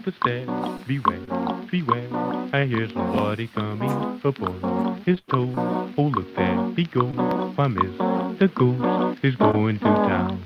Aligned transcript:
up 0.00 0.04
the 0.04 0.12
stairs. 0.20 0.48
Beware, 0.86 1.66
beware, 1.70 2.08
I 2.52 2.66
hear 2.66 2.88
somebody 2.92 3.48
coming 3.48 3.90
on 3.90 5.02
his 5.06 5.20
toes. 5.30 5.54
Oh, 5.56 6.12
look 6.14 6.34
there 6.36 6.72
he 6.76 6.84
goes. 6.84 7.14
Why, 7.56 7.68
miss, 7.68 7.96
the 8.38 8.50
Ghost 8.54 9.24
is 9.24 9.36
going 9.36 9.78
to 9.78 9.84
town. 9.84 10.42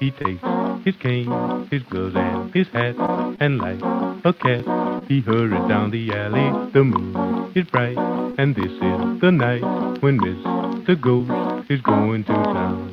He 0.00 0.10
takes 0.10 0.42
his 0.84 0.96
cane, 0.96 1.68
his 1.70 1.82
gloves, 1.84 2.14
and 2.16 2.54
his 2.54 2.68
hat, 2.68 2.94
and 3.40 3.58
like 3.58 3.80
a 4.24 4.32
cat, 4.32 5.04
he 5.08 5.20
hurries 5.20 5.68
down 5.68 5.90
the 5.90 6.12
alley. 6.12 6.70
The 6.72 6.84
moon 6.84 7.52
is 7.54 7.64
bright, 7.66 7.98
and 8.38 8.54
this 8.54 8.72
is 8.72 9.20
the 9.20 9.30
night 9.32 9.62
when 10.02 10.18
Mr. 10.18 11.00
Ghost 11.00 11.70
is 11.70 11.80
going 11.80 12.24
to 12.24 12.32
town. 12.32 12.87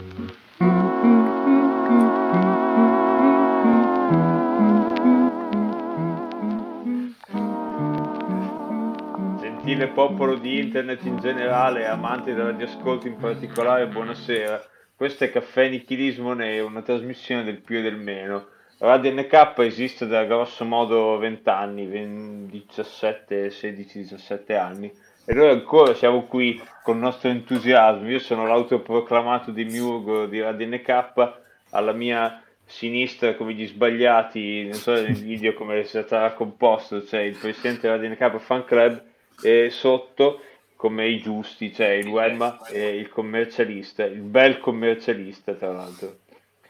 Popolo 9.95 10.35
di 10.35 10.59
internet 10.59 11.05
in 11.05 11.19
generale, 11.19 11.87
amanti 11.87 12.33
del 12.33 12.47
radioascolto 12.47 13.07
in 13.07 13.15
particolare, 13.15 13.87
buonasera. 13.87 14.61
Questo 14.93 15.23
è 15.23 15.31
Caffè 15.31 15.69
Nichilismo 15.69 16.33
Nero, 16.33 16.65
una 16.65 16.81
trasmissione 16.81 17.45
del 17.45 17.61
più 17.61 17.77
e 17.77 17.81
del 17.81 17.95
meno. 17.95 18.47
Radio 18.79 19.13
NK 19.13 19.53
esiste 19.59 20.05
da 20.05 20.25
grosso 20.25 20.65
modo 20.65 21.17
20 21.17 21.47
anni, 21.49 22.49
17, 22.49 23.49
16, 23.49 23.99
17 23.99 24.55
anni. 24.57 24.91
E 25.23 25.33
noi 25.33 25.47
ancora 25.51 25.93
siamo 25.93 26.23
qui 26.23 26.61
con 26.83 26.97
il 26.97 27.01
nostro 27.01 27.29
entusiasmo. 27.29 28.09
Io 28.09 28.19
sono 28.19 28.45
l'autoproclamato 28.45 29.51
demiurgo 29.51 30.25
di 30.25 30.41
Radio 30.41 30.67
NK, 30.67 31.33
alla 31.69 31.93
mia 31.93 32.43
sinistra 32.65 33.35
come 33.35 33.53
gli 33.53 33.65
sbagliati, 33.65 34.65
non 34.65 34.73
so 34.73 34.91
nel 34.91 35.15
video 35.15 35.53
come 35.53 35.85
sarà 35.85 36.33
composto, 36.33 37.01
c'è 37.01 37.21
il 37.21 37.37
presidente 37.37 37.87
della 37.87 37.97
DNK 37.97 38.39
Fan 38.39 38.65
Club 38.65 39.13
e 39.41 39.69
sotto 39.71 40.41
come 40.75 41.07
i 41.07 41.21
giusti, 41.21 41.71
c'è 41.71 41.91
il 41.91 42.07
Wemma 42.07 42.65
e 42.67 42.97
il 42.97 43.09
commercialista, 43.09 44.03
il 44.03 44.21
bel 44.21 44.59
commercialista 44.59 45.53
tra 45.53 45.71
l'altro. 45.71 46.19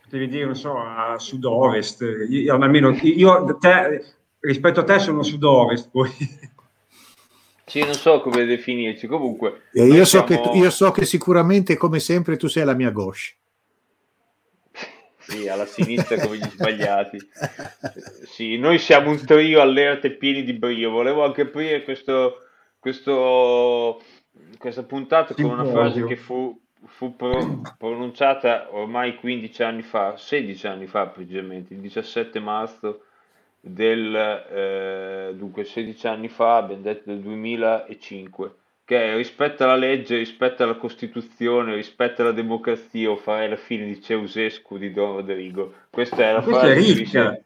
Devi 0.07 0.27
dire, 0.27 0.45
non 0.45 0.55
so, 0.55 0.77
a 0.77 1.17
sud-ovest, 1.17 2.01
io, 2.29 2.53
almeno 2.53 2.95
io 3.01 3.57
te, 3.59 4.05
rispetto 4.39 4.81
a 4.81 4.83
te 4.83 4.99
sono 4.99 5.23
sud-ovest 5.23 5.89
poi. 5.89 6.11
Sì, 7.65 7.79
non 7.79 7.95
so 7.95 8.21
come 8.21 8.45
definirci, 8.45 9.07
comunque. 9.07 9.63
E 9.73 9.85
io, 9.85 10.05
so 10.05 10.23
siamo... 10.25 10.51
che, 10.51 10.57
io 10.57 10.69
so 10.69 10.91
che 10.91 11.03
sicuramente, 11.03 11.75
come 11.75 11.99
sempre, 11.99 12.37
tu 12.37 12.47
sei 12.47 12.63
la 12.63 12.75
mia 12.75 12.91
gauche. 12.91 13.35
Sì, 15.17 15.47
alla 15.47 15.65
sinistra 15.65 16.19
come 16.19 16.37
gli 16.37 16.43
sbagliati. 16.43 17.17
Sì, 18.27 18.57
noi 18.57 18.77
siamo 18.77 19.09
un 19.09 19.25
trio 19.25 19.59
allerta 19.59 20.05
e 20.05 20.11
pieni 20.11 20.43
di 20.43 20.53
brio. 20.53 20.91
Volevo 20.91 21.25
anche 21.25 21.41
aprire 21.41 21.81
questo, 21.81 22.44
questo, 22.85 23.99
questa 24.59 24.83
puntata 24.83 25.33
con 25.33 25.45
una 25.45 25.65
frase 25.65 26.05
che 26.05 26.17
fu, 26.17 26.55
fu 26.85 27.15
pro, 27.15 27.63
pronunciata 27.79 28.67
ormai 28.69 29.15
15 29.15 29.63
anni 29.63 29.81
fa, 29.81 30.15
16 30.17 30.67
anni 30.67 30.85
fa 30.85 31.07
precisamente, 31.07 31.73
il 31.73 31.79
17 31.79 32.39
marzo 32.39 33.05
del, 33.59 34.15
eh, 34.15 35.33
dunque 35.33 35.63
16 35.63 36.05
anni 36.05 36.27
fa, 36.27 36.57
abbiamo 36.57 36.83
detto 36.83 37.09
del 37.09 37.21
2005 37.21 38.51
che 38.85 39.15
rispetto 39.15 39.63
alla 39.63 39.75
legge, 39.75 40.17
rispetto 40.17 40.61
alla 40.61 40.75
Costituzione, 40.75 41.73
rispetto 41.73 42.21
alla 42.21 42.33
democrazia, 42.33 43.09
o 43.09 43.15
farei 43.15 43.49
la 43.49 43.55
fine 43.55 43.87
di 43.87 43.99
Ceausescu 43.99 44.77
di 44.77 44.93
Don 44.93 45.15
Rodrigo. 45.15 45.73
Questa 45.89 46.17
è 46.17 46.31
la 46.31 46.43
Questa 46.43 46.61
frase. 46.61 46.75
È 46.75 46.93
ricca. 46.93 47.39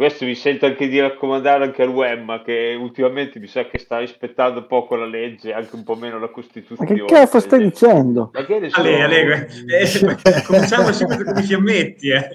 Questo 0.00 0.24
mi 0.24 0.34
sento 0.34 0.64
anche 0.64 0.88
di 0.88 0.98
raccomandare 0.98 1.62
anche 1.62 1.82
al 1.82 1.90
Wemma 1.90 2.40
che 2.40 2.74
ultimamente 2.80 3.38
mi 3.38 3.46
sa 3.46 3.66
che 3.66 3.76
sta 3.76 3.98
rispettando 3.98 4.64
poco 4.64 4.96
la 4.96 5.04
legge, 5.04 5.52
anche 5.52 5.76
un 5.76 5.84
po' 5.84 5.94
meno 5.94 6.18
la 6.18 6.30
Costituzione. 6.30 6.90
Ma 6.90 6.96
che 6.96 7.04
cazzo 7.04 7.38
stai 7.38 7.64
dicendo? 7.64 8.30
Ma 8.32 8.46
che 8.46 8.70
sono... 8.70 8.88
Ale, 8.88 9.02
Ale, 9.02 9.48
eh, 9.66 10.16
cominciamo 10.46 10.90
subito 10.92 11.22
con 11.22 11.36
i 11.36 11.42
fiammetti, 11.42 12.08
eh. 12.08 12.28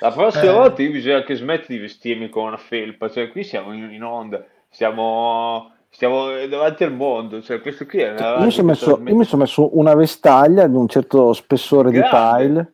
La 0.00 0.12
prossima 0.12 0.50
eh. 0.50 0.52
volta 0.52 0.82
io 0.82 0.90
bisogna 0.90 1.22
che 1.22 1.34
smetti 1.36 1.72
di 1.72 1.78
vestirmi 1.78 2.28
con 2.28 2.48
una 2.48 2.58
felpa, 2.58 3.08
cioè 3.08 3.30
qui 3.30 3.42
siamo 3.42 3.72
in, 3.72 3.90
in 3.90 4.02
onda, 4.02 4.44
siamo 4.68 5.72
Stiamo 5.88 6.26
davanti 6.46 6.84
al 6.84 6.92
mondo, 6.92 7.40
cioè 7.40 7.62
questo 7.62 7.86
qui 7.86 8.00
è 8.00 8.10
una 8.10 8.44
io, 8.44 8.50
sono 8.50 8.66
messo, 8.66 9.00
io 9.02 9.16
mi 9.16 9.24
sono 9.24 9.42
messo 9.42 9.78
una 9.78 9.94
vestaglia 9.94 10.66
di 10.66 10.76
un 10.76 10.88
certo 10.88 11.32
spessore 11.32 11.90
Grande. 11.90 12.44
di 12.44 12.52
pile. 12.52 12.72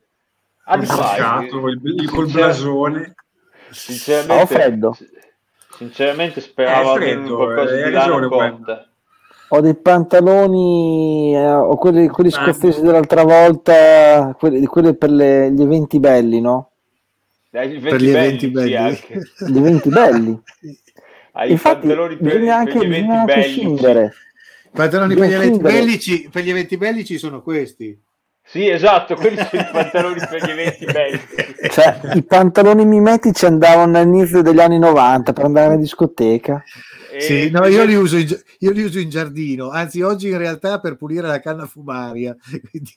Ah, 0.65 0.77
di 0.77 0.87
pile. 0.87 2.03
Il, 2.03 2.11
col 2.11 2.29
blasone. 2.29 3.15
Sinceramente, 3.73 4.43
Ho 4.43 4.47
freddo. 4.47 4.97
Sinceramente 5.77 6.41
speravo 6.41 6.95
freddo, 6.95 7.37
qualcosa 7.37 7.75
eh, 7.75 7.85
di 7.85 7.91
lana 7.91 8.29
conta. 8.29 8.87
Ho 9.49 9.61
dei 9.61 9.75
pantaloni, 9.75 11.35
eh, 11.35 11.53
ho 11.53 11.77
quelli, 11.77 12.09
quelli 12.09 12.31
scozzesi 12.31 12.81
dell'altra 12.81 13.23
volta, 13.25 14.35
quelli, 14.39 14.65
quelli 14.65 14.95
per 14.97 15.11
le, 15.11 15.51
gli 15.53 15.61
eventi 15.61 15.99
belli, 15.99 16.41
no? 16.41 16.71
Eh, 17.51 17.69
per 17.81 18.01
gli 18.01 18.09
eventi 18.09 18.49
belli. 18.49 18.71
Gli 19.47 19.59
eventi 19.59 19.89
belli. 19.91 20.41
Hai 21.33 21.51
Infatti, 21.51 21.87
per, 21.87 22.17
bisogna 22.19 22.57
anche, 22.57 22.73
per 22.73 22.87
gli 22.87 22.93
eventi 22.93 23.11
anche 23.11 23.35
bellici. 23.35 23.51
Scindere. 23.51 24.13
Pantaloni 24.71 25.15
per 25.15 25.29
gli, 25.29 25.33
eventi 25.33 25.59
bellici, 25.59 26.29
per 26.31 26.43
gli 26.43 26.51
eventi 26.51 26.77
bellici 26.79 27.19
sono 27.19 27.43
questi. 27.43 27.99
Sì, 28.45 28.69
esatto, 28.69 29.15
quelli 29.15 29.37
sono 29.37 29.63
i 29.63 29.69
pantaloni 29.73 30.21
per 30.29 30.45
gli 30.45 30.51
eventi 30.51 30.85
bellici. 30.85 31.27
Cioè, 31.71 32.01
i 32.15 32.23
pantaloni 32.23 32.85
mimetici 32.85 33.47
andavano 33.47 33.99
all'inizio 33.99 34.43
degli 34.43 34.61
anni 34.61 34.79
90 34.79 35.33
per 35.33 35.45
andare 35.45 35.75
in 35.75 35.81
discoteca. 35.81 36.63
E 37.13 37.21
sì, 37.21 37.51
no, 37.51 37.67
io 37.67 37.85
li, 37.85 37.95
uso 37.95 38.17
in, 38.17 38.27
io 38.59 38.71
li 38.73 38.83
uso 38.83 38.99
in 38.99 39.09
giardino, 39.11 39.71
anzi 39.71 40.01
oggi 40.03 40.29
in 40.29 40.39
realtà 40.39 40.81
per 40.81 40.97
pulire 40.97 41.27
la 41.27 41.41
canna 41.41 41.67
fumaria. 41.67 42.37
Quindi, 42.71 42.97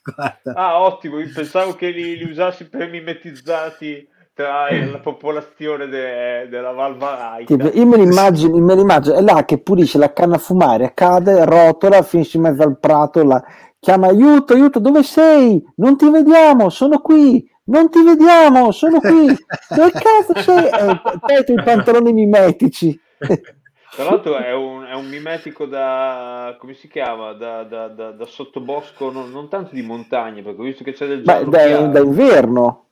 ah, 0.54 0.82
ottimo, 0.82 1.20
io 1.20 1.30
pensavo 1.34 1.74
che 1.74 1.90
li, 1.90 2.16
li 2.16 2.24
usassi 2.24 2.68
per 2.68 2.90
mimetizzati 2.90 4.08
tra 4.36 4.70
la 4.70 4.98
popolazione 4.98 5.86
de, 5.86 6.46
della 6.50 6.72
Valvaraita. 6.72 7.70
Io 7.72 7.86
me 7.86 7.96
l'immagino, 7.96 8.58
me 8.58 8.74
l'immagino, 8.74 9.14
è 9.14 9.22
là 9.22 9.46
che 9.46 9.56
pulisce 9.58 9.96
la 9.96 10.12
canna 10.12 10.34
a 10.34 10.38
fumare, 10.38 10.92
cade, 10.92 11.46
rotola, 11.46 12.02
finisce 12.02 12.36
in 12.36 12.42
mezzo 12.42 12.62
al 12.62 12.78
prato, 12.78 13.24
la... 13.24 13.42
chiama 13.86 14.08
aiuto, 14.08 14.54
aiuto, 14.54 14.80
dove 14.80 15.04
sei? 15.04 15.64
Non 15.76 15.96
ti 15.96 16.10
vediamo, 16.10 16.70
sono 16.70 16.98
qui, 16.98 17.48
non 17.66 17.88
ti 17.88 18.02
vediamo, 18.02 18.72
sono 18.72 18.98
qui. 18.98 19.26
Dove 19.68 19.92
cazzo 19.92 20.40
sei? 20.40 20.66
Eh, 20.66 21.52
i 21.52 21.62
pantaloni 21.62 22.12
mimetici. 22.12 23.00
Tra 23.16 24.04
l'altro 24.04 24.38
è 24.38 24.52
un, 24.52 24.84
è 24.86 24.94
un, 24.94 25.06
mimetico 25.06 25.66
da, 25.66 26.56
come 26.58 26.74
si 26.74 26.88
chiama, 26.88 27.32
da, 27.34 27.62
da, 27.62 27.86
da, 27.86 28.10
da 28.10 28.26
sottobosco, 28.26 29.12
non, 29.12 29.30
non, 29.30 29.48
tanto 29.48 29.72
di 29.72 29.82
montagna, 29.82 30.42
perché 30.42 30.60
ho 30.60 30.64
visto 30.64 30.82
che 30.82 30.92
c'è 30.92 31.06
del 31.06 31.22
giallo 31.22 31.48
Beh, 31.48 31.88
da, 31.88 32.00
inverno. 32.00 32.86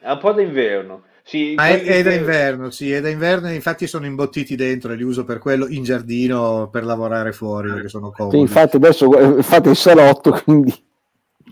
È 0.00 0.10
un 0.10 0.18
po' 0.18 0.32
d'inverno. 0.32 1.02
Sì, 1.28 1.54
ah, 1.56 1.66
è, 1.66 1.82
è 1.82 2.02
da 2.04 2.12
inverno, 2.12 2.70
sì, 2.70 2.92
è 2.92 3.00
da 3.00 3.08
inverno, 3.08 3.50
infatti 3.50 3.88
sono 3.88 4.06
imbottiti 4.06 4.54
dentro 4.54 4.92
e 4.92 4.94
li 4.94 5.02
uso 5.02 5.24
per 5.24 5.40
quello 5.40 5.66
in 5.66 5.82
giardino 5.82 6.68
per 6.70 6.84
lavorare 6.84 7.32
fuori 7.32 7.68
perché 7.72 7.88
sono 7.88 8.12
comodi. 8.12 8.36
Sì, 8.36 8.42
infatti 8.42 8.76
adesso 8.76 9.42
fate 9.42 9.70
il 9.70 9.74
salotto, 9.74 10.30
quindi 10.44 10.72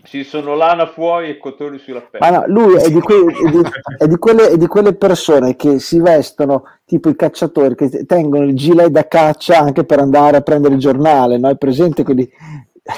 ci 0.04 0.22
sono 0.22 0.54
lana 0.54 0.86
fuori 0.86 1.30
e 1.30 1.38
cotoni 1.38 1.78
sulla 1.78 2.02
pelle. 2.02 2.24
Ah, 2.24 2.30
no, 2.30 2.44
lui 2.46 2.76
è 2.80 2.88
di, 2.88 3.00
que- 3.00 3.32
è, 3.32 3.50
di, 3.50 3.60
è, 3.98 4.06
di 4.06 4.16
quelle, 4.16 4.48
è 4.50 4.56
di, 4.56 4.66
quelle, 4.68 4.94
persone 4.94 5.56
che 5.56 5.80
si 5.80 5.98
vestono 5.98 6.62
tipo 6.84 7.08
i 7.08 7.16
cacciatori 7.16 7.74
che 7.74 8.06
tengono 8.06 8.44
il 8.44 8.54
gilet 8.54 8.90
da 8.90 9.08
caccia 9.08 9.58
anche 9.58 9.82
per 9.82 9.98
andare 9.98 10.36
a 10.36 10.42
prendere 10.42 10.74
il 10.74 10.80
giornale, 10.80 11.36
no? 11.36 11.48
È 11.48 11.56
presente 11.56 12.04
quelli... 12.04 12.30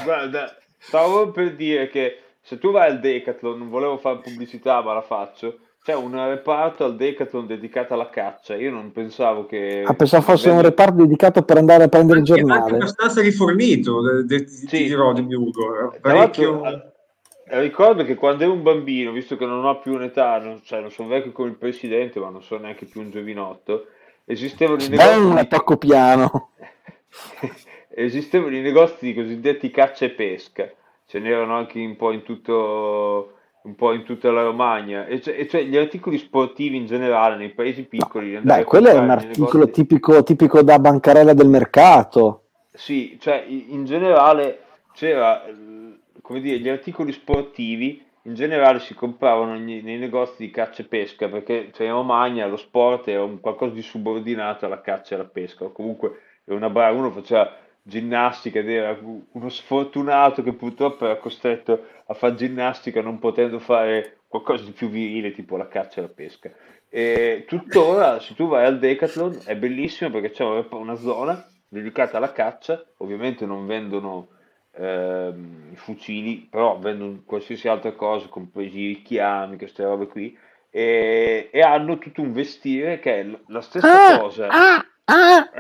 Guarda, 0.05 0.55
stavo 0.77 1.31
per 1.31 1.55
dire 1.55 1.89
che 1.89 2.19
se 2.43 2.59
tu 2.59 2.71
vai 2.71 2.91
al 2.91 3.01
Decathlon, 3.01 3.57
non 3.57 3.71
volevo 3.71 3.97
fare 3.97 4.19
pubblicità 4.19 4.83
ma 4.83 4.93
la 4.93 5.01
faccio, 5.01 5.61
c'è 5.87 5.95
un 5.95 6.17
reparto 6.27 6.85
al 6.85 6.97
Decathlon 6.97 7.47
dedicato 7.47 7.95
alla 7.95 8.11
caccia. 8.11 8.57
Io 8.57 8.73
non 8.73 8.91
pensavo 8.91 9.47
che. 9.47 9.85
Ah, 9.87 9.95
pensavo 9.95 10.25
fosse 10.25 10.51
un 10.51 10.61
reparto 10.61 10.95
dedicato 10.95 11.43
per 11.43 11.59
andare 11.59 11.85
a 11.85 11.89
prendere 11.89 12.19
il 12.19 12.25
giornale. 12.25 12.59
È 12.59 12.63
anche 12.65 12.75
abbastanza 12.75 13.21
rifornito, 13.21 14.01
de, 14.01 14.25
de, 14.25 14.49
sì. 14.49 14.67
ti 14.67 14.85
dirò 14.87 15.13
di 15.13 15.33
Ugo. 15.33 15.95
Parecchio... 16.01 16.93
Ricordo 17.45 18.03
che 18.03 18.17
quando 18.17 18.43
ero 18.43 18.53
un 18.53 18.65
bambino, 18.65 19.13
visto 19.13 19.37
che 19.37 19.47
non 19.47 19.65
ho 19.65 19.79
più 19.79 19.93
un'età, 19.93 20.41
non, 20.41 20.61
cioè 20.65 20.81
non 20.81 20.91
sono 20.91 21.07
vecchio 21.07 21.31
come 21.31 21.51
il 21.51 21.57
presidente, 21.57 22.19
ma 22.19 22.31
non 22.31 22.43
sono 22.43 22.63
neanche 22.63 22.87
più 22.87 23.03
un 23.03 23.13
giovinotto, 23.13 23.87
esistevano 24.25 24.83
i 24.83 24.89
negozi. 24.89 25.19
Un 25.21 25.39
attacco 25.39 25.77
piano. 25.77 26.51
esistevano 27.91 28.57
i 28.57 28.61
negozi 28.61 29.05
di 29.05 29.15
cosiddetti 29.15 29.71
caccia 29.71 30.07
e 30.07 30.11
pesca 30.11 30.69
ce 31.07 31.21
n'erano 31.21 31.57
anche 31.57 31.79
un 31.79 31.95
po' 31.95 32.11
in 32.11 32.25
tutto 32.25 33.36
un 33.67 33.75
po' 33.75 33.93
in 33.93 34.05
tutta 34.05 34.31
la 34.31 34.43
Romagna 34.43 35.07
e 35.07 35.21
cioè, 35.21 35.37
e 35.39 35.49
cioè 35.49 35.65
gli 35.65 35.77
articoli 35.77 36.19
sportivi 36.19 36.77
in 36.77 36.87
generale 36.87 37.37
nei 37.37 37.51
paesi 37.51 37.83
piccoli 37.83 38.39
beh 38.41 38.65
quello 38.65 38.89
è 38.89 38.97
un 38.97 39.11
articolo 39.11 39.69
tipico, 39.69 40.23
tipico 40.23 40.63
da 40.63 40.79
bancarella 40.79 41.35
del 41.35 41.49
mercato. 41.49 42.43
Sì 42.73 43.19
cioè 43.21 43.45
in 43.47 43.85
generale 43.85 44.61
c'era 44.95 45.43
come 46.23 46.41
dire 46.41 46.59
gli 46.59 46.69
articoli 46.69 47.13
sportivi 47.13 48.05
in 48.23 48.35
generale 48.35 48.81
si 48.81 48.95
compravano 48.95 49.57
nei, 49.57 49.83
nei 49.83 49.99
negozi 49.99 50.35
di 50.39 50.51
caccia 50.51 50.83
e 50.83 50.87
pesca 50.87 51.29
perché 51.29 51.71
cioè, 51.73 51.87
in 51.87 51.93
Romagna 51.93 52.47
lo 52.47 52.57
sport 52.57 53.09
è 53.09 53.19
un 53.19 53.41
qualcosa 53.41 53.73
di 53.73 53.83
subordinato 53.83 54.67
alla 54.67 54.81
caccia 54.81 55.15
e 55.15 55.19
alla 55.19 55.29
pesca, 55.29 55.65
o 55.65 55.73
comunque 55.73 56.21
una 56.47 56.69
bara, 56.69 56.93
uno 56.93 57.11
faceva 57.11 57.57
ginnastica 57.89 58.59
ed 58.59 58.69
era 58.69 58.99
uno 59.33 59.49
sfortunato 59.49 60.43
che 60.43 60.53
purtroppo 60.53 61.05
era 61.05 61.17
costretto 61.19 61.87
a 62.07 62.15
fare 62.15 62.35
ginnastica 62.35 63.01
non 63.01 63.19
potendo 63.19 63.59
fare 63.61 64.19
qualcosa 64.27 64.65
di 64.65 64.73
più 64.73 64.89
virile 64.89 65.33
tipo 65.33 65.57
la 65.57 65.69
caccia 65.69 66.01
e 66.01 66.03
la 66.03 66.09
pesca. 66.09 66.51
E 66.89 67.45
tuttora, 67.47 68.19
se 68.21 68.35
tu 68.35 68.49
vai 68.49 68.65
al 68.67 68.79
Decathlon, 68.79 69.41
è 69.45 69.57
bellissimo 69.57 70.11
perché 70.11 70.31
c'è 70.31 70.45
una 70.71 70.97
zona 70.97 71.47
dedicata 71.69 72.17
alla 72.17 72.33
caccia, 72.33 72.85
ovviamente 72.99 73.45
non 73.47 73.67
vendono 73.67 74.29
ehm, 74.73 75.75
fucili, 75.75 76.47
però 76.51 76.79
vendono 76.79 77.23
qualsiasi 77.25 77.69
altra 77.69 77.93
cosa, 77.93 78.29
compresi 78.29 78.79
i 78.81 78.87
richiami, 78.89 79.57
queste 79.59 79.85
robe 79.85 80.07
qui, 80.07 80.37
e, 80.71 81.49
e 81.53 81.61
hanno 81.61 81.99
tutto 81.99 82.21
un 82.23 82.33
vestire 82.33 82.99
che 82.99 83.21
è 83.21 83.27
la 83.49 83.61
stessa 83.61 84.15
Ah, 84.15 84.19
cosa. 84.21 84.47
ah, 84.49 84.85
ah. 85.05 85.51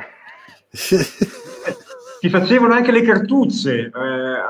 Ti 2.26 2.32
facevano 2.32 2.74
anche 2.74 2.90
le 2.90 3.02
cartucce 3.02 3.72
eh, 3.84 3.90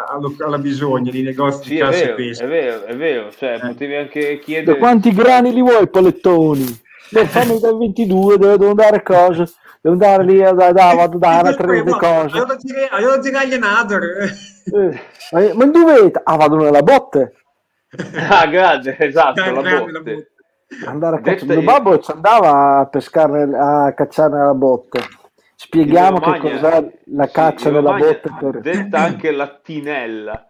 allo- 0.08 0.34
alla 0.38 0.58
bisogna 0.58 1.10
nei 1.12 1.22
negozi 1.22 1.62
Sì, 1.64 1.68
di 1.70 1.76
è 1.76 1.80
cassa 1.80 1.98
e 1.98 2.04
vero, 2.04 2.14
pesca. 2.16 2.44
è 2.44 2.48
vero, 2.48 2.84
è 2.84 2.96
vero, 2.96 3.30
cioè 3.36 3.54
Eh. 3.54 3.66
potevi 3.66 3.94
anche 3.96 4.34
Da 4.36 4.42
chiedere... 4.42 4.78
quanti 4.78 5.12
grani 5.12 5.52
li 5.52 5.60
vuoi, 5.60 5.86
palettoni? 5.88 6.80
No, 7.10 7.24
fammi 7.26 7.60
dal 7.60 7.76
22, 7.76 8.38
devo, 8.38 8.56
devo 8.56 8.72
dare 8.74 9.02
cose. 9.02 9.44
Devo 9.80 9.94
andare 9.94 10.24
lì, 10.24 10.42
a 10.42 10.52
da, 10.52 10.72
da, 10.72 10.94
vado 10.94 11.18
da 11.18 11.38
una 11.42 11.54
tre 11.54 11.82
di 11.82 11.90
cose. 11.92 12.36
Io 12.36 12.46
dire, 12.60 12.88
io 12.98 13.18
direi 13.20 13.54
another. 13.54 14.02
Eh, 14.72 15.00
ma, 15.32 15.54
ma 15.54 15.66
dove? 15.66 16.12
Ah, 16.24 16.36
vado 16.36 16.56
nella 16.56 16.82
botte. 16.82 17.34
Ah, 18.28 18.46
grande, 18.46 18.96
esatto, 18.98 19.40
la 19.40 19.60
Grande 19.62 19.92
la 19.92 20.00
botte. 20.00 20.30
Andare 20.86 21.16
a 21.16 21.20
cacciare. 21.20 21.46
Mio 21.46 21.60
io- 21.60 21.64
babbo 21.64 21.98
ci 22.00 22.10
andava 22.10 22.78
a 22.80 22.86
pescare, 22.86 23.48
a 23.56 23.92
cacciare 23.94 24.32
nella 24.34 24.54
botte. 24.54 24.98
Spieghiamo 25.58 26.20
che 26.20 26.38
cos'è 26.38 27.00
la 27.04 27.28
caccia 27.28 27.68
in 27.68 27.74
nella 27.74 27.94
botte. 27.94 28.30
Per... 28.38 28.60
Detta 28.60 28.98
anche 28.98 29.30
la 29.32 29.48
tinella. 29.48 30.48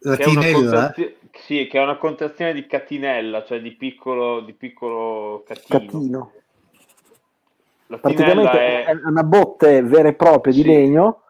La 0.00 0.16
che 0.16 1.16
sì, 1.32 1.66
che 1.66 1.78
è 1.78 1.82
una 1.82 1.96
contrazione 1.96 2.52
di 2.52 2.66
catinella, 2.66 3.44
cioè 3.44 3.60
di 3.60 3.72
piccolo, 3.72 4.40
di 4.40 4.52
piccolo 4.52 5.42
catino. 5.46 5.78
Catino. 5.78 6.32
Praticamente 7.86 8.50
è 8.50 8.84
è... 8.84 8.92
una 9.04 9.22
botte 9.22 9.82
vera 9.82 10.08
e 10.08 10.14
propria 10.14 10.52
di 10.52 10.62
Sì. 10.62 10.66
legno 10.66 11.22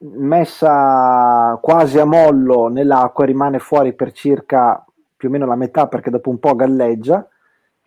messa 0.00 1.58
quasi 1.60 1.98
a 1.98 2.04
mollo 2.04 2.68
nell'acqua, 2.68 3.24
rimane 3.24 3.58
fuori 3.58 3.92
per 3.94 4.12
circa 4.12 4.84
più 5.16 5.28
o 5.28 5.30
meno 5.32 5.46
la 5.46 5.56
metà 5.56 5.86
perché 5.86 6.10
dopo 6.10 6.30
un 6.30 6.38
po' 6.38 6.54
galleggia 6.54 7.28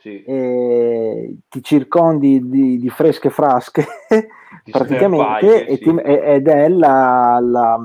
Sì, 0.02 0.24
e 0.24 1.36
ti 1.48 1.62
circondi 1.64 2.50
di, 2.50 2.80
di 2.80 2.90
fresche 2.90 3.30
frasche 3.30 3.86
di 4.66 4.72
praticamente 4.72 5.68
e 5.68 5.76
sì. 5.78 5.84
ti- 5.84 5.96
e- 6.02 6.22
ed 6.36 6.48
è 6.48 6.68
la- 6.70 7.40
la- 7.40 7.80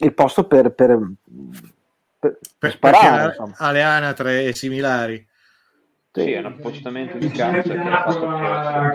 il 0.00 0.14
posto 0.14 0.46
per, 0.46 0.72
per, 0.72 0.98
per- 0.98 1.16
per 2.18 2.40
Per, 2.58 2.70
sparare 2.72 3.36
alle 3.58 3.82
anatre 3.82 4.44
e 4.46 4.52
similari. 4.54 5.26
Sì, 6.10 6.32
è 6.32 6.38
un 6.38 6.46
appostamento 6.46 7.18
di 7.18 7.28
caccia 7.28 7.74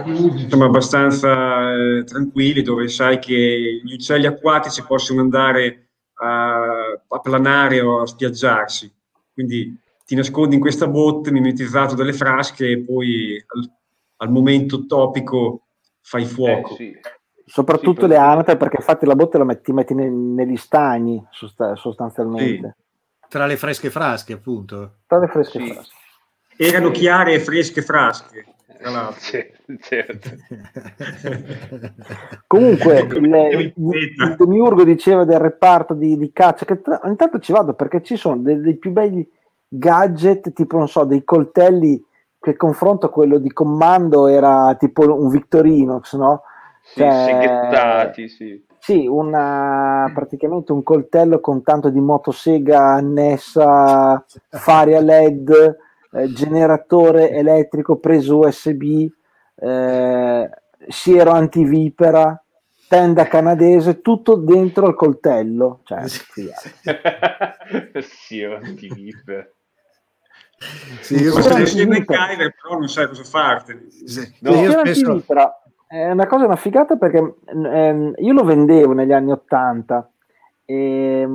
che. 0.04 0.10
Insomma, 0.12 0.66
abbastanza 0.66 1.74
eh, 1.74 2.04
tranquilli, 2.04 2.62
dove 2.62 2.90
sai 2.90 3.20
che 3.20 3.82
gli 3.84 3.94
uccelli 3.94 4.26
acquatici 4.26 4.84
possono 4.84 5.22
andare 5.22 5.88
a, 6.16 6.92
a 7.08 7.20
planare 7.20 7.80
o 7.82 8.02
a 8.02 8.06
spiaggiarsi. 8.08 8.92
Quindi 9.34 9.78
ti 10.06 10.16
nascondi 10.16 10.56
in 10.56 10.62
questa 10.62 10.88
botte 10.88 11.32
mimetizzato 11.32 11.96
dalle 11.96 12.14
frasche 12.14 12.70
e 12.70 12.80
poi 12.80 13.42
al, 13.46 13.72
al 14.18 14.32
momento 14.32 14.86
topico 14.86 15.62
fai 16.02 16.24
Eh, 16.24 16.26
fuoco. 16.26 16.76
sì. 16.76 16.94
soprattutto 17.46 18.02
Sì, 18.02 18.08
le 18.08 18.18
anatre 18.18 18.58
perché 18.58 18.78
infatti 18.78 19.06
la 19.06 19.16
botte 19.16 19.38
la 19.38 19.44
metti, 19.46 19.72
metti 19.72 19.94
ne- 19.94 20.10
negli 20.10 20.58
stagni 20.58 21.24
sosta- 21.32 21.76
sostanzialmente 21.76 22.76
Tra 23.28 23.46
le 23.46 23.58
fresche 23.58 23.90
frasche, 23.90 24.34
appunto. 24.34 24.98
tra 25.08 25.20
le 25.20 25.28
fresche 25.28 25.60
Sì. 25.60 25.72
frasche 25.72 25.94
Erano 26.56 26.92
chiare 26.92 27.34
e 27.34 27.40
fresche 27.40 27.82
frasche, 27.82 28.46
tra 28.78 28.92
l'altro. 28.92 29.20
Sì, 29.20 29.44
certo. 29.80 30.30
Comunque, 32.46 33.00
il, 33.10 33.74
il, 33.76 34.36
demiurgo 34.38 34.84
diceva 34.84 35.26
del 35.26 35.40
reparto 35.40 35.96
di, 35.96 36.16
di 36.16 36.32
caccia, 36.32 36.66
che 36.66 36.80
tra- 36.82 37.00
ogni 37.04 37.16
tanto 37.16 37.40
ci 37.40 37.52
vado 37.52 37.74
perché 37.74 38.04
ci 38.04 38.18
sono 38.18 38.38
dei, 38.38 38.62
dei 38.62 38.78
più 38.78 38.92
belli 38.92 39.28
gadget, 39.78 40.54
tipo, 40.54 40.78
non 40.78 40.88
so, 40.88 41.04
dei 41.04 41.24
coltelli 41.24 42.04
che 42.40 42.56
confronto 42.56 43.06
a 43.06 43.10
quello 43.10 43.38
di 43.38 43.52
comando 43.52 44.28
era 44.28 44.76
tipo 44.78 45.02
un 45.16 45.30
Victorinox, 45.30 46.16
no? 46.16 46.42
Sì, 46.84 47.00
Cioè- 47.00 47.26
seghettati, 47.26 48.28
sì. 48.28 48.66
Sì, 48.78 49.08
una, 49.08 50.12
praticamente 50.14 50.74
un 50.74 50.84
coltello 50.84 51.40
con 51.40 51.64
tanto 51.64 51.88
di 51.90 52.02
motosega 52.02 52.82
annessa, 52.82 54.22
fari 54.50 54.94
a 54.94 55.00
LED, 55.00 55.78
eh, 56.12 56.34
generatore 56.34 57.32
elettrico 57.32 57.96
preso 57.96 58.40
USB, 58.40 59.10
eh, 59.56 60.50
siero 60.90 61.32
antivipera, 61.32 62.44
tenda 62.90 63.26
canadese, 63.28 64.02
tutto 64.02 64.36
dentro 64.36 64.90
il 64.90 64.96
coltello. 64.96 65.80
Cioè, 65.84 66.06
sì, 66.10 66.50
sì, 68.02 68.42
è 68.42 68.48
un 68.54 68.76
TV. 68.76 69.46
Sì, 71.00 71.16
io 71.16 71.32
sei 71.42 71.86
MacGyver, 71.88 72.56
però 72.62 72.78
non 72.78 72.88
sai 72.88 73.08
cosa 73.08 73.24
fartene. 73.24 73.90
sì, 73.90 74.34
No, 74.42 74.56
io 74.56 74.72
spesso... 74.72 75.10
antivipera 75.10 75.62
è 75.88 76.10
una 76.12 76.28
cosa, 76.28 76.46
una 76.46 76.56
figata 76.56 76.96
perché 76.96 77.36
ehm, 77.46 78.14
io 78.18 78.34
lo 78.34 78.44
vendevo 78.44 78.94
negli 78.94 79.12
anni 79.12 79.32
80 79.32 80.10
e 80.66 81.28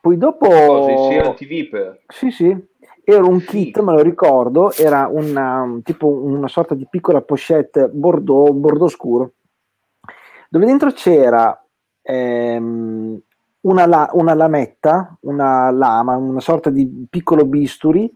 poi 0.00 0.16
dopo... 0.16 0.46
Cosa, 0.48 1.34
TV 1.34 1.68
per? 1.68 2.02
Sì, 2.06 2.30
sì, 2.30 2.56
era 3.04 3.24
un 3.24 3.40
Sì. 3.40 3.46
kit, 3.46 3.80
me 3.80 3.92
lo 3.92 4.02
ricordo, 4.02 4.72
era 4.72 5.08
una, 5.10 5.78
tipo 5.82 6.08
una 6.08 6.48
sorta 6.48 6.74
di 6.74 6.86
piccola 6.88 7.20
pochette 7.22 7.88
bordeaux, 7.88 8.52
bordeaux 8.52 8.92
scuro, 8.92 9.32
dove 10.48 10.66
dentro 10.66 10.92
c'era 10.92 11.60
ehm, 12.02 13.20
una, 13.60 13.86
la- 13.86 14.10
una 14.12 14.34
lametta, 14.34 15.16
una 15.22 15.70
lama, 15.70 16.16
una 16.16 16.40
sorta 16.40 16.70
di 16.70 17.06
piccolo 17.08 17.44
bisturi, 17.44 18.12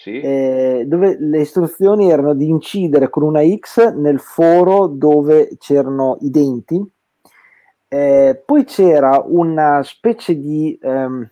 Sì, 0.00 0.18
eh, 0.18 0.84
dove 0.86 1.16
le 1.18 1.40
istruzioni 1.40 2.10
erano 2.10 2.32
di 2.34 2.48
incidere 2.48 3.10
con 3.10 3.22
una 3.22 3.42
X 3.44 3.92
nel 3.92 4.18
foro 4.18 4.86
dove 4.86 5.56
c'erano 5.58 6.16
i 6.22 6.30
denti. 6.30 6.82
Eh, 7.88 8.42
poi 8.46 8.64
c'era 8.64 9.22
una 9.26 9.82
specie 9.82 10.38
di 10.38 10.78
ehm, 10.80 11.28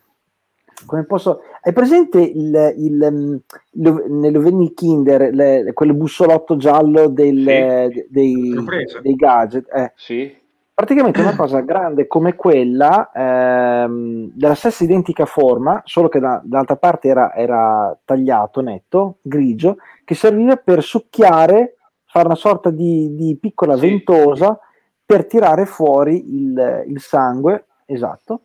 come 0.86 1.04
posso 1.04 1.40
hai 1.62 1.72
presente 1.72 2.20
il, 2.20 2.74
il, 2.76 3.02
ehm, 3.02 3.40
lo- 3.72 4.04
nell'Oveni 4.08 4.74
Kinder 4.74 5.32
le- 5.34 5.70
quel 5.72 5.94
bussolotto 5.94 6.56
giallo 6.56 7.08
del- 7.08 7.88
Sì. 7.90 8.06
dei, 8.10 8.54
dei 9.00 9.14
gadget? 9.14 9.66
Eh, 9.72 9.92
sì, 9.96 10.36
praticamente 10.78 11.20
una 11.20 11.34
cosa 11.36 11.58
grande 11.60 12.06
come 12.06 12.36
quella, 12.36 13.10
ehm, 13.12 14.30
della 14.32 14.54
stessa 14.54 14.84
identica 14.84 15.26
forma, 15.26 15.82
solo 15.84 16.08
che 16.08 16.20
da- 16.20 16.40
dall'altra 16.44 16.76
parte 16.76 17.08
era, 17.08 17.34
era 17.34 17.98
tagliato, 18.04 18.60
netto, 18.60 19.16
grigio, 19.22 19.78
che 20.04 20.14
serviva 20.14 20.54
per 20.54 20.84
succhiare, 20.84 21.78
fare 22.04 22.26
una 22.26 22.36
sorta 22.36 22.70
di, 22.70 23.12
di 23.16 23.36
piccola 23.40 23.74
Sì. 23.74 23.88
ventosa 23.88 24.56
per 25.04 25.26
tirare 25.26 25.66
fuori 25.66 26.32
il, 26.32 26.84
il 26.86 27.00
sangue, 27.00 27.66
esatto. 27.84 28.42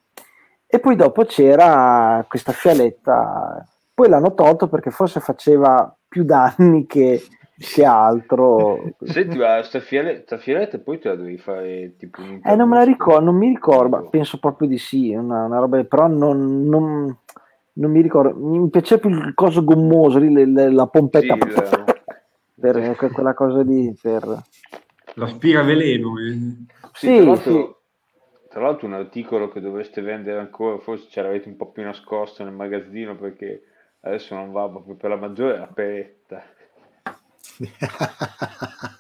E 0.65 0.79
poi 0.79 0.95
dopo 0.95 1.25
c'era 1.25 2.25
questa 2.27 2.51
fialetta, 2.51 3.63
poi 3.93 4.09
l'hanno 4.09 4.33
tolto 4.33 4.67
perché 4.67 4.89
forse 4.89 5.19
faceva 5.19 5.95
più 6.07 6.23
danni 6.23 6.87
che, 6.87 7.21
che 7.57 7.83
altro. 7.85 8.91
Senti, 9.03 9.37
ma 9.37 9.61
sta 9.63 9.79
fialetta, 9.79 10.21
sta 10.23 10.37
fialetta 10.37 10.79
poi 10.79 10.99
te 10.99 11.09
la 11.09 11.15
devi 11.15 11.37
fare 11.37 11.95
tipo 11.97 12.21
un 12.21 12.41
Eh, 12.43 12.55
non 12.55 12.69
me 12.69 12.77
la 12.77 12.83
ricordo, 12.83 13.25
non 13.25 13.35
mi 13.35 13.47
ricordo, 13.49 13.89
ma 13.97 14.09
penso 14.09 14.39
proprio 14.39 14.67
di 14.67 14.77
sì, 14.77 15.13
una, 15.13 15.45
una 15.45 15.59
roba, 15.59 15.83
però 15.83 16.07
non, 16.07 16.63
non- 16.67 17.15
non 17.75 17.91
mi 17.91 18.01
ricordo, 18.01 18.35
mi 18.35 18.69
piaceva 18.69 19.01
più 19.01 19.09
il 19.09 19.33
coso 19.33 19.63
gommoso, 19.63 20.19
lì, 20.19 20.31
le- 20.31 20.45
le- 20.45 20.71
la 20.71 20.87
pompetta, 20.87 21.35
Sì, 21.35 21.39
il- 21.39 21.83
per 22.59 22.95
que- 22.95 23.09
quella 23.09 23.33
cosa 23.33 23.61
lì, 23.63 23.93
per... 23.99 24.41
L'aspira 25.15 25.63
veleno. 25.63 26.17
eh. 26.19 26.37
Sì, 26.93 27.07
Sì, 27.07 27.15
tra 27.15 27.25
l'altro, 27.25 27.53
sì. 27.53 27.75
tra 28.49 28.61
l'altro 28.61 28.87
un 28.87 28.93
articolo 28.93 29.49
che 29.49 29.59
dovreste 29.59 30.01
vendere 30.01 30.39
ancora, 30.39 30.77
forse 30.79 31.09
ce 31.09 31.21
l'avete 31.21 31.49
un 31.49 31.55
po' 31.57 31.71
più 31.71 31.83
nascosto 31.83 32.43
nel 32.43 32.53
magazzino 32.53 33.15
perché 33.15 33.63
adesso 34.01 34.35
non 34.35 34.51
va 34.51 34.69
proprio 34.69 34.95
per 34.95 35.09
la 35.09 35.15
maggiore, 35.17 35.55
è 35.55 35.59
la 35.59 35.67
peretta. 35.67 36.43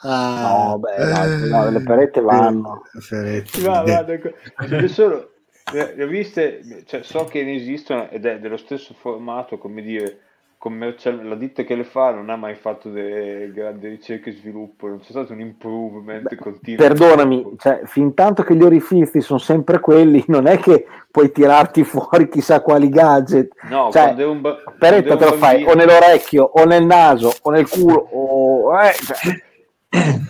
No, 0.03 0.77
beh, 0.81 1.05
no, 1.05 1.47
no, 1.47 1.69
le 1.69 1.79
perette 1.81 2.21
vanno. 2.21 2.83
Ferretti. 2.99 3.61
Va, 3.61 3.81
va, 3.83 4.05
ecco. 4.07 4.31
Ce 4.67 4.79
ne 4.79 4.87
sono, 4.87 5.29
le, 5.71 5.95
le 5.95 6.03
ho 6.03 6.07
viste, 6.07 6.83
cioè, 6.85 7.03
so 7.03 7.25
che 7.25 7.43
ne 7.43 7.55
esistono 7.55 8.09
ed 8.09 8.25
è 8.25 8.39
dello 8.39 8.57
stesso 8.57 8.93
formato, 8.93 9.57
come 9.57 9.81
dire, 9.81 10.19
commercial- 10.63 11.27
la 11.27 11.35
ditta 11.35 11.63
che 11.63 11.75
le 11.75 11.83
fa 11.83 12.11
non 12.11 12.29
ha 12.29 12.37
mai 12.37 12.55
fatto 12.55 12.89
delle 12.89 13.51
grandi 13.51 13.89
ricerche 13.89 14.29
e 14.29 14.33
sviluppo, 14.33 14.87
non 14.87 14.99
c'è 14.99 15.09
stato 15.09 15.33
un 15.33 15.41
improvement 15.41 16.21
Beh, 16.29 16.37
continuo. 16.37 16.77
Perdonami, 16.77 17.55
cioè, 17.57 17.81
fin 17.83 18.13
tanto 18.13 18.43
che 18.43 18.55
gli 18.55 18.63
orifizi 18.63 19.19
sono 19.19 19.39
sempre 19.39 19.81
quelli, 19.81 20.23
non 20.29 20.47
è 20.47 20.57
che 20.59 20.85
puoi 21.11 21.33
tirarti 21.33 21.83
fuori 21.83 22.29
chissà 22.29 22.61
quali 22.61 22.87
gadget. 22.87 23.51
No, 23.63 23.89
Cioè, 23.91 24.03
quando 24.03 24.21
è 24.21 24.25
un, 24.25 24.39
ba- 24.39 24.63
Peretta 24.79 25.17
te 25.17 25.25
lo 25.25 25.33
fai 25.33 25.65
o 25.65 25.73
nell'orecchio, 25.73 26.43
o 26.45 26.63
nel 26.63 26.85
naso, 26.85 27.33
o 27.41 27.51
nel 27.51 27.67
culo, 27.67 27.95
o... 28.11 28.79
eh, 28.79 28.93
cioè, 28.93 30.21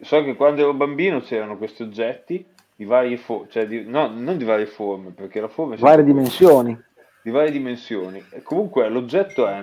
So 0.00 0.22
che 0.22 0.36
quando 0.36 0.60
ero 0.60 0.74
bambino 0.74 1.18
c'erano 1.22 1.56
questi 1.58 1.82
oggetti 1.82 2.46
di 2.76 2.84
varie 2.84 3.16
forme, 3.16 3.48
cioè 3.50 3.66
di- 3.66 3.82
no, 3.84 4.08
non 4.14 4.36
di 4.36 4.44
varie 4.44 4.66
forme, 4.66 5.10
perché 5.10 5.40
la 5.40 5.48
forma 5.48 5.74
varie 5.76 6.04
dimensioni. 6.04 6.84
Di 7.26 7.32
varie 7.32 7.50
dimensioni. 7.50 8.24
E 8.30 8.40
comunque 8.42 8.88
l'oggetto 8.88 9.48
è 9.48 9.60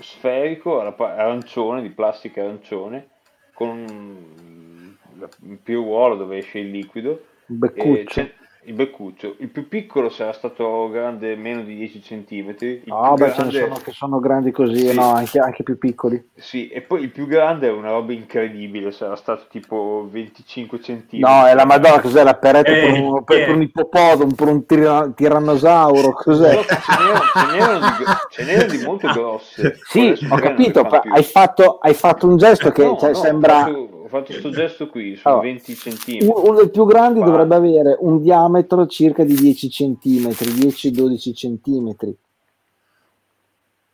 sferico 0.00 0.80
arancione, 0.82 1.80
di 1.80 1.88
plastica 1.88 2.42
arancione, 2.42 3.08
con 3.54 3.78
un 3.78 5.62
piruolo 5.62 6.16
dove 6.16 6.36
esce 6.36 6.58
il 6.58 6.70
liquido. 6.70 7.24
Un 7.46 7.56
E 7.56 7.56
beccuccio. 7.56 8.20
Il 8.66 8.74
beccuccio. 8.74 9.36
Il 9.38 9.48
più 9.48 9.68
piccolo 9.68 10.08
sarà 10.08 10.32
stato 10.32 10.88
grande 10.90 11.36
meno 11.36 11.62
di 11.62 11.76
10 11.76 12.00
cm. 12.00 12.54
Il 12.58 12.82
Ah, 12.88 13.14
più 13.14 13.24
beh, 13.24 13.32
ce 13.32 13.42
ne 13.44 13.48
grande- 13.50 13.58
sono 13.60 13.74
che 13.82 13.90
sono 13.92 14.20
grandi 14.20 14.50
così, 14.50 14.88
Sì. 14.88 14.94
no, 14.94 15.12
anche, 15.12 15.38
anche 15.38 15.62
più 15.62 15.78
piccoli. 15.78 16.30
Sì, 16.34 16.68
e 16.68 16.80
poi 16.82 17.02
il 17.02 17.10
più 17.10 17.26
grande 17.26 17.68
è 17.68 17.72
una 17.72 17.90
roba 17.90 18.12
incredibile, 18.12 18.90
sarà 18.90 19.16
stato 19.16 19.44
tipo 19.48 20.06
25 20.10 20.78
cm. 20.78 21.18
No, 21.20 21.46
è 21.46 21.54
la 21.54 21.64
Madonna, 21.64 22.00
cos'è 22.00 22.22
la 22.22 22.34
peretta 22.34 22.70
Eh, 22.72 22.80
per, 22.80 22.90
un, 23.00 23.24
per- 23.24 23.38
eh. 23.38 23.44
per 23.46 23.54
un 23.54 23.62
ippopotamo, 23.62 24.26
per 24.34 24.48
un 24.48 24.66
tira- 24.66 25.08
tirannosauro, 25.14 26.12
cos'è? 26.12 26.58
Ce 26.64 27.46
n'erano, 27.52 27.78
di, 27.98 28.04
ce 28.30 28.44
n'erano 28.44 28.70
di 28.70 28.84
molto 28.84 29.08
grosse. 29.12 29.78
Sì, 29.88 30.12
ho 30.28 30.36
capito, 30.36 30.80
hai 30.80 31.22
fatto, 31.22 31.78
hai 31.80 31.94
fatto 31.94 32.26
un 32.26 32.36
gesto 32.36 32.70
che 32.70 32.84
No, 32.84 32.96
cioè, 32.98 33.10
no, 33.10 33.14
sembra... 33.14 33.54
Fatto, 33.60 33.95
ho 34.06 34.08
fatto 34.08 34.32
sto 34.34 34.50
gesto 34.50 34.86
qui, 34.88 35.16
sono 35.16 35.40
Allora, 35.40 35.50
20 35.52 35.74
cm. 35.74 36.28
Uno 36.32 36.54
dei 36.58 36.70
più 36.70 36.86
grandi 36.86 37.18
Qua. 37.18 37.28
dovrebbe 37.28 37.56
avere 37.56 37.96
un 37.98 38.22
diametro 38.22 38.86
circa 38.86 39.24
di 39.24 39.34
10 39.34 39.68
cm, 39.68 40.28
10-12 40.28 41.32
cm. 41.34 42.14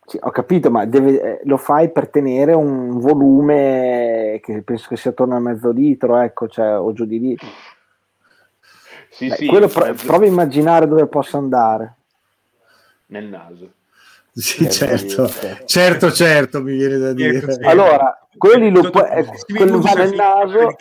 Sì, 0.05 0.19
ho 0.21 0.31
capito, 0.31 0.71
ma 0.71 0.85
deve- 0.85 1.23
eh, 1.23 1.41
lo 1.45 1.57
fai 1.57 1.91
per 1.91 2.09
tenere 2.11 2.53
un 2.53 2.99
volume 2.99 4.39
che 4.43 4.61
penso 4.61 4.89
che 4.89 4.99
sia 4.99 5.13
attorno 5.13 5.35
a 5.37 5.41
mezzo 5.41 5.71
litro, 5.71 6.19
ecco, 6.19 6.47
cioè, 6.47 6.79
o 6.79 6.93
giù 6.93 7.07
di 7.07 7.19
lì. 7.19 7.39
Sì, 9.09 9.29
Beh, 9.29 9.35
sì, 9.37 9.47
pro- 9.47 9.61
mezzo- 9.61 10.07
prova 10.07 10.25
a 10.25 10.29
immaginare 10.29 10.87
dove 10.87 11.07
possa 11.07 11.39
andare. 11.39 11.95
nel 13.07 13.25
naso. 13.25 13.73
Sì, 14.35 14.65
Eh, 14.65 14.71
certo. 14.71 15.29
certo. 15.29 15.65
certo, 15.67 16.13
certo, 16.13 16.63
mi 16.63 16.75
viene 16.75 16.97
da 16.97 17.13
dire. 17.13 17.37
Ecco, 17.37 17.53
sì. 17.53 17.61
Allora, 17.65 18.27
quelli 18.39 18.71
lo 18.71 18.89
puoi- 18.89 19.11
eh, 19.11 19.27
quello 19.55 19.79
va 19.81 19.93
nel 19.93 20.15
naso, 20.15 20.75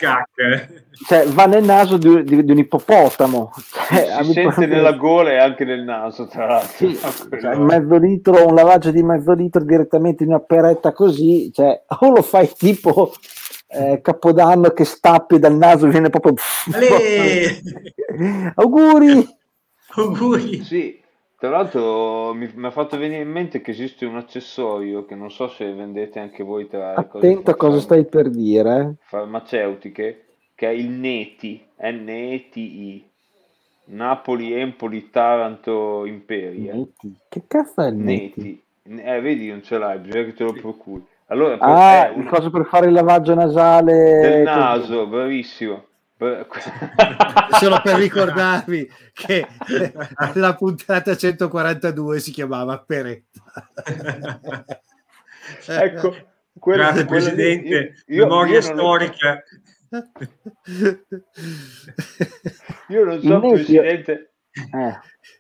cioè, 1.06 1.26
va 1.28 1.46
nel 1.48 1.64
naso 1.64 1.98
di, 1.98 2.24
di- 2.24 2.46
di 2.46 2.52
un 2.52 2.58
ippopotamo. 2.60 3.52
Cioè, 3.90 4.24
si 4.24 4.32
sente 4.32 4.66
nella 4.68 4.94
gola 4.94 5.32
e 5.32 5.38
anche 5.38 5.66
nel 5.66 5.84
naso, 5.84 6.28
tra 6.28 6.46
l'altro. 6.48 6.88
Sì, 6.88 6.98
cioè, 7.42 7.56
mezzo 7.58 7.98
litro, 7.98 8.48
un 8.48 8.56
lavaggio 8.56 8.92
di 8.92 9.04
mezzo 9.04 9.34
litro 9.34 9.62
direttamente 9.64 10.24
in 10.24 10.30
una 10.30 10.40
peretta 10.40 10.94
così, 10.94 11.52
cioè, 11.54 11.82
o 12.00 12.10
lo 12.10 12.22
fai 12.22 12.50
tipo 12.58 13.14
eh, 13.68 14.00
Capodanno 14.02 14.70
che 14.70 14.86
stappi 14.86 15.40
dal 15.40 15.56
naso 15.58 15.88
viene 15.88 16.10
proprio... 16.10 16.36
Auguri! 18.56 19.28
Auguri. 19.96 20.64
Sì, 20.64 21.01
tra 21.42 21.50
l'altro 21.50 22.36
mi, 22.36 22.48
mi 22.54 22.68
ha 22.68 22.72
fatto 22.72 22.98
venire 23.00 23.24
in 23.24 23.32
mente 23.32 23.62
che 23.62 23.72
esiste 23.72 24.06
un 24.06 24.16
accessorio 24.16 25.06
che 25.06 25.16
non 25.16 25.32
so 25.32 25.48
se 25.48 25.74
vendete 25.74 26.20
anche 26.20 26.44
voi 26.44 26.68
tra 26.68 26.90
le 26.96 27.08
cose 27.08 27.26
Attento 27.26 27.50
a 27.50 27.56
cosa 27.56 27.80
stai 27.80 28.06
per 28.06 28.30
dire. 28.30 28.98
farmaceutiche, 29.02 30.26
che 30.54 30.68
è 30.68 30.72
il 30.72 30.88
NETI, 30.90 31.66
N-E-T-I, 31.82 33.10
Napoli, 33.86 34.54
Empoli, 34.54 35.10
Taranto, 35.10 36.06
Imperia. 36.06 36.76
Neti. 36.76 37.16
Che 37.28 37.42
cazzo 37.48 37.82
è 37.82 37.88
il 37.88 37.96
neti? 37.96 38.64
Neti. 38.84 39.02
Eh, 39.02 39.20
vedi, 39.22 39.50
non 39.50 39.64
ce 39.64 39.80
l'hai, 39.80 39.98
bisogna 39.98 40.26
che 40.26 40.34
te 40.34 40.44
lo 40.44 40.54
procuri. 40.54 41.04
Allora, 41.28 41.58
Ah, 41.60 42.10
è 42.10 42.12
il 42.12 42.20
un- 42.20 42.26
coso 42.28 42.52
per 42.52 42.66
fare 42.66 42.86
il 42.86 42.94
lavaggio 42.94 43.34
nasale. 43.34 43.94
del 44.22 44.32
così. 44.46 44.58
naso, 44.60 45.08
bravissimo. 45.08 45.86
Solo 47.60 47.82
per 47.82 47.96
ricordarvi 47.98 48.88
che 49.14 49.48
la 50.36 50.54
puntata 50.56 51.16
142 51.18 52.20
si 52.20 52.32
chiamava 52.32 52.80
Peretta. 52.80 53.42
ecco, 55.68 56.16
quello- 56.60 56.84
Grazie 56.84 57.06
quello 57.06 57.26
lì, 57.26 57.32
Presidente, 57.34 57.68
io- 58.06 58.16
io- 58.16 58.24
memoria 58.28 58.60
io 58.60 58.68
non 58.68 58.76
lo- 58.76 58.82
storica. 58.82 59.44
Io 62.90 63.06
non 63.06 63.20
so, 63.22 63.28
Neti- 63.40 63.54
Presidente. 63.54 64.34
Eh. 64.52 65.00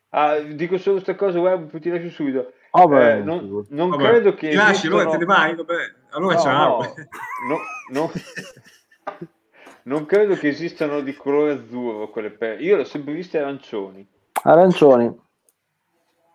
Ah, 0.09 0.39
dico 0.39 0.77
solo 0.77 0.95
questa 0.95 1.15
cosa, 1.15 1.39
poi 1.57 1.79
ti 1.79 1.89
lascio 1.89 2.09
subito. 2.09 2.53
Oh, 2.71 2.87
beh, 2.87 3.17
Eh, 3.17 3.19
non 3.21 3.65
non 3.69 3.89
Vabbè, 3.89 4.03
credo 4.09 4.33
che 4.33 4.49
ti 4.49 4.55
lasci, 4.55 4.87
allora 4.87 5.03
esistano- 5.09 5.11
te 5.11 5.17
ne 5.17 5.25
vai? 5.25 5.55
Vabbè, 5.55 5.75
allora 6.11 6.35
No, 6.35 6.41
ciao. 6.41 6.79
no, 6.79 6.93
no, 7.91 8.01
no. 8.07 8.11
non 9.83 10.05
credo 10.05 10.35
che 10.35 10.49
esistano 10.49 11.01
di 11.01 11.15
colore 11.15 11.53
azzurro 11.53 12.09
quelle 12.09 12.31
per... 12.31 12.61
Io 12.61 12.75
le 12.75 12.81
ho 12.83 12.85
sempre 12.85 13.13
viste 13.13 13.39
arancioni. 13.39 14.07
Arancioni. 14.43 15.05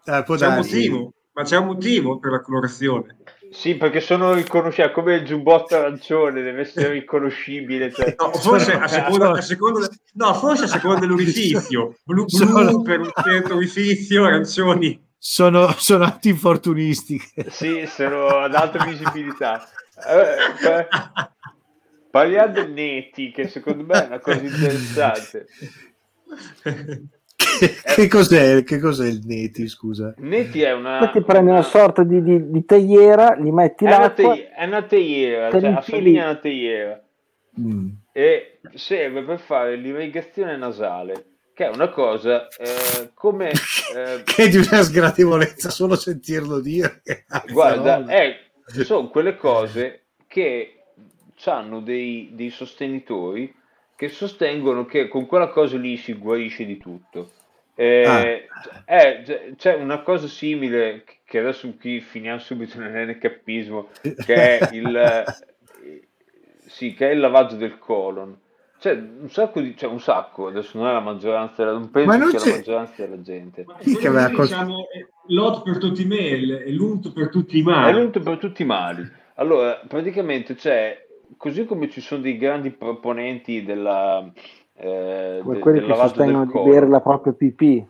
Eh, 0.04 0.22
può 0.24 0.36
C'è 0.36 0.46
un 0.46 0.54
motivo, 0.56 1.12
ma 1.32 1.42
c'è 1.42 1.56
un 1.56 1.66
motivo 1.66 2.18
per 2.18 2.32
la 2.32 2.40
colorazione. 2.40 3.16
Sì, 3.50 3.76
perché 3.76 4.00
sono 4.00 4.34
riconoscibili, 4.34 4.92
come 4.92 5.14
il 5.16 5.24
giubbotto 5.24 5.76
arancione, 5.76 6.42
deve 6.42 6.62
essere 6.62 6.90
riconoscibile. 6.90 7.92
Cioè... 7.92 8.14
No, 8.18 8.32
forse 8.32 8.72
a 8.74 8.86
seconda, 8.86 9.30
a 9.30 9.40
seconda- 9.40 9.88
no, 10.14 10.34
forse 10.34 10.64
a 10.64 10.68
seconda 10.68 11.00
dell'orifizio. 11.00 11.96
Blu, 12.02 12.24
blu 12.24 12.28
Sono- 12.28 12.82
per 12.82 13.00
un 13.00 13.10
certo 13.22 13.54
orifizio, 13.54 14.24
arancioni. 14.24 15.04
Sono, 15.18 15.72
sono 15.78 16.04
antinfortunistiche. 16.04 17.50
Sì, 17.50 17.86
sono 17.86 18.26
ad 18.26 18.54
alta 18.54 18.84
visibilità. 18.84 19.66
Eh, 20.06 20.68
eh, 20.68 20.88
parliamo 22.16 22.52
del 22.52 22.70
Neti, 22.72 23.30
che 23.30 23.46
secondo 23.48 23.84
me 23.84 24.02
è 24.02 24.06
una 24.06 24.20
cosa 24.20 24.40
interessante. 24.42 25.46
Che, 27.36 27.74
che 27.84 28.08
cos'è, 28.08 28.64
che 28.64 28.78
cos'è 28.78 29.06
il 29.06 29.20
Neti, 29.24 29.68
scusa? 29.68 30.14
Neti 30.18 30.62
è 30.62 30.72
una... 30.72 30.98
Poi 30.98 31.10
ti 31.10 31.22
prendi 31.22 31.50
una 31.50 31.62
sorta 31.62 32.02
di, 32.02 32.22
di, 32.22 32.50
di 32.50 32.64
teiera, 32.64 33.36
gli 33.36 33.50
metti 33.50 33.84
È 33.84 33.88
una, 33.88 33.98
l'acqua. 33.98 34.34
te- 34.34 34.48
è 34.48 34.64
una 34.64 34.82
teiera, 34.82 35.50
te 35.50 35.60
cioè, 35.60 35.68
li 35.70 35.76
assomiglia 35.76 36.22
a 36.22 36.30
una 36.30 36.38
teiera. 36.38 37.00
Mm. 37.58 37.88
e 38.12 38.58
serve 38.74 39.22
per 39.22 39.40
fare 39.40 39.76
l'irrigazione 39.76 40.58
nasale, 40.58 41.36
che 41.54 41.66
è 41.66 41.68
una 41.68 41.88
cosa 41.88 42.48
eh, 42.48 43.10
come... 43.14 43.50
eh, 43.94 44.22
che 44.24 44.42
è 44.44 44.48
di 44.48 44.56
una 44.56 44.82
sgradevolezza 44.82 45.70
solo 45.70 45.96
sentirlo 45.96 46.60
dire. 46.60 47.02
guarda, 47.50 48.04
è- 48.06 48.36
sono 48.82 49.08
quelle 49.08 49.36
cose 49.36 50.06
che 50.26 50.75
hanno 51.46 51.80
dei, 51.80 52.30
dei 52.32 52.50
sostenitori 52.50 53.54
che 53.96 54.08
sostengono 54.08 54.84
che 54.84 55.08
con 55.08 55.26
quella 55.26 55.48
cosa 55.48 55.76
lì 55.78 55.96
si 55.96 56.12
guarisce 56.14 56.64
di 56.66 56.76
tutto. 56.78 57.30
Eh, 57.74 58.46
è- 58.84 59.22
c'è- 59.24 59.54
c'è 59.56 59.74
una 59.74 60.00
cosa 60.02 60.26
simile 60.28 61.04
che 61.24 61.38
adesso 61.38 61.72
qui 61.78 62.00
finiamo 62.00 62.38
subito 62.38 62.78
nell'NCAPismo 62.78 63.88
che 64.24 64.34
è 64.34 64.74
il, 64.74 64.96
eh, 64.96 65.24
sì, 66.66 66.94
che 66.94 67.08
è 67.10 67.12
il 67.12 67.20
lavaggio 67.20 67.56
del 67.56 67.78
colon. 67.78 68.38
C'è 68.78 68.92
un 68.92 69.30
sacco 69.30 69.60
di, 69.60 69.72
c'è 69.74 69.86
un 69.86 70.00
sacco, 70.00 70.48
adesso 70.48 70.76
non 70.78 70.88
è 70.88 70.92
la 70.92 71.00
maggioranza, 71.00 71.64
non 71.64 71.90
penso 71.90 72.08
Ma 72.10 72.16
non 72.16 72.28
sia 72.28 72.38
c'è- 72.38 72.48
la 72.50 72.56
maggioranza 72.56 72.94
della 73.06 73.22
gente. 73.22 73.66
Chi 73.80 73.96
che 73.96 74.08
aveva 74.08 74.28
diciamo, 74.28 74.88
è 74.90 75.06
l'ot 75.28 75.62
per 75.62 75.78
tutti 75.78 76.02
i 76.02 76.06
mail 76.06 76.52
e 76.52 76.70
l'unto 76.72 77.10
per 77.12 77.30
tutti 77.30 77.56
i 77.56 77.60
È 77.60 77.64
mali. 77.64 77.98
l'unto 77.98 78.20
per 78.20 78.36
tutti 78.36 78.62
i 78.62 78.66
mali. 78.66 79.10
Allora, 79.36 79.80
praticamente 79.88 80.54
c'è, 80.54 81.05
così 81.36 81.64
come 81.64 81.88
ci 81.90 82.00
sono 82.00 82.22
dei 82.22 82.36
grandi 82.36 82.70
proponenti 82.70 83.62
della, 83.64 84.30
eh, 84.74 85.38
come 85.42 85.54
de- 85.54 85.60
quelli 85.60 85.80
che 85.84 85.94
sostengono 85.94 86.46
di 86.46 86.58
bere 86.58 86.88
la 86.88 87.00
propria 87.00 87.32
pipì. 87.32 87.86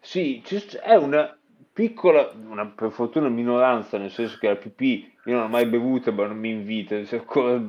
Sì, 0.00 0.42
è 0.82 0.94
una 0.96 1.36
piccola, 1.72 2.30
una, 2.48 2.66
per 2.66 2.90
fortuna 2.90 3.28
minoranza, 3.28 3.98
nel 3.98 4.10
senso 4.10 4.36
che 4.38 4.48
la 4.48 4.56
pipì 4.56 5.10
io 5.24 5.34
non 5.34 5.42
l'ho 5.42 5.48
mai 5.48 5.66
bevuta, 5.66 6.10
ma 6.10 6.26
non 6.26 6.36
mi 6.38 6.50
invita, 6.50 7.02
sono 7.04 7.20
ancora, 7.22 7.62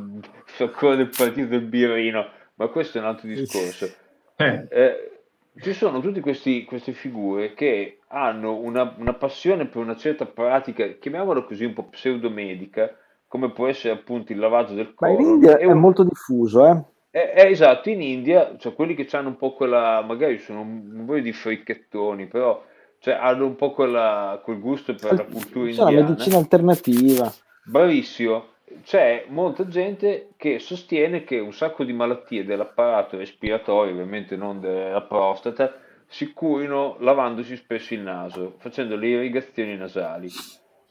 sono 0.45 0.69
ancora 0.71 0.95
del 0.95 1.09
partito 1.09 1.47
del 1.47 1.61
birrino, 1.61 2.27
ma 2.55 2.67
questo 2.67 2.97
è 2.97 3.01
un 3.01 3.07
altro 3.07 3.27
discorso. 3.27 3.85
Eh, 4.37 4.67
Eh, 4.69 5.11
ci 5.61 5.73
sono 5.73 6.01
tutte 6.01 6.19
questi- 6.19 6.63
queste 6.65 6.93
figure 6.93 7.53
che 7.53 7.99
hanno 8.07 8.57
una, 8.57 8.95
una 8.97 9.13
passione 9.13 9.67
per 9.67 9.81
una 9.81 9.95
certa 9.95 10.25
pratica, 10.25 10.87
chiamiamola 10.87 11.43
così 11.43 11.65
un 11.65 11.73
po' 11.73 11.89
pseudomedica, 11.89 12.97
come 13.33 13.49
può 13.49 13.65
essere 13.67 13.95
appunto 13.95 14.31
il 14.31 14.37
lavaggio 14.37 14.75
del 14.75 14.93
Ma 14.99 15.09
in. 15.09 15.19
India 15.19 15.57
è 15.57 15.65
un- 15.65 15.79
molto 15.79 16.03
diffuso, 16.03 16.67
eh? 16.67 16.83
è, 17.09 17.31
è 17.31 17.45
esatto, 17.47 17.89
in 17.89 17.99
India, 18.03 18.55
cioè 18.59 18.75
quelli 18.75 18.93
che 18.93 19.07
hanno 19.17 19.29
un 19.29 19.37
po' 19.37 19.55
quella, 19.55 20.03
magari 20.05 20.37
sono 20.37 20.61
un 20.61 21.03
po' 21.03 21.17
di 21.17 21.33
fricchettoni, 21.33 22.27
però 22.27 22.63
cioè, 22.99 23.15
hanno 23.15 23.47
un 23.47 23.55
po' 23.55 23.71
quella, 23.71 24.39
quel 24.43 24.59
gusto 24.59 24.93
per 24.93 25.15
la 25.15 25.25
cultura 25.25 25.67
C'è 25.71 25.77
la 25.77 25.89
indiana. 25.89 26.09
medicina 26.09 26.37
alternativa. 26.37 27.33
Bravissimo. 27.65 28.45
C'è 28.83 29.25
molta 29.29 29.67
gente 29.67 30.29
che 30.37 30.59
sostiene 30.59 31.23
che 31.23 31.39
un 31.39 31.53
sacco 31.53 31.83
di 31.83 31.91
malattie 31.91 32.45
dell'apparato 32.45 33.17
respiratorio, 33.17 33.93
ovviamente 33.93 34.35
non 34.35 34.59
della 34.59 35.01
prostata, 35.01 35.73
si 36.05 36.31
curino 36.33 36.97
lavandosi 36.99 37.55
spesso 37.55 37.95
il 37.95 38.01
naso, 38.01 38.53
facendo 38.59 38.95
le 38.95 39.07
irrigazioni 39.07 39.75
nasali. 39.75 40.29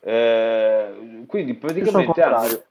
Eh, 0.05 1.25
quindi 1.27 1.53
Io 1.53 1.87
sono 1.87 2.13
praticamente 2.13 2.21
hanno, 2.23 2.67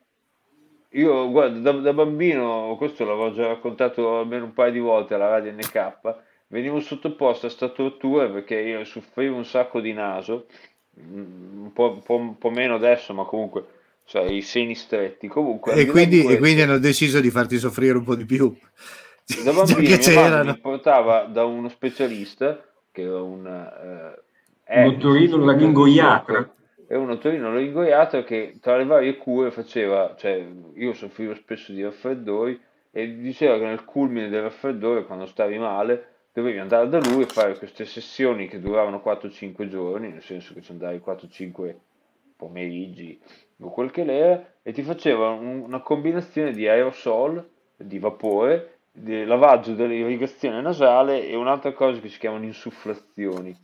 io 0.93 1.29
guarda, 1.31 1.71
da, 1.71 1.79
da 1.79 1.93
bambino, 1.93 2.75
questo 2.77 3.05
l'avevo 3.05 3.31
già 3.31 3.47
raccontato 3.47 4.19
almeno 4.19 4.45
un 4.45 4.53
paio 4.53 4.71
di 4.73 4.79
volte 4.79 5.13
alla 5.13 5.29
radio 5.29 5.51
NK, 5.53 6.15
venivo 6.47 6.81
sottoposto 6.81 7.45
a 7.45 7.49
sta 7.49 7.69
tortura 7.69 8.27
perché 8.29 8.55
io 8.59 8.83
soffrivo 8.83 9.37
un 9.37 9.45
sacco 9.45 9.79
di 9.79 9.93
naso, 9.93 10.47
mm, 10.99 11.63
un 11.63 11.71
po', 11.73 11.91
un 11.93 12.01
po'- 12.03 12.15
un 12.15 12.37
po' 12.37 12.49
meno 12.49 12.75
adesso, 12.75 13.13
ma 13.13 13.23
comunque, 13.23 13.65
cioè, 14.03 14.23
i 14.23 14.41
seni 14.41 14.75
stretti. 14.75 15.27
Comunque, 15.29 15.73
E 15.73 15.85
quindi, 15.85 16.19
e 16.19 16.37
quindi 16.37 16.39
questo, 16.39 16.61
hanno 16.63 16.77
deciso 16.79 17.21
di 17.21 17.29
farti 17.31 17.57
soffrire 17.57 17.97
un 17.97 18.03
po' 18.03 18.15
di 18.15 18.25
più. 18.25 18.53
da 19.45 19.53
bambino 19.53 20.43
mi 20.43 20.57
portava 20.59 21.23
da 21.23 21.45
uno 21.45 21.69
specialista, 21.69 22.61
che 22.91 23.01
era 23.03 23.21
un, 23.21 23.45
eh, 23.47 24.83
Un 24.83 24.83
è 24.83 24.83
dottorino 24.83 25.37
è 26.91 26.95
un 26.97 27.09
otorino 27.09 27.53
laringoiatra 27.53 28.21
che 28.23 28.57
tra 28.59 28.75
le 28.75 28.83
varie 28.83 29.15
cure 29.15 29.49
faceva, 29.49 30.13
cioè 30.17 30.45
io 30.73 30.91
soffrivo 30.91 31.33
spesso 31.35 31.71
di 31.71 31.81
raffreddori 31.81 32.59
e 32.91 33.15
diceva 33.15 33.57
che 33.57 33.63
nel 33.63 33.85
culmine 33.85 34.27
del 34.27 34.41
raffreddore, 34.41 35.05
quando 35.05 35.25
stavi 35.25 35.57
male, 35.57 36.07
dovevi 36.33 36.57
andare 36.59 36.89
da 36.89 36.99
lui 36.99 37.21
e 37.21 37.27
fare 37.27 37.57
queste 37.57 37.85
sessioni 37.85 38.49
che 38.49 38.59
duravano 38.59 39.01
4-5 39.01 39.69
giorni, 39.69 40.11
nel 40.11 40.21
senso 40.21 40.53
che 40.53 40.61
ci 40.61 40.73
andavi 40.73 40.97
4-5 40.97 41.75
pomeriggi 42.35 43.17
o 43.61 43.69
quel 43.69 43.89
che 43.89 44.03
l'era, 44.03 44.45
e 44.61 44.73
ti 44.73 44.83
faceva 44.83 45.29
un- 45.29 45.61
una 45.61 45.79
combinazione 45.79 46.51
di 46.51 46.67
aerosol, 46.67 47.49
di 47.77 47.99
vapore, 47.99 48.79
di 48.91 49.23
lavaggio 49.23 49.75
dell'irrigazione 49.75 50.59
nasale 50.59 51.25
e 51.25 51.37
un'altra 51.37 51.71
cosa 51.71 52.01
che 52.01 52.09
si 52.09 52.19
chiamano 52.19 52.43
insufflazioni. 52.43 53.55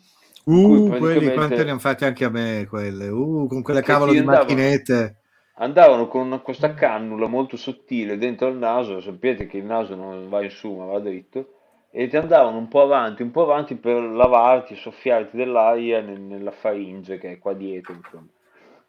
Uh, 0.47 0.95
quelli 0.95 1.31
quante 1.31 1.63
ne 1.63 1.71
hanno 1.71 1.79
fatte 1.79 2.05
anche 2.05 2.25
a 2.25 2.29
me, 2.29 2.65
quelle. 2.67 3.07
Uh, 3.09 3.47
con 3.47 3.61
quelle 3.61 3.81
cavolo 3.83 4.13
di 4.13 4.19
andavano, 4.19 4.55
macchinette. 4.55 5.21
andavano 5.59 6.07
con 6.07 6.41
questa 6.43 6.73
cannula 6.73 7.27
molto 7.27 7.57
sottile 7.57 8.17
dentro 8.17 8.47
al 8.47 8.57
naso, 8.57 9.01
sapete 9.01 9.45
che 9.47 9.57
il 9.57 9.65
naso 9.65 9.95
non 9.95 10.29
va 10.29 10.43
in 10.43 10.49
su 10.49 10.73
ma 10.73 10.85
va 10.85 10.99
dritto, 10.99 11.49
e 11.91 12.07
ti 12.07 12.15
andavano 12.17 12.57
un 12.57 12.67
po' 12.69 12.81
avanti, 12.81 13.23
un 13.23 13.31
po' 13.31 13.43
avanti 13.43 13.75
per 13.75 14.01
lavarti, 14.01 14.75
soffiarti 14.75 15.35
dell'aria 15.37 16.01
nel- 16.01 16.21
nella 16.21 16.51
faringe 16.51 17.17
che 17.17 17.33
è 17.33 17.39
qua 17.39 17.53
dietro, 17.53 17.93
insomma. 17.95 18.27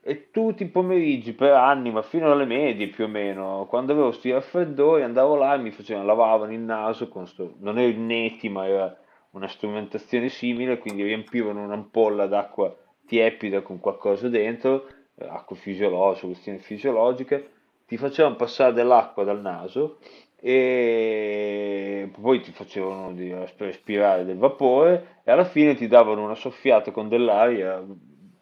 E 0.01 0.31
tutti 0.31 0.63
i 0.63 0.69
pomeriggi 0.69 1.33
per 1.35 1.53
anni, 1.53 1.91
ma 1.91 2.03
fino 2.03 2.31
alle 2.31 2.47
medie 2.47 2.89
più 2.89 3.05
o 3.05 3.09
meno, 3.09 3.67
quando 3.69 3.93
avevo 3.93 4.13
sti 4.13 4.33
raffreddori 4.33 5.03
andavo 5.03 5.37
là 5.37 5.55
e 5.55 5.59
mi 5.59 5.71
facevano, 5.73 6.07
lavavano 6.07 6.53
il 6.53 6.61
naso 6.61 7.09
con 7.09 7.27
sto, 7.27 7.55
non 7.61 7.79
era 7.79 7.89
il 7.89 7.99
neti 7.99 8.49
ma 8.49 8.67
era 8.67 8.97
una 9.31 9.49
strumentazione 9.49 10.29
simile, 10.29 10.79
quindi 10.79 11.03
riempivano 11.03 11.63
un'ampolla 11.63 12.27
d'acqua 12.27 12.75
tiepida 13.07 13.63
con 13.63 13.81
qualcosa 13.81 14.29
dentro, 14.29 14.87
eh, 15.15 15.27
acqua 15.27 15.57
fisiologica, 15.57 16.21
soluzione 16.21 16.59
fisiologica, 16.59 17.41
ti 17.87 17.97
facevano 17.97 18.37
passare 18.37 18.73
dell'acqua 18.73 19.25
dal 19.25 19.41
naso 19.41 19.99
e 20.41 22.11
poi 22.21 22.41
ti 22.41 22.53
facevano 22.53 23.13
respirare 23.57 24.25
del 24.25 24.37
vapore 24.37 25.23
e 25.25 25.33
alla 25.33 25.45
fine 25.45 25.75
ti 25.75 25.89
davano 25.89 26.23
una 26.23 26.37
soffiata 26.37 26.93
con 26.93 27.09
dell'aria 27.09 27.85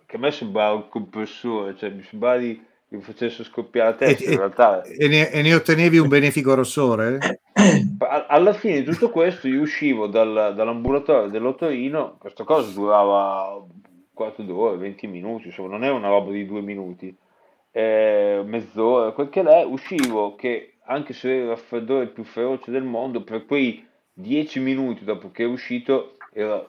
che 0.04 0.16
a 0.16 0.18
me 0.18 0.30
sembrava 0.30 0.74
un 0.74 0.88
compressore, 0.88 1.76
cioè 1.76 1.90
mi 1.90 2.02
sembrava 2.02 2.38
di, 2.38 2.64
mi 2.88 3.00
facesse 3.02 3.44
scoppiare 3.44 3.90
la 3.90 3.96
E, 3.98 4.14
testa, 4.14 4.30
in 4.30 4.36
e- 4.36 4.38
realtà 4.38 4.90
e 5.02 5.08
ne, 5.08 5.30
e 5.30 5.42
ne 5.42 5.54
ottenevi 5.54 5.98
un 5.98 6.08
benefico 6.08 6.54
rossore? 6.54 7.18
alla 8.28 8.52
fine 8.52 8.82
di 8.82 8.84
tutto 8.84 9.10
questo 9.10 9.48
io 9.48 9.60
uscivo 9.62 10.06
dal- 10.06 10.52
dall'ambulatorio 10.54 11.28
dell'Otorino, 11.30 12.16
questa 12.18 12.44
cosa 12.44 12.70
durava 12.72 13.54
un 13.56 13.68
quarto 14.12 14.42
d'ora, 14.42 14.76
20 14.76 15.06
minuti, 15.06 15.46
insomma 15.48 15.70
non 15.70 15.84
era 15.84 15.94
una 15.94 16.08
roba 16.08 16.30
di 16.32 16.46
due 16.46 16.60
minuti, 16.60 17.16
eh, 17.70 18.42
mezz'ora, 18.44 19.12
quel 19.12 19.28
che 19.28 19.42
l'è, 19.42 19.64
uscivo 19.64 20.34
che 20.34 20.74
anche 20.84 21.12
se 21.12 21.30
era 21.34 21.42
il 21.42 21.48
raffreddore 21.50 22.06
più 22.08 22.24
feroce 22.24 22.70
del 22.70 22.84
mondo, 22.84 23.22
per 23.22 23.44
quei 23.46 23.86
10 24.12 24.60
minuti 24.60 25.04
dopo 25.04 25.30
che 25.30 25.44
è 25.44 25.46
uscito 25.46 26.16
era 26.32 26.64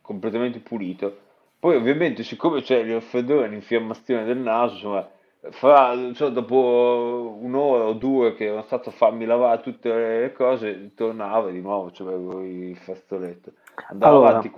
completamente 0.00 0.58
pulito. 0.60 1.18
Poi 1.58 1.76
ovviamente 1.76 2.22
siccome 2.22 2.60
c'è 2.62 2.78
il 2.78 2.92
raffreddore 2.94 3.46
e 3.46 3.48
l'infiammazione 3.48 4.24
del 4.24 4.36
naso, 4.38 4.74
insomma, 4.74 5.08
fra, 5.50 5.94
cioè, 6.14 6.30
dopo 6.30 7.36
un'ora 7.40 7.84
o 7.84 7.92
due 7.94 8.34
che 8.34 8.46
ero 8.46 8.62
stato 8.62 8.88
a 8.90 8.92
farmi 8.92 9.24
lavare 9.26 9.60
tutte 9.62 9.88
le 9.92 10.32
cose, 10.32 10.92
tornavo 10.94 11.48
e 11.48 11.52
di 11.52 11.60
nuovo 11.60 11.90
c'avevo 11.92 12.42
il 12.42 12.76
fazzoletto. 12.76 13.52
Andavo 13.88 14.16
Allora, 14.16 14.26
avanti, 14.28 14.50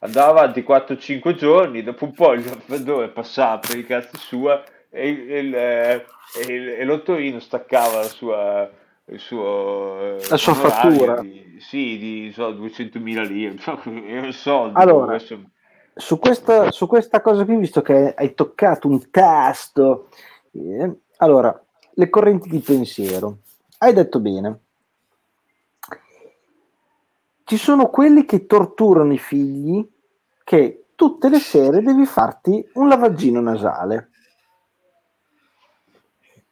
andavo 0.00 0.30
avanti 0.38 0.62
4-5 0.62 1.34
giorni, 1.34 1.82
dopo 1.82 2.04
un 2.04 2.12
po' 2.12 2.32
il 2.32 2.42
raffreddore 2.44 3.08
passava 3.10 3.58
per 3.58 3.76
i 3.78 3.84
cazzi 3.84 4.16
sua 4.18 4.62
e, 4.90 5.08
il, 5.08 5.30
il, 5.30 5.54
e 5.54 6.06
il- 6.46 6.68
e 6.70 6.84
l'ottorino 6.84 7.40
staccava 7.40 7.96
la 7.98 8.08
sua, 8.08 8.70
il 9.06 9.18
suo 9.20 10.00
eh, 10.00 10.26
la 10.28 10.36
sua 10.36 10.54
fattura. 10.54 11.14
di, 11.14 11.56
sì, 11.60 11.98
di 11.98 12.32
so, 12.32 12.52
200.000 12.52 13.22
lire, 13.22 13.56
erano 14.06 14.32
soldi, 14.32 14.82
Allora, 14.82 15.14
adesso 15.14 15.40
su 15.98 16.18
questa, 16.18 16.70
su 16.70 16.86
questa 16.86 17.22
cosa 17.22 17.44
qui, 17.46 17.56
visto 17.56 17.80
che 17.80 18.12
hai 18.14 18.34
toccato 18.34 18.86
un 18.86 19.10
tasto, 19.10 20.10
eh, 20.52 20.94
allora, 21.16 21.58
le 21.94 22.10
correnti 22.10 22.50
di 22.50 22.60
pensiero. 22.60 23.38
Hai 23.78 23.94
detto 23.94 24.20
bene. 24.20 24.60
Ci 27.44 27.56
sono 27.56 27.88
quelli 27.88 28.26
che 28.26 28.44
torturano 28.44 29.12
i 29.12 29.18
figli 29.18 29.88
che 30.44 30.88
tutte 30.94 31.28
le 31.30 31.38
sere 31.38 31.80
devi 31.80 32.04
farti 32.04 32.68
un 32.74 32.88
lavaggino 32.88 33.40
nasale. 33.40 34.10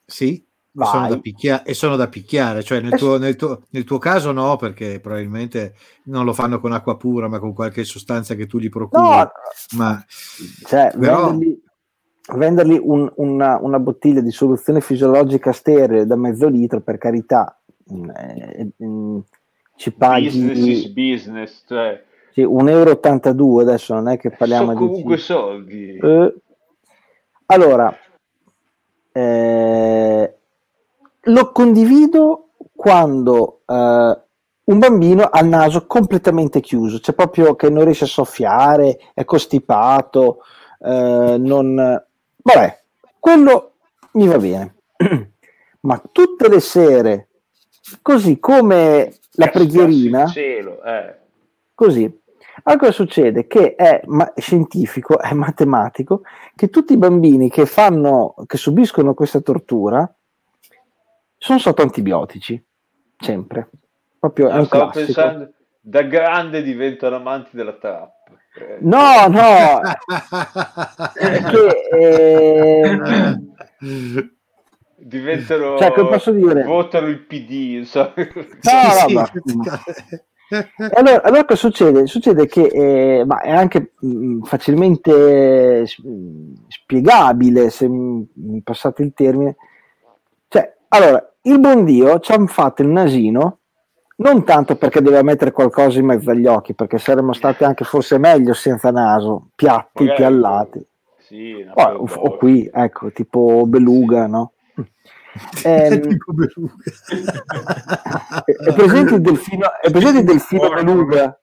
Sì, 0.06 0.42
e 0.76 0.84
sono 0.84 1.02
da, 1.02 1.08
Vai. 1.08 1.20
picchia- 1.20 1.62
e 1.62 1.74
sono 1.74 1.96
da 1.96 2.08
picchiare, 2.08 2.62
cioè 2.64 2.80
nel 2.80 2.94
Eh, 2.94 2.96
tuo, 2.96 3.16
nel 3.18 3.36
tuo- 3.36 3.62
nel 3.70 3.84
tuo 3.84 3.98
caso 3.98 4.32
no, 4.32 4.56
perché 4.56 4.98
probabilmente 5.00 5.74
non 6.04 6.24
lo 6.24 6.32
fanno 6.32 6.58
con 6.58 6.72
acqua 6.72 6.96
pura, 6.96 7.28
ma 7.28 7.38
con 7.38 7.52
qualche 7.52 7.84
sostanza 7.84 8.34
che 8.34 8.46
tu 8.46 8.58
gli 8.58 8.68
procuri. 8.68 9.02
No, 9.02 9.30
Ma 9.76 10.04
cioè, 10.66 10.92
Però- 10.98 11.28
vendergli, 11.30 11.62
vendergli 12.36 12.80
un- 12.82 13.12
una, 13.16 13.58
una 13.60 13.78
bottiglia 13.78 14.20
di 14.20 14.30
soluzione 14.32 14.80
fisiologica 14.80 15.52
sterile 15.52 16.06
da 16.06 16.16
mezzo 16.16 16.48
litro, 16.48 16.80
per 16.80 16.98
carità, 16.98 17.56
mm, 17.92 18.10
eh, 18.10 18.70
mm, 18.84 19.18
ci 19.76 19.90
business 19.96 20.58
is 20.58 20.82
paghi 20.82 20.92
business, 20.92 21.64
cioè 21.68 22.02
sì, 22.32 22.42
1,82 22.42 23.60
euro, 23.60 23.60
adesso 23.60 23.94
non 23.94 24.08
è 24.08 24.16
che 24.18 24.30
parliamo 24.30 24.72
sono 24.72 24.78
di... 24.80 24.86
comunque 24.86 25.16
soldi. 25.18 25.96
Eh, 25.98 26.34
allora, 27.46 27.96
eh, 29.12 30.34
lo 31.24 31.52
condivido 31.52 32.50
quando 32.74 33.60
eh, 33.66 34.18
un 34.64 34.78
bambino 34.78 35.24
ha 35.24 35.40
il 35.40 35.48
naso 35.48 35.86
completamente 35.86 36.60
chiuso, 36.60 37.00
c'è 37.00 37.12
proprio 37.12 37.54
che 37.54 37.68
non 37.68 37.84
riesce 37.84 38.04
a 38.04 38.08
soffiare, 38.08 38.98
è 39.14 39.24
costipato, 39.24 40.38
eh, 40.80 41.36
non... 41.38 41.74
Vabbè, 42.36 42.82
quello 43.18 43.72
mi 44.12 44.26
va 44.26 44.38
bene. 44.38 44.74
Ma 45.80 46.02
tutte 46.10 46.48
le 46.48 46.60
sere, 46.60 47.28
così 48.00 48.38
come 48.38 49.12
la 49.32 49.46
il 49.46 49.50
preghierina, 49.50 50.26
cielo, 50.26 50.82
eh. 50.82 51.18
Così. 51.74 52.22
Allora 52.62 52.92
succede? 52.92 53.46
Che 53.46 53.74
è 53.74 54.00
ma- 54.06 54.32
scientifico, 54.36 55.18
è 55.18 55.32
matematico, 55.34 56.22
che 56.54 56.70
tutti 56.70 56.94
i 56.94 56.98
bambini 56.98 57.50
che 57.50 57.66
fanno, 57.66 58.34
che 58.46 58.56
subiscono 58.56 59.12
questa 59.12 59.40
tortura 59.40 60.10
sono 61.44 61.58
sotto 61.58 61.82
antibiotici, 61.82 62.62
sempre. 63.18 63.68
Proprio 64.18 64.48
è 64.48 64.52
Ah, 64.52 64.58
un 64.60 64.64
stavo 64.66 64.90
classico. 64.90 65.20
pensando, 65.20 65.52
da 65.80 66.02
grande 66.02 66.62
diventano 66.62 67.16
amanti 67.16 67.50
della 67.52 67.74
trap. 67.74 68.12
Eh, 68.56 68.78
No, 68.80 69.26
no, 69.28 69.80
è 71.12 71.42
che 71.42 71.88
eh, 71.92 72.98
diventano, 74.96 75.76
Cioè, 75.78 75.92
che 75.92 76.06
posso 76.06 76.30
dire? 76.30 76.62
votano 76.64 77.08
il 77.08 77.18
PD, 77.26 77.50
insomma. 77.78 78.14
No, 78.16 79.08
no, 79.28 80.88
allora, 80.94 81.22
allora 81.22 81.44
cosa 81.44 81.56
succede? 81.68 82.06
Succede 82.06 82.46
che 82.46 82.66
eh, 83.20 83.24
ma 83.26 83.40
è 83.40 83.50
anche 83.50 83.92
mh, 84.00 84.42
facilmente 84.44 85.80
eh, 85.82 85.86
mh, 86.02 86.52
spiegabile, 86.68 87.68
se 87.70 87.88
mi 87.88 88.60
passate 88.62 89.02
il 89.02 89.12
termine. 89.14 89.56
Allora, 90.94 91.28
il 91.42 91.58
buon 91.58 91.84
Dio 91.84 92.20
ci 92.20 92.30
ha 92.30 92.46
fatto 92.46 92.82
il 92.82 92.88
nasino 92.88 93.58
Non 94.18 94.44
tanto 94.44 94.76
perché 94.76 95.02
doveva 95.02 95.22
mettere 95.22 95.50
qualcosa 95.50 95.98
in 95.98 96.06
mezzo 96.06 96.30
agli 96.30 96.46
occhi, 96.46 96.72
perché 96.74 96.98
saremmo 96.98 97.32
stati 97.32 97.64
anche 97.64 97.84
forse 97.84 98.16
meglio 98.18 98.54
senza 98.54 98.92
naso, 98.92 99.48
piatti, 99.56 100.04
Magari- 100.04 100.16
piallati. 100.22 100.86
Sì, 101.18 101.66
o, 101.68 101.82
o 101.82 102.36
qui, 102.36 102.70
ecco, 102.72 103.10
tipo 103.10 103.64
beluga, 103.66 104.26
no? 104.28 104.52
Ehm, 105.64 106.00
Tipo 106.00 106.32
beluga. 106.32 106.74
è, 108.44 108.72
presente 108.72 109.14
il 109.16 109.20
delfino, 109.20 109.66
è 109.80 109.90
presente 109.90 110.18
il 110.20 110.24
delfino 110.26 110.68
beluga? 110.68 111.40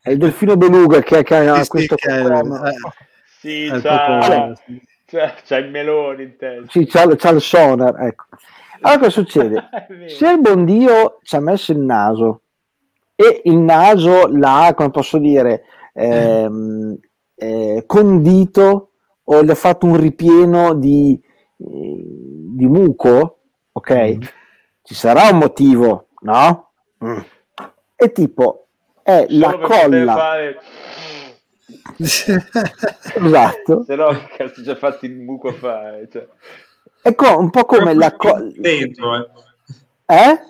È 0.00 0.10
il 0.10 0.18
delfino 0.18 0.56
beluga 0.56 1.00
che, 1.00 1.24
che 1.24 1.34
ha 1.34 1.56
Sì, 1.56 1.62
sì, 1.64 1.68
questo 1.68 1.94
che 1.96 2.08
è- 2.08 2.22
cocono. 2.22 2.64
eh, 2.66 2.74
Sì, 3.40 3.68
c'ha, 3.82 4.54
sì. 4.64 4.80
c'ha, 5.06 5.34
c'ha 5.44 5.56
il 5.56 5.70
melone 5.70 6.22
in 6.22 6.36
testa. 6.36 6.70
Sì, 6.70 6.86
c'ha, 6.86 7.16
c'ha 7.16 7.30
il 7.30 7.40
sonar, 7.40 8.00
ecco. 8.04 8.26
Allora 8.80 8.98
cosa 8.98 9.10
succede? 9.10 9.68
Se 10.06 10.30
il 10.30 10.40
buon 10.40 10.64
Dio 10.64 11.18
ci 11.22 11.36
ha 11.36 11.40
messo 11.40 11.72
il 11.72 11.78
naso 11.78 12.42
e 13.14 13.42
il 13.44 13.56
naso 13.56 14.26
l'ha, 14.26 14.72
come 14.76 14.90
posso 14.90 15.18
dire, 15.18 15.64
ehm, 15.94 16.98
eh, 17.34 17.84
condito 17.86 18.90
o 19.24 19.42
gli 19.42 19.50
ha 19.50 19.54
fatto 19.54 19.86
un 19.86 19.96
ripieno 19.96 20.74
di, 20.74 21.18
eh, 21.58 22.02
di 22.04 22.66
muco, 22.66 23.38
ok? 23.72 24.16
Mm. 24.16 24.20
Ci 24.82 24.94
sarà 24.94 25.30
un 25.30 25.38
motivo, 25.38 26.08
no? 26.20 26.72
Mm. 27.04 27.18
E 27.96 28.12
tipo, 28.12 28.68
è 29.02 29.26
la 29.30 29.50
Solo 29.50 29.66
poter 29.66 29.80
colla, 29.80 30.14
fare... 30.14 30.60
esatto, 33.24 33.84
Se 33.84 33.96
no, 33.96 34.08
cazzo 34.36 34.62
ci 34.62 34.70
ha 34.70 34.76
fatto 34.76 35.06
il 35.06 35.12
buco 35.12 35.48
a 35.48 35.52
fare? 35.52 36.08
Cioè. 36.10 36.28
È 37.06 37.14
co- 37.14 37.38
un 37.38 37.50
po' 37.50 37.64
come 37.64 37.94
la 37.94 38.10
tutto 38.10 38.52
dentro, 38.56 39.14
eh. 39.16 39.28
eh? 40.06 40.40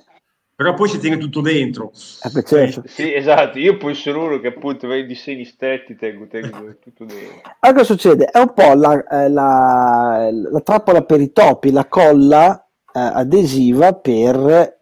Però 0.54 0.72
poi 0.72 0.88
si 0.88 0.98
tiene 0.98 1.18
tutto 1.18 1.42
dentro. 1.42 1.92
Eh, 1.92 2.42
certo. 2.44 2.82
Sì, 2.86 3.12
esatto. 3.12 3.58
Io 3.58 3.76
poi 3.76 3.94
sono 3.94 4.24
uno 4.24 4.40
che 4.40 4.46
appunto 4.48 4.88
per 4.88 4.96
i 4.96 5.06
disegni 5.06 5.44
stretti 5.44 5.96
tengo, 5.96 6.26
tengo 6.26 6.76
tutto 6.80 7.04
dentro. 7.04 7.42
Allora 7.60 7.80
cosa 7.80 7.92
succede? 7.92 8.24
È 8.24 8.38
un 8.38 8.54
po' 8.54 8.72
la, 8.72 9.04
eh, 9.06 9.28
la- 9.28 10.30
la 10.32 10.60
trappola 10.60 11.02
per 11.02 11.20
i 11.20 11.30
topi, 11.30 11.70
la 11.72 11.84
colla 11.86 12.58
eh, 12.90 12.98
adesiva 12.98 13.92
per 13.92 14.78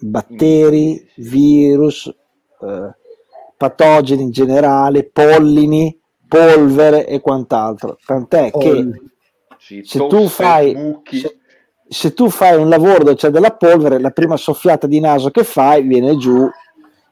batteri, 0.00 1.08
virus, 1.16 2.06
eh, 2.08 2.96
patogeni 3.56 4.22
in 4.22 4.30
generale, 4.32 5.08
pollini, 5.08 5.96
polvere 6.26 7.06
e 7.06 7.20
quant'altro. 7.20 7.98
Tant'è 8.04 8.50
che 8.50 8.84
Sì, 9.68 9.82
se 9.84 10.06
tu 10.06 10.28
fai 10.28 10.72
buchi. 10.74 11.18
se, 11.18 11.38
se 11.86 12.14
tu 12.14 12.30
fai 12.30 12.56
un 12.56 12.70
lavoro 12.70 13.00
dove 13.04 13.16
c'è 13.16 13.28
della 13.28 13.50
polvere, 13.50 14.00
la 14.00 14.10
prima 14.12 14.38
soffiata 14.38 14.86
di 14.86 14.98
naso 14.98 15.30
che 15.30 15.44
fai 15.44 15.82
viene 15.82 16.16
giù 16.16 16.48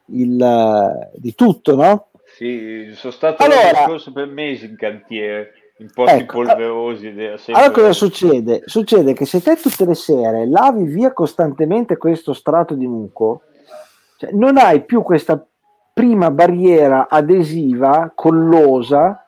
il, 0.07 0.41
eh, 0.41 1.11
di 1.17 1.35
tutto, 1.35 1.75
no? 1.77 2.09
Sì, 2.35 2.93
sono 2.95 3.13
stato 3.13 3.43
Allora- 3.43 3.87
per 4.13 4.27
mesi 4.29 4.65
in 4.65 4.77
cantiere, 4.77 5.51
in 5.79 5.91
posti 5.93 6.21
Ecco, 6.21 6.39
polverosi. 6.43 7.13
sempre- 7.13 7.53
Allora 7.53 7.71
cosa 7.73 7.93
succede? 7.93 8.63
Succede 8.65 9.13
che 9.13 9.27
se 9.27 9.43
te 9.43 9.57
tutte 9.57 9.85
le 9.85 9.95
sere 9.95 10.49
lavi 10.49 10.85
via 10.85 11.13
costantemente 11.13 11.99
questo 11.99 12.33
strato 12.33 12.73
di 12.73 12.87
muco, 12.87 13.43
cioè 14.17 14.31
non 14.33 14.57
hai 14.57 14.83
più 14.83 15.03
questa 15.03 15.45
prima 15.93 16.31
barriera 16.31 17.07
adesiva, 17.11 18.13
collosa, 18.15 19.27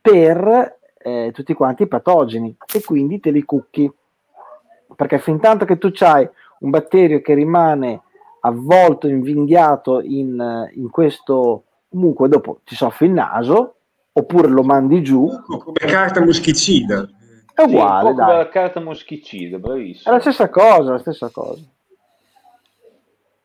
per 0.00 0.75
eh, 1.06 1.30
tutti 1.32 1.54
quanti 1.54 1.84
i 1.84 1.88
patogeni 1.88 2.56
e 2.74 2.82
quindi 2.82 3.20
te 3.20 3.30
li 3.30 3.44
cucchi. 3.44 3.88
Perché 4.96 5.18
fin 5.20 5.38
tanto 5.38 5.64
che 5.64 5.78
tu 5.78 5.92
hai 6.00 6.28
un 6.60 6.70
batterio 6.70 7.20
che 7.20 7.34
rimane 7.34 8.02
avvolto, 8.40 9.06
invinghiato 9.06 10.00
in, 10.00 10.40
eh, 10.40 10.72
in 10.74 10.90
questo 10.90 11.62
muco 11.90 12.24
e 12.24 12.28
dopo 12.28 12.60
ti 12.64 12.74
soffi 12.74 13.04
il 13.04 13.12
naso, 13.12 13.74
oppure 14.12 14.48
lo 14.48 14.62
mandi 14.62 15.02
giù, 15.02 15.28
Come 15.46 15.78
carta 15.78 16.24
moschicida. 16.24 17.08
è 17.54 17.62
Sì, 17.62 17.74
uguale, 17.74 18.10
come 18.12 18.24
dai. 18.24 18.48
carta 18.48 18.80
moschicida, 18.80 19.56
È 19.56 19.60
bravissimo. 19.60 20.12
la 20.14 20.20
stessa 20.20 20.48
cosa, 20.50 20.90
la 20.92 20.98
stessa 20.98 21.28
cosa. 21.32 21.62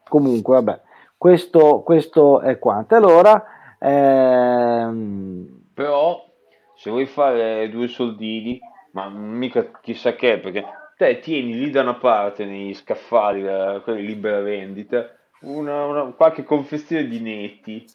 Comunque, 0.09 0.55
vabbè, 0.55 0.81
questo, 1.17 1.81
questo 1.81 2.39
è 2.41 2.57
quanto. 2.59 2.95
Allora, 2.95 3.43
ehm, 3.79 5.59
Però, 5.73 6.25
se 6.81 6.89
vuoi 6.89 7.05
fare 7.05 7.69
due 7.69 7.87
soldini, 7.87 8.59
ma 8.93 9.07
mica 9.07 9.69
chissà 9.81 10.15
che, 10.15 10.39
perché 10.39 10.65
te 10.97 11.19
tieni 11.19 11.53
lì 11.53 11.69
da 11.69 11.81
una 11.81 11.93
parte 11.93 12.43
nei 12.43 12.73
scaffali, 12.73 13.45
eh, 13.45 13.81
quelli 13.83 14.03
libera 14.03 14.39
vendita, 14.41 15.07
una, 15.41 15.85
una- 15.85 16.05
qualche 16.13 16.43
confezione 16.43 17.07
di 17.07 17.19
netti. 17.19 17.85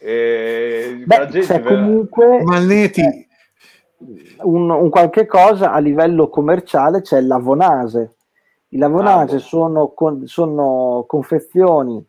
E 0.00 1.06
la 1.12 1.26
beh, 1.26 1.26
gente 1.26 1.40
c'è 1.40 1.60
verrà- 1.60 1.70
comunque 1.76 2.42
Malneti, 2.44 3.02
un, 4.38 4.70
un 4.70 4.88
qualche 4.88 5.26
cosa 5.26 5.72
a 5.72 5.78
livello 5.78 6.30
commerciale, 6.30 7.02
c'è 7.02 7.18
il 7.18 7.26
lavonase. 7.26 8.16
I 8.68 8.78
lavonase 8.78 9.36
Ah, 9.36 9.40
boh. 9.40 9.40
sono, 9.40 9.92
con- 9.92 10.26
sono 10.26 11.04
confezioni, 11.06 12.02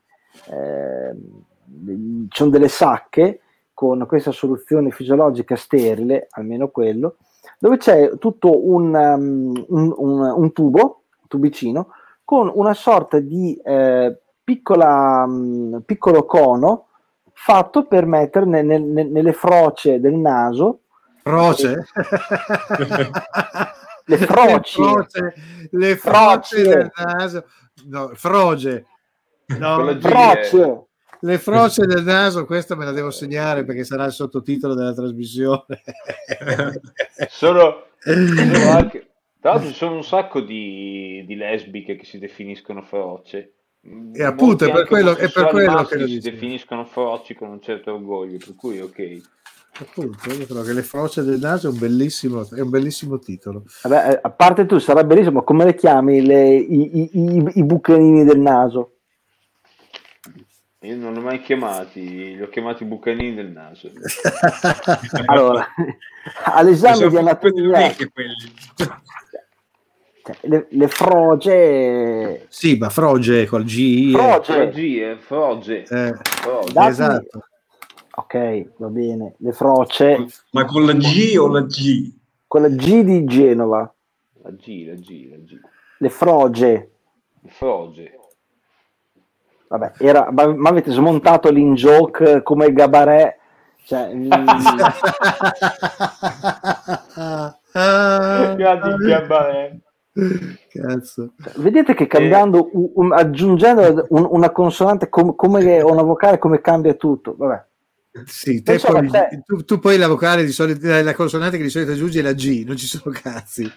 ehm, 0.50 2.28
sono 2.30 2.50
delle 2.50 2.70
sacche 2.70 3.42
con 3.76 4.04
questa 4.08 4.32
soluzione 4.32 4.90
fisiologica 4.90 5.56
sterile, 5.56 6.28
almeno 6.32 6.70
quello, 6.70 7.18
dove 7.60 7.78
c'è 7.78 8.18
tutto 8.18 8.68
un, 8.68 8.96
um, 8.96 9.66
un- 9.68 9.94
un- 9.96 10.34
un 10.38 10.52
tubo, 10.54 10.82
un 11.22 11.28
tubicino, 11.28 11.90
con 12.24 12.50
una 12.52 12.74
sorta 12.74 13.20
di 13.20 13.54
eh, 13.64 14.18
piccola, 14.44 15.24
mm, 15.28 15.78
piccolo 15.86 16.26
cono 16.26 16.88
fatto 17.34 17.86
per 17.86 18.08
mettere 18.08 18.46
ne- 18.46 18.64
ne- 18.64 18.80
ne- 18.80 19.04
nelle 19.04 19.34
froce 19.34 20.00
del 20.00 20.16
naso 20.16 20.80
Froce. 21.22 21.86
Le 24.08 24.18
froci. 24.18 24.82
Le 24.82 24.88
froce, 24.88 25.34
le 25.72 25.96
froce 25.96 26.62
del 26.64 26.92
naso. 26.96 27.46
No, 27.88 28.12
froge. 28.14 28.86
No, 29.58 29.98
froce. 30.00 30.86
Le 31.26 31.38
froce 31.40 31.86
del 31.86 32.04
naso, 32.04 32.46
questa 32.46 32.76
me 32.76 32.86
la 32.86 32.92
devo 32.92 33.10
segnare 33.10 33.64
perché 33.66 33.84
sarà 33.84 34.06
il 34.06 34.12
sottotitolo 34.12 34.76
della 34.76 34.94
trasmissione. 34.94 35.66
Sono, 37.30 37.86
sono 38.00 38.70
anche- 38.72 39.08
tra 39.40 39.52
l'altro 39.54 39.70
ci 39.70 39.76
sono 39.76 39.96
un 39.96 40.04
sacco 40.04 40.42
di, 40.42 41.24
di 41.28 41.36
lesbiche 41.36 41.96
che 41.96 42.06
si 42.06 42.18
definiscono 42.20 42.82
feroce. 42.82 43.54
E 44.14 44.24
appunto, 44.24 44.66
è 44.66 44.72
per 44.72 44.88
quello- 44.88 45.16
è 45.16 45.30
per 45.32 45.48
quello 45.48 45.84
che 45.84 45.98
lo 46.00 46.08
si 46.08 46.20
definiscono 46.20 46.86
feroci 46.86 47.36
con 47.36 47.50
un 47.50 47.62
certo 47.62 47.94
orgoglio, 47.94 48.38
per 48.38 48.56
cui 48.56 48.80
ok. 48.80 49.22
Appunto, 49.78 50.32
io 50.32 50.46
trovo 50.46 50.64
che 50.64 50.74
le 50.74 50.82
froce 50.84 51.22
del 51.24 51.38
naso 51.40 51.68
è 51.68 51.72
un 51.72 51.78
bellissimo, 51.78 52.48
è 52.50 52.62
un 52.62 52.70
bellissimo 52.70 53.20
titolo. 53.20 53.64
Vabbè, 53.84 54.14
eh, 54.14 54.20
a 54.24 54.30
parte 54.32 54.66
tu, 54.66 54.80
sarà 54.80 55.04
bellissimo, 55.04 55.44
come 55.44 55.66
le 55.66 55.76
chiami 55.76 56.26
le- 56.26 56.56
i, 56.56 57.00
i- 57.02 57.10
i- 57.14 57.52
i 57.56 57.64
bucanini 57.64 58.24
del 58.24 58.40
naso? 58.40 58.95
Io 60.86 60.96
non 60.98 61.14
li 61.14 61.20
ho 61.20 61.22
mai 61.24 61.42
chiamati, 61.42 62.36
li 62.36 62.42
ho 62.42 62.48
chiamati 62.50 62.86
bucanini 62.86 63.34
del 63.34 63.48
naso. 63.52 63.90
Allora, 65.28 65.66
all'esame 66.44 67.08
di 67.10 67.18
anatomia, 67.18 67.96
le, 70.42 70.68
le 70.70 70.88
froge, 70.88 72.46
Sì, 72.50 72.78
ma 72.78 72.90
froge 72.90 73.46
col 73.46 73.64
G. 73.64 74.14
eh. 74.16 74.18
Froge. 74.18 74.54
Frogie, 74.54 75.18
froge, 75.18 75.84
Eh, 75.90 76.14
froge. 76.24 76.80
Esatto. 76.88 77.44
ok, 78.16 78.68
va 78.78 78.88
bene, 78.88 79.36
le 79.38 79.52
froce, 79.54 80.26
Ma 80.52 80.66
con 80.66 80.86
la 80.86 80.94
G 80.94 81.36
o 81.38 81.48
la 81.48 81.62
G? 81.64 82.12
con 82.48 82.62
la 82.62 82.70
G 82.70 83.02
di 83.04 83.24
Genova, 83.26 83.92
La 84.44 84.52
G, 84.52 84.86
la 84.88 84.94
G, 84.96 85.30
la 85.30 85.38
G. 85.38 85.60
le 86.00 86.10
froge, 86.10 86.90
Froge. 87.48 88.20
Vabbè, 89.78 89.94
era, 90.04 90.30
ma, 90.32 90.54
ma 90.54 90.70
avete 90.70 90.92
smontato 90.92 91.50
l'in-joke 91.50 92.42
come 92.44 92.74
Gabaret, 92.74 93.38
cioè, 93.86 94.10
cabaret. 98.54 99.80
Cazzo. 100.70 101.34
Vedete 101.58 101.94
che 101.94 102.08
cambiando, 102.08 102.70
un- 102.74 102.90
un- 102.96 103.14
aggiungendo 103.14 104.06
un- 104.10 104.28
una 104.30 104.50
consonante 104.52 105.10
com- 105.10 105.36
come 105.36 105.82
una 105.82 106.04
vocale 106.04 106.38
come 106.38 106.62
cambia 106.62 106.94
tutto. 106.94 107.36
Vabbè. 107.38 107.64
Sì, 108.26 108.64
poi- 108.64 108.80
te- 109.10 109.44
tu, 109.46 109.66
tu 109.66 109.80
poi 109.80 109.98
la 109.98 110.08
vocale 110.08 110.46
di 110.46 110.52
solito, 110.54 110.88
la 110.88 111.14
consonante 111.14 111.58
che 111.58 111.64
di 111.64 111.70
solito 111.70 111.92
aggiungi 111.92 112.20
è 112.20 112.22
la 112.22 112.32
G, 112.32 112.64
non 112.66 112.78
ci 112.78 112.88
sono 112.88 113.14
cazzi. 113.22 113.70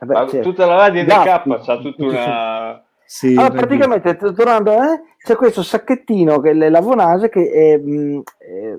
Vabbè, 0.00 0.12
Ma 0.12 0.24
c'è- 0.26 0.40
tutta 0.40 0.66
la 0.66 0.74
radio 0.76 1.04
Gatti. 1.04 1.48
NK 1.50 1.64
c'ha 1.64 1.78
tutta 1.78 2.04
una... 2.04 2.83
Sì, 3.06 3.34
Allora, 3.36 3.52
praticamente, 3.52 4.16
tornando, 4.16 4.72
eh, 4.72 5.02
c'è 5.18 5.36
questo 5.36 5.62
sacchettino 5.62 6.40
che 6.40 6.50
è 6.50 6.54
l'avonase 6.70 7.28
che 7.28 7.50
è, 7.50 7.76
mh, 7.78 8.22
è 8.38 8.74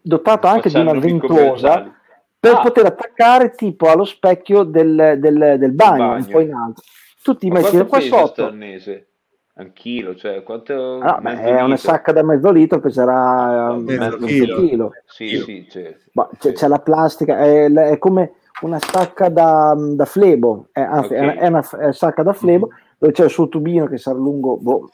dotato 0.00 0.46
anche 0.46 0.68
di 0.68 0.78
una 0.80 0.92
ventosa 0.98 1.92
per 2.38 2.54
Ah. 2.54 2.60
poter 2.60 2.86
attaccare 2.86 3.52
tipo 3.52 3.88
allo 3.88 4.04
specchio 4.04 4.64
del, 4.64 5.16
del- 5.18 5.56
del 5.58 5.72
bagno, 5.72 6.08
bagno. 6.08 6.24
un 6.24 6.30
po' 6.30 6.40
in 6.40 6.52
alto. 6.52 6.82
Tu 7.22 7.36
ti 7.36 7.48
Ma 7.50 7.60
metti 7.60 7.86
qua 7.86 8.00
sotto, 8.00 8.46
un 8.46 9.70
chilo, 9.74 10.16
cioè 10.16 10.42
quanto... 10.42 10.98
Ah, 10.98 11.18
beh, 11.20 11.34
mezzo 11.34 11.42
è 11.42 11.60
una 11.62 11.76
sacca 11.76 12.10
da 12.12 12.24
mezzo 12.24 12.50
litro 12.50 12.80
peserà 12.80 13.70
eh, 13.70 13.76
Mezzo 13.76 14.18
mezzo 14.18 14.26
chilo. 14.26 14.56
chilo. 14.56 14.90
Sì, 15.06 15.26
Chilo. 15.26 15.44
sì, 15.44 15.66
certo. 15.70 16.04
Ma 16.14 16.28
c'è, 16.38 16.52
c'è 16.52 16.66
la 16.68 16.80
plastica, 16.80 17.38
è, 17.38 17.70
è 17.70 17.98
come 17.98 18.32
una 18.62 18.78
sacca 18.80 19.28
da, 19.28 19.74
da 19.76 20.04
flebo, 20.04 20.68
è, 20.72 20.80
anzi, 20.80 21.12
Ok. 21.14 21.18
è 21.20 21.22
una, 21.22 21.34
è 21.34 21.46
una 21.46 21.92
sacca 21.92 22.22
da 22.22 22.32
flebo 22.32 22.70
dove 23.02 23.12
c'è 23.14 23.24
il 23.24 23.30
suo 23.30 23.48
tubino 23.48 23.86
che 23.88 23.98
sarà 23.98 24.16
lungo 24.16 24.56
boh, 24.58 24.88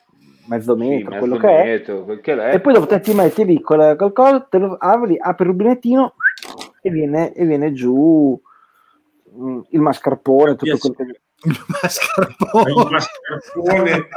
mezzo 0.46 0.74
Sì, 0.74 0.78
metro, 0.88 1.10
mezzo 1.10 1.18
quello 1.18 1.36
che 1.36 1.48
è, 1.60 1.64
metro, 1.64 2.04
quel 2.04 2.20
che 2.22 2.32
è. 2.42 2.54
e 2.54 2.60
poi 2.60 2.72
dopo 2.72 2.86
te 2.86 3.00
ti 3.00 3.12
metti 3.12 3.44
lì 3.44 3.60
con 3.60 3.96
coso, 4.14 4.46
te 4.48 4.56
lo 4.56 4.76
apri, 4.80 5.18
apri 5.20 5.44
il 5.44 5.50
rubinettino 5.50 6.14
e 6.80 6.90
viene, 6.90 7.34
e 7.34 7.44
viene 7.44 7.74
giù 7.74 8.40
mm, 9.38 9.60
il 9.68 9.80
mascarpone, 9.80 10.52
tutto 10.56 10.64
Yes. 10.70 10.80
quel 10.80 10.94
che... 10.96 11.20
Il 11.44 11.64
mascarpone. 11.82 12.70
Il 12.70 12.88
mascarpone. 12.90 14.08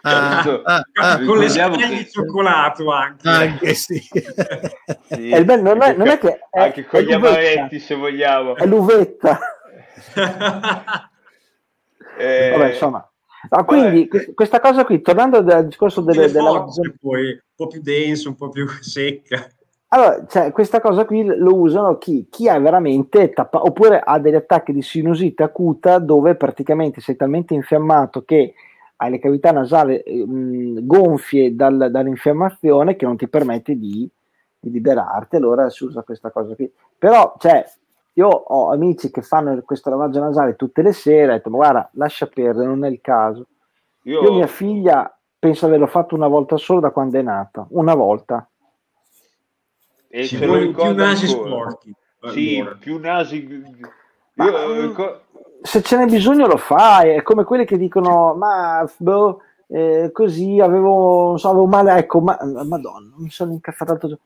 Certo. 0.00 0.62
Ah, 0.64 0.82
ah, 0.94 1.24
con 1.24 1.38
le 1.38 1.46
che- 1.48 1.88
di 1.88 2.08
cioccolato 2.10 2.90
anche. 2.90 3.28
anche 3.28 3.74
sì. 3.74 3.98
Sì. 4.00 5.20
Il 5.34 5.44
bello 5.44 5.74
non 5.74 5.82
è- 5.82 5.94
non 5.94 6.08
è 6.08 6.16
che 6.18 6.38
è- 6.50 6.58
anche 6.60 6.86
con 6.86 7.00
è 7.00 7.02
gli 7.02 7.12
amaretti 7.12 7.78
se 7.78 7.94
vogliamo. 7.94 8.56
È 8.56 8.64
l'uvetta. 8.64 9.38
Eh, 12.18 12.50
Vabbè, 12.50 12.68
insomma. 12.70 13.08
Ah, 13.50 13.64
quindi 13.64 14.08
que- 14.08 14.34
questa 14.34 14.60
cosa 14.60 14.84
qui, 14.84 15.00
tornando 15.00 15.38
al 15.38 15.66
discorso 15.66 16.00
delle, 16.00 16.30
della 16.30 16.50
forze, 16.50 16.94
poi 17.00 17.28
un 17.30 17.38
po' 17.54 17.66
più 17.68 17.80
denso, 17.80 18.28
un 18.30 18.34
po' 18.34 18.48
più 18.48 18.66
secca. 18.80 19.48
Allora, 19.90 20.26
cioè, 20.26 20.52
questa 20.52 20.80
cosa 20.80 21.06
qui 21.06 21.24
lo 21.24 21.54
usano 21.54 21.96
chi, 21.96 22.26
chi 22.28 22.46
ha 22.48 22.58
veramente 22.58 23.30
tappa- 23.30 23.62
oppure 23.62 24.00
ha 24.04 24.18
degli 24.18 24.34
attacchi 24.34 24.72
di 24.72 24.82
sinusite 24.82 25.42
acuta 25.42 25.98
dove 25.98 26.34
praticamente 26.34 27.00
sei 27.00 27.16
talmente 27.16 27.54
infiammato 27.54 28.22
che 28.22 28.52
hai 28.96 29.10
le 29.10 29.18
cavità 29.18 29.50
nasali 29.50 29.96
ehm, 29.96 30.84
gonfie 30.84 31.54
dal- 31.54 31.88
dall'infiammazione 31.90 32.96
che 32.96 33.06
non 33.06 33.16
ti 33.16 33.28
permette 33.28 33.78
di, 33.78 34.06
di 34.60 34.70
liberarti, 34.70 35.36
allora 35.36 35.70
si 35.70 35.84
usa 35.84 36.02
questa 36.02 36.30
cosa 36.30 36.54
qui. 36.54 36.70
Però, 36.98 37.34
cioè, 37.38 37.64
io 38.18 38.26
ho 38.28 38.70
amici 38.72 39.12
che 39.12 39.22
fanno 39.22 39.62
questo 39.62 39.90
lavaggio 39.90 40.18
nasale 40.18 40.56
tutte 40.56 40.82
le 40.82 40.92
sere, 40.92 41.30
ho 41.30 41.34
detto, 41.36 41.50
ma 41.50 41.56
guarda, 41.58 41.88
lascia 41.92 42.26
perdere, 42.26 42.66
non 42.66 42.84
è 42.84 42.88
il 42.88 43.00
caso. 43.00 43.46
io, 44.02 44.22
Io 44.22 44.32
mia 44.32 44.48
figlia 44.48 45.16
penso 45.38 45.66
averlo 45.66 45.86
fatto 45.86 46.16
una 46.16 46.26
volta 46.26 46.56
solo 46.56 46.80
da 46.80 46.90
quando 46.90 47.16
è 47.16 47.22
nata, 47.22 47.64
una 47.70 47.94
volta. 47.94 48.48
e 50.08 50.24
Ci 50.24 50.44
vuole 50.44 50.70
più 50.70 50.92
nasi 50.94 51.26
ancora. 51.26 51.50
sporchi. 51.50 51.94
Sì, 52.32 52.58
Allora. 52.58 52.74
più 52.74 52.98
nasi. 52.98 53.46
Ma, 54.34 54.44
Io 54.46 54.90
mm, 54.90 54.96
se 55.62 55.82
ce 55.82 55.96
n'è 55.96 56.06
bisogno 56.06 56.48
lo 56.48 56.56
fai, 56.56 57.10
è 57.10 57.22
come 57.22 57.44
quelli 57.44 57.64
che 57.64 57.78
dicono 57.78 58.34
ma 58.34 58.84
boh, 58.96 59.42
eh, 59.68 60.10
così 60.12 60.58
avevo, 60.58 61.28
non 61.28 61.38
so, 61.38 61.50
avevo 61.50 61.66
male, 61.66 61.96
ecco, 61.96 62.20
ma, 62.20 62.36
madonna, 62.64 63.14
mi 63.18 63.30
sono 63.30 63.52
incazzato. 63.52 64.18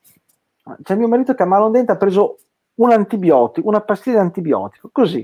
C'è 0.83 0.95
mio 0.95 1.09
marito 1.09 1.35
che 1.35 1.43
a 1.43 1.47
mano 1.47 1.69
dente 1.69 1.93
ha 1.93 1.97
preso 1.97 2.39
un 2.75 2.91
antibiotico, 2.93 3.69
una 3.69 3.81
pastiglia 3.81 4.19
di 4.21 4.27
antibiotico, 4.27 4.89
così, 4.93 5.23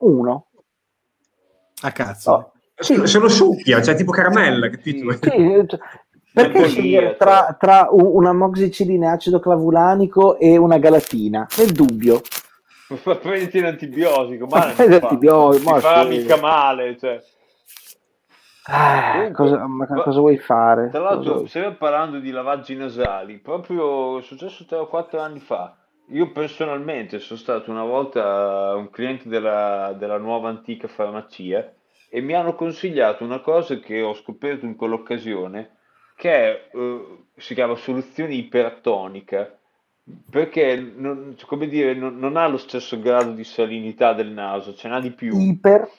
uno. 0.00 0.46
A 1.82 1.92
cazzo. 1.92 2.32
Oh, 2.32 2.52
Se, 2.74 2.96
lo- 2.96 3.06
se 3.06 3.18
lo 3.18 3.28
succhia, 3.28 3.82
cioè 3.82 3.94
tipo 3.94 4.12
caramella, 4.12 4.68
capito? 4.70 5.12
Sì. 5.12 5.18
sì, 5.22 5.52
eh, 5.52 5.66
cioè, 5.66 5.78
perché 6.32 6.52
Follia, 6.52 6.68
scegliere 6.68 7.16
tra, 7.16 7.46
cioè. 7.46 7.56
tra 7.58 7.88
una 7.90 8.32
moxicillina 8.32 9.12
acido 9.12 9.40
clavulanico 9.40 10.38
e 10.38 10.56
una 10.56 10.78
galatina? 10.78 11.46
Nel 11.58 11.72
dubbio. 11.72 12.20
Ma 13.04 13.16
prenditi 13.16 13.60
l'antibiotico, 13.60 14.46
male 14.46 14.72
prendi 14.74 14.94
fa. 14.94 15.00
l'antibiotico, 15.00 15.70
ma 15.70 15.76
Ti 15.76 15.80
farà 15.82 16.02
sì. 16.02 16.08
mica 16.18 16.36
male, 16.36 16.98
cioè. 16.98 17.22
Ah, 18.68 19.30
cosa, 19.32 19.64
ma 19.66 19.86
cosa 19.86 20.18
vuoi 20.18 20.38
fare? 20.38 20.90
Tra 20.90 21.00
l'altro, 21.00 21.34
Cosa- 21.34 21.46
stiamo 21.48 21.74
parlando 21.76 22.18
di 22.18 22.30
lavaggi 22.30 22.74
nasali, 22.74 23.38
proprio 23.38 24.18
è 24.18 24.22
successo 24.22 24.64
3 24.64 24.76
o 24.78 24.86
4 24.88 25.20
anni 25.20 25.38
fa. 25.40 25.76
Io 26.10 26.30
personalmente 26.30 27.18
sono 27.18 27.38
stato 27.38 27.70
una 27.70 27.84
volta 27.84 28.74
un 28.76 28.90
cliente 28.90 29.28
della, 29.28 29.94
della 29.98 30.18
nuova 30.18 30.48
antica 30.48 30.86
farmacia 30.86 31.72
e 32.08 32.20
mi 32.20 32.32
hanno 32.34 32.54
consigliato 32.54 33.24
una 33.24 33.40
cosa 33.40 33.78
che 33.80 34.02
ho 34.02 34.14
scoperto 34.14 34.64
in 34.66 34.76
quell'occasione, 34.76 35.76
che 36.14 36.30
è, 36.32 36.68
eh, 36.72 37.24
si 37.36 37.54
chiama 37.54 37.74
soluzione 37.74 38.34
ipertonica, 38.34 39.58
perché 40.30 40.76
non, 40.76 41.36
come 41.44 41.66
dire, 41.66 41.94
non, 41.94 42.16
non 42.18 42.36
ha 42.36 42.46
lo 42.46 42.58
stesso 42.58 43.00
grado 43.00 43.32
di 43.32 43.42
salinità 43.42 44.12
del 44.12 44.30
naso, 44.30 44.74
ce 44.74 44.88
n'ha 44.88 45.00
di 45.00 45.10
più. 45.10 45.36
Iper 45.36 45.90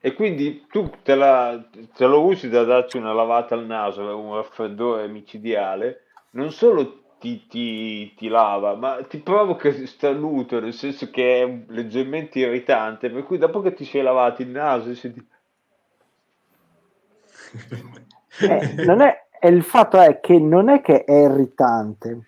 E 0.00 0.14
quindi 0.14 0.64
tu 0.68 0.90
te, 1.02 1.14
la- 1.14 1.62
te 1.94 2.06
lo 2.06 2.24
usi 2.24 2.48
da 2.48 2.64
darci 2.64 2.96
una 2.96 3.12
lavata 3.12 3.54
al 3.54 3.66
naso, 3.66 4.18
un 4.18 4.34
raffreddore 4.36 5.08
micidiale, 5.08 6.04
non 6.30 6.50
solo 6.50 7.03
ti, 7.24 7.46
ti- 7.46 8.14
ti 8.14 8.28
lava, 8.28 8.74
ma 8.74 9.02
ti 9.08 9.16
provoca 9.16 9.72
starnuto, 9.86 10.60
nel 10.60 10.74
senso 10.74 11.08
che 11.08 11.40
è 11.42 11.72
leggermente 11.72 12.40
irritante, 12.40 13.08
per 13.08 13.22
cui 13.22 13.38
dopo 13.38 13.62
che 13.62 13.72
ti 13.72 13.86
sei 13.86 14.02
lavato 14.02 14.42
il 14.42 14.48
naso, 14.48 14.94
senti... 14.94 15.26
Eh, 18.40 18.84
non 18.84 19.00
è, 19.00 19.26
e 19.40 19.48
il 19.48 19.62
fatto 19.62 19.98
è 19.98 20.20
che 20.20 20.38
non 20.38 20.68
è 20.68 20.82
che 20.82 21.04
è 21.04 21.12
irritante. 21.12 22.26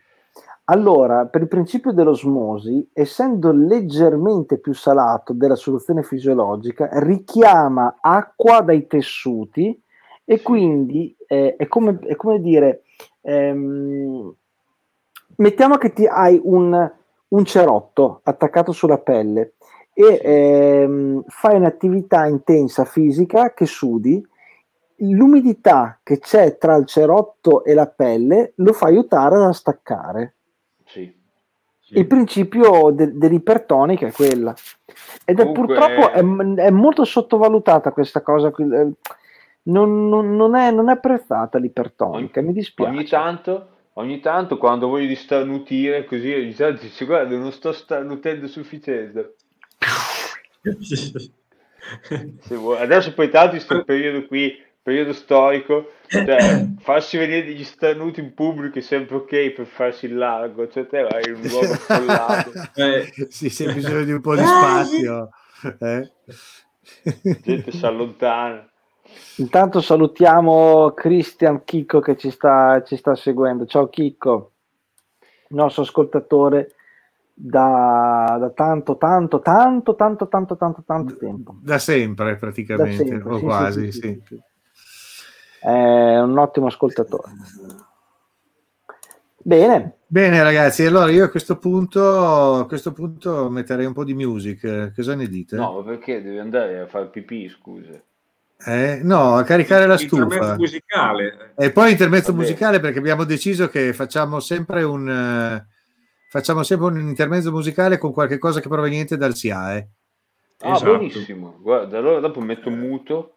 Allora, 0.68 1.26
per 1.26 1.42
il 1.42 1.48
principio 1.48 1.92
dell'osmosi, 1.92 2.88
essendo 2.94 3.52
leggermente 3.52 4.58
più 4.58 4.72
salato 4.72 5.34
della 5.34 5.56
soluzione 5.56 6.04
fisiologica, 6.04 6.88
richiama 7.00 7.98
acqua 8.00 8.62
dai 8.62 8.86
tessuti 8.86 9.78
e 10.24 10.40
quindi 10.40 11.14
eh, 11.26 11.54
è, 11.56 11.68
come, 11.68 11.98
è 11.98 12.16
come 12.16 12.40
dire, 12.40 12.84
ehm, 13.20 14.34
mettiamo 15.36 15.76
che 15.76 15.92
ti 15.92 16.06
hai 16.06 16.40
un, 16.42 16.92
un 17.28 17.44
cerotto 17.44 18.20
attaccato 18.24 18.72
sulla 18.72 18.98
pelle 18.98 19.54
e 19.92 20.20
ehm, 20.22 21.24
fai 21.28 21.56
un'attività 21.56 22.26
intensa 22.26 22.84
fisica 22.84 23.52
che 23.54 23.66
sudi, 23.66 24.24
l'umidità 25.00 25.98
che 26.02 26.18
c'è 26.18 26.56
tra 26.58 26.76
il 26.76 26.86
cerotto 26.86 27.64
e 27.64 27.74
la 27.74 27.86
pelle 27.86 28.52
lo 28.56 28.72
fa 28.72 28.86
aiutare 28.86 29.36
a 29.44 29.52
staccare. 29.52 30.34
Sì. 30.84 31.14
Il 31.90 32.06
principio 32.08 32.90
de- 32.90 33.16
dell'ipertonica 33.16 34.06
è 34.08 34.12
quella. 34.12 34.52
Ed 35.24 35.38
è 35.38 35.44
Comunque- 35.46 35.76
purtroppo 35.76 36.10
è, 36.10 36.64
è 36.64 36.70
molto 36.70 37.04
sottovalutata 37.04 37.92
questa 37.92 38.22
cosa. 38.22 38.48
eh, 38.56 38.90
Non, 39.68 40.08
non- 40.08 40.36
non 40.36 40.54
è, 40.54 40.70
non 40.70 40.88
è 40.88 40.92
apprezzata 40.92 41.58
l'ipertonica, 41.58 42.40
mi 42.40 42.52
dispiace. 42.52 42.90
Ogni 42.92 43.04
tanto, 43.06 43.66
ogni 43.98 44.20
tanto 44.20 44.56
quando 44.58 44.88
voglio 44.88 45.06
di 45.06 45.16
starnutire, 45.16 46.04
così 46.04 46.32
ogni 46.32 46.54
tanto 46.54 46.82
dici, 46.82 47.04
guarda, 47.04 47.36
non 47.36 47.52
sto 47.52 47.72
starnutendo 47.72 48.46
a 48.46 48.48
sufficienza. 48.48 49.28
Se 52.40 52.56
vuoi. 52.56 52.78
Adesso 52.78 53.14
poi 53.14 53.30
tanto 53.30 53.54
in 53.54 53.64
questo 53.64 53.84
periodo 53.84 54.26
qui, 54.26 54.60
periodo 54.82 55.12
storico, 55.12 55.92
cioè, 56.08 56.66
farsi 56.80 57.16
venire 57.16 57.44
degli 57.44 57.64
starnuti 57.64 58.20
in 58.20 58.34
pubblico 58.34 58.78
è 58.78 58.82
sempre 58.82 59.16
ok 59.16 59.50
per 59.50 59.66
farsi 59.66 60.06
il 60.06 60.16
largo, 60.16 60.68
cioè 60.68 60.86
te 60.86 61.02
vai 61.02 61.22
in 61.28 61.34
un 61.34 61.42
luogo 61.42 61.72
affollato, 61.72 62.52
Eh, 62.74 63.12
sì, 63.28 63.64
hai 63.64 63.74
bisogno 63.74 64.04
di 64.04 64.12
un 64.12 64.20
po' 64.20 64.34
di 64.34 64.44
spazio. 64.44 65.30
Eh? 65.80 66.10
gente 67.42 67.72
si 67.72 67.84
allontana. 67.86 68.68
Intanto 69.36 69.80
salutiamo 69.80 70.92
Christian 70.92 71.64
Chicco 71.64 72.00
che 72.00 72.16
ci 72.16 72.30
sta, 72.30 72.82
ci 72.82 72.96
sta 72.96 73.14
seguendo. 73.14 73.66
Ciao 73.66 73.88
Chicco, 73.88 74.52
nostro 75.48 75.82
ascoltatore 75.82 76.74
da, 77.32 78.36
da 78.40 78.50
tanto, 78.50 78.96
tanto, 78.96 79.40
tanto, 79.40 79.94
tanto, 79.94 80.26
tanto, 80.26 80.56
tanto, 80.56 80.82
tanto 80.86 81.16
tempo. 81.16 81.56
Da 81.60 81.78
sempre 81.78 82.32
Da 82.32 82.38
praticamente, 82.38 83.06
sempre, 83.06 83.32
o 83.32 83.38
sì, 83.38 83.44
quasi, 83.44 83.84
sì, 83.84 83.92
sì. 83.92 84.00
sì, 84.00 84.22
sì, 84.24 84.34
sì. 84.34 84.40
È 85.60 86.20
un 86.20 86.38
ottimo 86.38 86.66
ascoltatore. 86.66 87.32
Bene, 89.42 89.96
Bene 90.08 90.40
ragazzi, 90.40 90.84
allora 90.84 91.10
io 91.10 91.24
a 91.24 91.28
questo 91.28 91.58
punto, 91.58 92.54
a 92.54 92.66
questo 92.66 92.92
punto 92.92 93.50
metterei 93.50 93.86
un 93.86 93.92
po' 93.92 94.04
di 94.04 94.14
music, 94.14 94.92
cosa 94.94 95.16
ne 95.16 95.26
dite? 95.26 95.56
No, 95.56 95.82
perché 95.82 96.22
devi 96.22 96.38
andare 96.38 96.78
a 96.78 96.86
fare 96.86 97.08
pipì, 97.08 97.48
scusa? 97.48 98.00
Eh? 98.64 99.00
No, 99.02 99.36
a 99.36 99.42
caricare 99.44 99.86
la 99.86 99.98
stufa. 99.98 100.56
musicale. 100.56 101.52
E 101.56 101.70
poi 101.72 101.90
intermezzo 101.92 102.32
Va 102.32 102.38
bene. 102.38 102.48
musicale 102.48 102.80
perché 102.80 102.98
abbiamo 102.98 103.24
deciso 103.24 103.68
che 103.68 103.92
facciamo 103.92 104.40
sempre 104.40 104.82
un 104.82 105.08
eh, 105.08 105.66
facciamo 106.30 106.62
sempre 106.62 106.86
un 106.86 106.98
intermezzo 107.00 107.50
musicale 107.52 107.98
con 107.98 108.12
qualche 108.12 108.38
cosa 108.38 108.60
che 108.60 108.68
proveniente 108.68 109.16
dal 109.16 109.34
SIAE. 109.34 109.88
Ah, 110.60 110.72
Esatto. 110.74 110.96
benissimo. 110.96 111.58
Guarda, 111.60 111.98
allora 111.98 112.18
dopo 112.20 112.40
metto 112.40 112.70
muto. 112.70 113.32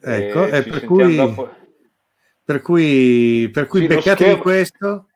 Ecco, 0.00 0.46
e 0.46 0.56
e 0.58 0.62
per 0.62 0.84
cui, 0.84 1.14
dopo. 1.16 1.50
per 2.44 2.60
cui, 2.62 3.48
per 3.52 3.66
cui 3.66 3.80
Sì, 3.80 3.86
beccatevi 3.86 4.14
schermo- 4.30 4.42
questo. 4.42 5.06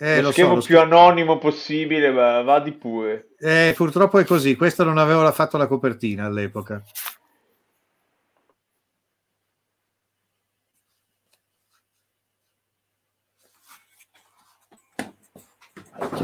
Eh, 0.00 0.16
lo 0.16 0.20
lo 0.22 0.26
so, 0.28 0.32
schermo 0.32 0.54
lo 0.54 0.60
più 0.62 0.76
schermo- 0.76 0.98
anonimo 0.98 1.38
possibile, 1.38 2.10
ma 2.12 2.40
vadi 2.42 2.72
pure. 2.72 3.30
eh, 3.38 3.72
purtroppo 3.76 4.18
è 4.18 4.24
così. 4.24 4.54
Questo 4.54 4.84
non 4.84 4.96
avevo 4.98 5.22
la- 5.22 5.32
fatto 5.32 5.56
la 5.56 5.66
copertina 5.66 6.26
all'epoca. 6.26 6.82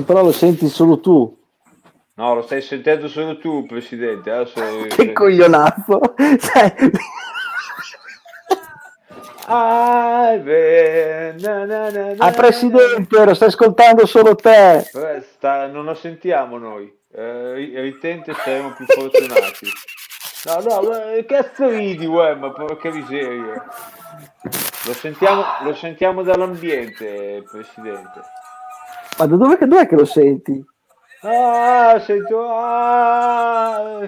Però 0.04 0.22
lo 0.22 0.32
senti 0.32 0.68
solo 0.68 1.00
tu. 1.00 1.36
No, 2.16 2.34
lo 2.34 2.42
stai 2.42 2.62
sentendo 2.62 3.08
solo 3.08 3.38
tu, 3.38 3.66
Presidente. 3.66 4.30
Adesso... 4.30 4.86
Che 4.94 5.12
coglionazzo. 5.12 6.00
Cioè, 6.38 6.74
Ah, 9.46 10.30
ah, 12.18 12.30
Presidente, 12.30 13.24
lo 13.24 13.34
stai 13.34 13.48
ascoltando 13.48 14.06
solo 14.06 14.34
te. 14.34 14.78
Eh, 14.78 15.22
sta- 15.34 15.66
non 15.66 15.84
lo 15.84 15.94
sentiamo 15.94 16.56
noi. 16.56 16.90
Eh, 17.12 17.52
ri- 17.52 17.78
ritente 17.78 18.32
saremo 18.32 18.72
più 18.72 18.86
fortunati. 18.86 19.68
No, 20.46 20.60
no, 20.80 21.24
cazzo 21.26 21.68
ridi, 21.68 22.06
uè, 22.06 22.34
ma 22.36 22.52
porca 22.52 22.90
miseria. 22.90 23.64
Lo 24.86 24.92
sentiamo, 24.94 25.44
lo 25.62 25.74
sentiamo 25.74 26.22
dall'ambiente, 26.22 27.42
Presidente. 27.50 28.20
Ma 29.18 29.26
da 29.26 29.36
dove, 29.36 29.58
dov'è 29.58 29.86
che 29.86 29.94
lo 29.96 30.04
senti? 30.04 30.64
Ah, 31.22 32.00
sento... 32.00 32.46
Ah. 32.48 34.00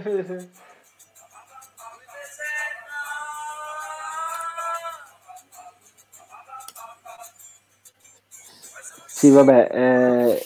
Sì, 9.07 9.31
vabbè, 9.31 9.69
eh, 9.73 10.43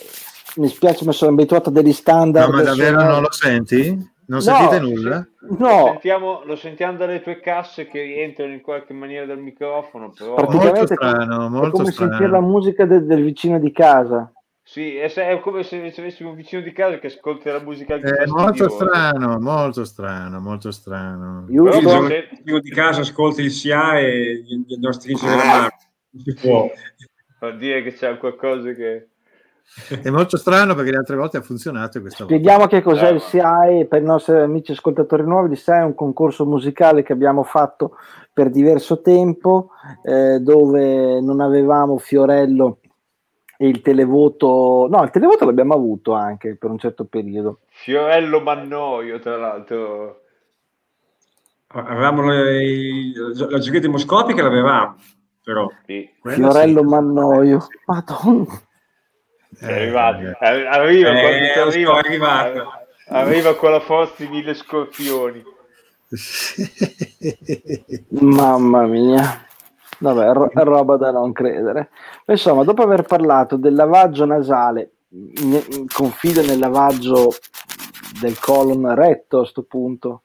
mi 0.57 0.69
spiace, 0.69 1.05
ma 1.05 1.13
sono 1.13 1.33
abituato 1.33 1.71
a 1.71 1.73
degli 1.73 1.93
standard. 1.93 2.49
No, 2.51 2.57
ma 2.57 2.63
davvero 2.63 2.99
sonori. 3.01 3.13
non 3.13 3.23
lo 3.23 3.33
senti? 3.33 3.89
Non 4.27 4.39
No, 4.39 4.41
sentite 4.41 4.79
nulla? 4.79 5.27
Lo, 5.41 5.57
No, 5.59 5.85
sentiamo, 5.87 6.43
lo 6.45 6.55
sentiamo 6.57 6.97
dalle 6.97 7.21
tue 7.21 7.41
casse 7.41 7.89
che 7.89 8.01
rientrano 8.03 8.53
in 8.53 8.61
qualche 8.61 8.93
maniera 8.93 9.27
dal 9.27 9.39
microfono, 9.41 10.13
però... 10.17 10.35
praticamente 10.35 10.79
Molto 10.79 10.93
è 10.95 10.97
come- 10.97 11.11
strano, 11.11 11.47
è 11.47 11.49
molto 11.49 11.71
come 11.71 11.91
strano. 11.91 12.11
sentire 12.13 12.31
la 12.31 12.41
musica 12.41 12.85
del, 12.85 13.07
del 13.07 13.23
vicino 13.25 13.59
di 13.59 13.73
casa. 13.73 14.31
Sì, 14.71 14.95
è, 14.95 15.09
se- 15.09 15.27
è 15.27 15.41
come 15.41 15.65
se, 15.65 15.91
se 15.91 16.01
avessimo 16.01 16.29
un 16.31 16.37
vicino 16.37 16.63
di 16.63 16.71
casa 16.71 16.97
che 17.01 17.09
ascolta 17.09 17.51
la 17.51 17.61
musica 17.61 17.97
È 17.97 18.25
molto 18.27 18.69
fastidiosa. 18.69 18.71
strano, 18.87 19.39
molto 19.41 19.85
strano, 19.85 20.39
molto 20.41 20.71
strano. 20.71 21.45
Io 21.49 21.65
Però 21.65 21.81
sono- 21.81 22.07
Il 22.07 22.29
giorno 22.45 22.61
di 22.61 22.71
casa 22.71 23.01
ascolti 23.01 23.43
il 23.43 23.51
SIA 23.51 23.99
e 23.99 24.45
gli 24.45 24.87
a 24.87 24.93
stringere 24.93 25.35
la 25.35 25.45
mano. 25.45 25.69
Non 26.11 26.23
si 26.23 26.35
può. 26.35 26.71
Vuol 27.41 27.57
dire 27.57 27.83
che 27.83 27.95
c'è 27.95 28.17
qualcosa 28.17 28.71
che... 28.73 29.09
È 30.03 30.11
molto 30.11 30.37
strano 30.37 30.77
perché 30.77 30.93
le 30.93 30.99
altre 30.99 31.17
volte 31.17 31.39
ha 31.39 31.43
funzionato 31.43 32.01
questa 32.01 32.23
volta. 32.25 32.39
Spieghiamo 32.39 32.67
che 32.69 32.81
cos'è 32.81 33.09
Eh, 33.09 33.15
il 33.15 33.21
SIAE 33.21 33.87
per 33.87 34.03
i 34.03 34.05
nostri 34.05 34.37
amici 34.37 34.71
ascoltatori 34.71 35.25
nuovi. 35.25 35.51
Il 35.53 35.59
SIAE 35.59 35.81
è 35.81 35.85
un 35.85 35.95
concorso 35.97 36.47
musicale 36.47 37.03
che 37.03 37.13
abbiamo 37.13 37.43
fatto 37.43 37.97
per 38.33 38.51
diverso 38.51 39.01
tempo, 39.01 39.71
eh, 40.05 40.39
dove 40.39 41.21
non 41.21 41.41
avevamo 41.41 41.99
Fiorello 41.99 42.79
e 43.63 43.69
il 43.69 43.83
televoto. 43.83 44.87
No, 44.91 45.03
il 45.03 45.11
televoto 45.11 45.45
l'abbiamo 45.45 45.75
avuto 45.75 46.15
anche 46.15 46.57
per 46.57 46.71
un 46.71 46.79
certo 46.79 47.05
periodo. 47.05 47.59
Fiorello 47.69 48.41
Mannoio, 48.41 49.19
tra 49.19 49.37
l'altro. 49.37 50.23
Avevamo 51.73 52.23
le- 52.27 52.65
i- 52.65 53.13
la 53.15 53.59
giuria 53.59 53.81
demoscopica 53.81 54.43
l'avevamo, 54.43 54.97
però. 55.45 55.71
Sì, 55.85 56.09
Fiorello 56.23 56.81
sì. 56.81 56.87
Mannoio. 56.87 57.67
Madonna. 57.85 58.47
è 59.59 59.65
Eh, 59.67 59.73
arrivato. 59.75 60.21
eh. 60.23 60.37
Arri- 60.41 60.67
Arriva, 60.67 61.09
Eh, 61.11 61.59
arriva, 61.61 61.95
è 61.97 61.99
arrivato. 61.99 62.73
arriva 63.09 63.55
con 63.57 63.73
la 63.73 63.81
forza 63.81 64.15
di 64.25 64.29
mille 64.31 64.55
scorpioni. 64.55 65.43
Mamma 68.09 68.87
mia. 68.87 69.45
Vabbè, 70.01 70.33
ro- 70.33 70.49
è 70.51 70.63
roba 70.65 70.97
da 70.97 71.11
non 71.11 71.33
credere. 71.33 71.91
Insomma, 72.27 72.65
dopo 72.65 72.83
aver 72.83 73.03
parlato 73.03 73.57
del 73.57 73.75
lavaggio 73.75 74.25
nasale, 74.25 74.93
ne- 75.09 75.65
confido 75.93 76.41
nel 76.43 76.59
lavaggio 76.59 77.29
del 78.21 78.39
colon 78.41 78.95
retto 78.95 79.41
a 79.41 79.47
sto 79.47 79.63
punto. 79.65 80.23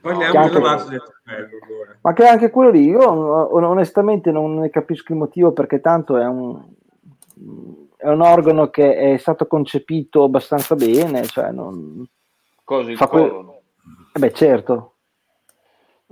Parliamo 0.00 0.48
del 0.48 0.52
lavaggio 0.54 0.88
del 0.88 1.02
cervello 1.24 1.58
allora. 1.66 1.98
Ma 2.00 2.12
che 2.12 2.26
anche 2.26 2.50
quello 2.50 2.70
lì, 2.70 2.84
io 2.86 3.08
on- 3.08 3.64
onestamente 3.64 4.30
non 4.30 4.56
ne 4.58 4.70
capisco 4.70 5.12
il 5.12 5.18
motivo 5.18 5.52
perché 5.52 5.80
tanto 5.80 6.16
è 6.16 6.26
un, 6.26 6.60
è 7.96 8.08
un 8.08 8.20
organo 8.22 8.70
che 8.70 8.94
è 9.14 9.16
stato 9.18 9.46
concepito 9.46 10.24
abbastanza 10.24 10.74
bene, 10.74 11.24
cioè 11.26 11.52
non... 11.52 12.04
Cosa 12.64 12.90
il 12.90 12.96
Fa 12.96 13.06
que- 13.08 13.28
colon? 13.28 13.50
eh 14.14 14.18
beh 14.18 14.32
certo, 14.32 14.94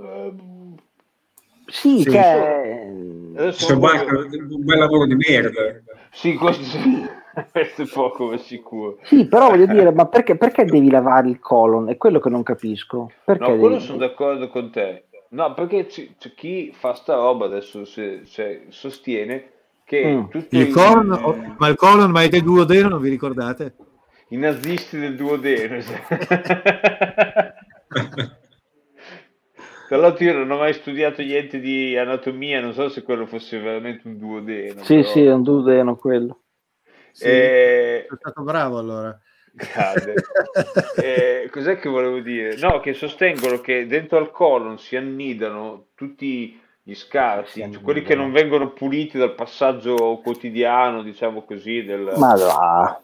Ehm, 0.01 0.58
sì, 1.71 1.99
Sì. 2.03 2.11
cioè... 2.11 2.89
adesso 3.37 3.67
C'è 3.67 3.75
un, 3.75 3.81
bel- 3.81 4.79
lavoro 4.79 5.07
di 5.07 5.15
merda. 5.15 5.61
Sì, 6.11 6.35
questo, 6.35 6.65
questo 7.53 7.83
è 7.83 7.87
poco 7.87 8.37
sicuro. 8.39 8.99
Sì, 9.03 9.27
però 9.29 9.51
voglio 9.51 9.67
dire, 9.73 9.93
ma 9.93 10.07
perché, 10.07 10.37
perché 10.37 10.65
devi 10.65 10.91
lavare 10.91 11.29
il 11.29 11.39
colon? 11.39 11.89
È 11.89 11.97
quello 11.97 12.19
che 12.21 12.31
non 12.31 12.43
capisco. 12.43 13.11
Perché 13.25 13.43
No, 13.51 13.57
quello 13.59 13.75
devi- 13.75 13.85
sono 13.85 13.99
d'accordo 13.99 14.49
con 14.49 14.71
te. 14.71 15.05
No, 15.31 15.53
perché 15.53 15.87
c- 15.87 16.13
c'è 16.19 16.33
chi 16.35 16.73
fa 16.77 16.95
sta 16.95 17.15
roba 17.17 17.45
adesso 17.45 17.85
se- 17.85 18.23
se 18.25 18.67
sostiene 18.71 19.51
che 19.85 20.05
Mm. 20.07 20.25
tutti 20.31 20.57
Il 20.57 20.73
colon, 20.73 21.55
ma 21.59 21.69
il 21.69 21.77
colon, 21.77 22.11
ma 22.11 22.23
è 22.23 22.29
del 22.29 22.43
duodeno, 22.43 22.89
non 22.89 23.01
vi 23.01 23.11
ricordate? 23.11 23.75
i 24.31 24.37
nazisti 24.37 24.99
del 24.99 25.17
duodeno. 25.17 25.77
Tra 29.89 29.97
l'altro 29.97 30.25
io 30.25 30.35
non 30.35 30.51
ho 30.51 30.59
mai 30.59 30.75
studiato 30.75 31.23
niente 31.23 31.59
di 31.61 31.97
anatomia, 31.97 32.61
non 32.61 32.75
so 32.75 32.91
se 32.91 33.03
quello 33.03 33.25
fosse 33.27 33.59
veramente 33.59 34.07
un 34.07 34.19
duodeno. 34.19 34.83
Sì, 34.85 34.97
però- 34.97 35.09
sì, 35.09 35.25
è 35.25 35.33
un 35.33 35.43
dudeno 35.43 35.97
quello. 35.97 36.41
Sì, 37.11 37.25
Eh, 37.27 38.05
Sono 38.07 38.19
stato 38.21 38.43
bravo 38.43 38.79
allora. 38.79 39.19
Eh, 41.03 41.49
cos'è 41.51 41.79
che 41.79 41.89
volevo 41.89 42.21
dire? 42.21 42.57
No, 42.59 42.81
che 42.81 42.93
sostengono 42.93 43.61
che 43.61 43.87
dentro 43.87 44.19
al 44.19 44.31
colon 44.31 44.79
si 44.79 44.95
annidano 44.97 45.87
tutti 45.95 46.61
gli 46.83 46.95
scarti, 46.95 47.51
Si 47.53 47.63
annidano. 47.63 47.85
quelli 47.85 48.03
che 48.03 48.15
non 48.15 48.31
vengono 48.31 48.71
puliti 48.73 49.17
dal 49.19 49.35
passaggio 49.35 50.21
quotidiano, 50.23 51.03
diciamo 51.03 51.43
così, 51.43 51.83
del... 51.85 52.13
Ma 52.17 52.35
va. 52.35 53.01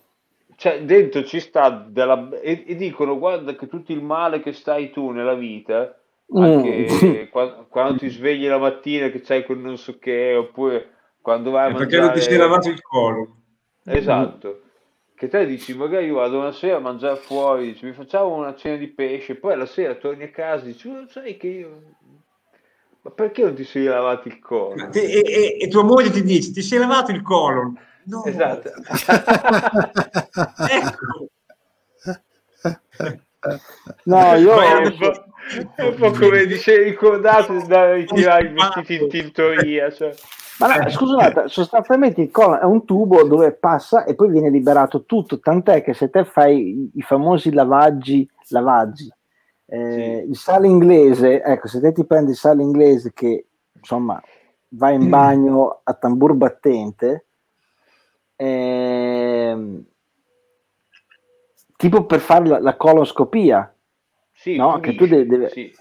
cioè 0.56 0.82
dentro 0.82 1.24
ci 1.24 1.40
sta 1.40 1.70
della... 1.70 2.28
e, 2.40 2.64
e 2.66 2.74
dicono 2.76 3.18
guarda 3.18 3.54
che 3.56 3.66
tutto 3.68 3.92
il 3.92 4.02
male 4.02 4.40
che 4.40 4.52
stai 4.52 4.90
tu 4.90 5.10
nella 5.10 5.34
vita, 5.34 5.98
anche 6.32 6.86
Mm. 7.24 7.24
qua- 7.30 7.66
quando, 7.68 7.98
ti 7.98 8.08
svegli 8.08 8.46
la 8.46 8.58
mattina 8.58 9.08
che 9.08 9.20
c'hai 9.20 9.44
quel 9.44 9.58
non 9.58 9.76
so 9.76 9.98
che, 9.98 10.34
oppure 10.34 10.90
quando 11.20 11.50
vai 11.50 11.66
a 11.66 11.72
mangiare... 11.72 11.88
perché 11.88 12.06
non 12.06 12.12
ti 12.14 12.20
sei 12.20 12.36
lavato 12.38 12.68
il 12.68 12.82
collo. 12.82 13.36
Esatto. 13.84 14.60
Che 15.14 15.28
te 15.28 15.46
dici, 15.46 15.76
magari 15.76 16.06
io 16.06 16.14
vado 16.16 16.38
una 16.38 16.52
sera 16.52 16.76
a 16.76 16.80
mangiare 16.80 17.16
fuori, 17.16 17.72
dici, 17.72 17.86
mi 17.86 17.92
facciamo 17.92 18.34
una 18.34 18.54
cena 18.56 18.76
di 18.76 18.88
pesce, 18.88 19.36
poi 19.36 19.56
la 19.56 19.66
sera 19.66 19.94
torni 19.94 20.24
a 20.24 20.30
casa 20.30 20.64
e 20.64 20.68
dici, 20.68 20.88
"Oh, 20.88 21.06
sai 21.08 21.36
che 21.36 21.46
io... 21.46 21.82
Ma 23.02 23.10
perché 23.10 23.42
non 23.42 23.54
ti 23.54 23.64
sei 23.64 23.84
lavato 23.84 24.28
il 24.28 24.38
collo? 24.40 24.88
Te- 24.88 25.02
e, 25.02 25.22
e- 25.24 25.56
e 25.60 25.68
tua 25.68 25.82
moglie 25.84 26.10
ti 26.10 26.22
dice: 26.22 26.52
Ti 26.52 26.62
sei 26.62 26.78
lavato 26.78 27.10
il 27.10 27.20
colon? 27.20 27.78
No. 28.04 28.24
Esatto. 28.24 28.70
Ecco. 30.70 31.28
No, 34.04 34.34
io... 34.36 34.54
È 35.74 35.82
un 35.82 35.94
po', 35.96 36.10
come 36.10 36.46
dice, 36.46 36.82
ricordate 36.82 37.52
di 37.52 37.62
andare 37.62 37.90
a 37.90 37.94
ritirare 37.94 38.46
i 38.46 38.52
vestiti 38.52 39.02
in 39.02 39.08
tintoria, 39.08 39.90
cioè. 39.90 40.14
Ma 40.58 40.76
no, 40.76 40.88
scusate, 40.88 41.48
sostanzialmente 41.48 42.20
il 42.20 42.30
colon 42.30 42.58
è 42.60 42.64
un 42.64 42.84
tubo 42.84 43.24
dove 43.24 43.52
passa 43.52 44.04
e 44.04 44.14
poi 44.14 44.30
viene 44.30 44.50
liberato 44.50 45.04
tutto, 45.04 45.40
tant'è 45.40 45.82
che 45.82 45.94
se 45.94 46.10
te 46.10 46.24
fai 46.24 46.90
i, 46.94 47.02
famosi 47.02 47.52
lavaggi, 47.52 48.28
lavaggi 48.48 49.12
eh, 49.66 50.22
Sì. 50.22 50.30
il 50.30 50.36
sale 50.36 50.68
inglese, 50.68 51.42
ecco, 51.42 51.66
se 51.66 51.80
te 51.80 51.92
ti 51.92 52.04
prendi 52.04 52.30
il 52.30 52.36
sale 52.36 52.62
inglese 52.62 53.12
che 53.12 53.46
insomma 53.72 54.22
va 54.68 54.90
in 54.90 55.08
bagno 55.08 55.80
a 55.82 55.94
tambur 55.94 56.34
battente, 56.34 57.26
ehm, 58.36 59.84
tipo 61.76 62.04
per 62.06 62.20
fare 62.20 62.46
la, 62.46 62.60
la 62.60 62.76
coloscopia, 62.76 63.73
Sì, 64.44 64.56
no? 64.56 64.78
Che 64.78 64.94
tu 64.94 65.06
devi, 65.06 65.26
devi- 65.26 65.48
sì. 65.48 65.72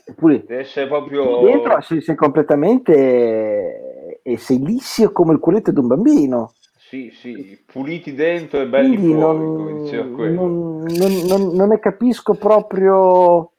Deve 0.46 0.62
essere 0.62 0.88
proprio... 0.88 1.42
dentro 1.42 1.82
sei, 1.82 2.02
sei 2.02 2.16
completamente 2.16 4.22
e 4.24 4.38
sei 4.38 4.64
lissio 4.64 5.12
come 5.12 5.34
il 5.34 5.40
culetto 5.40 5.72
di 5.72 5.80
un 5.80 5.88
bambino. 5.88 6.54
Sì, 6.78 7.12
sì, 7.12 7.60
puliti 7.66 8.14
dentro 8.14 8.62
e 8.62 8.68
belli 8.68 8.96
Quindi 8.96 9.14
fuori, 9.14 10.30
non, 10.30 10.84
non, 10.84 11.12
non- 11.28 11.56
non- 11.56 11.68
ne 11.68 11.80
capisco 11.80 12.36
proprio. 12.36 13.52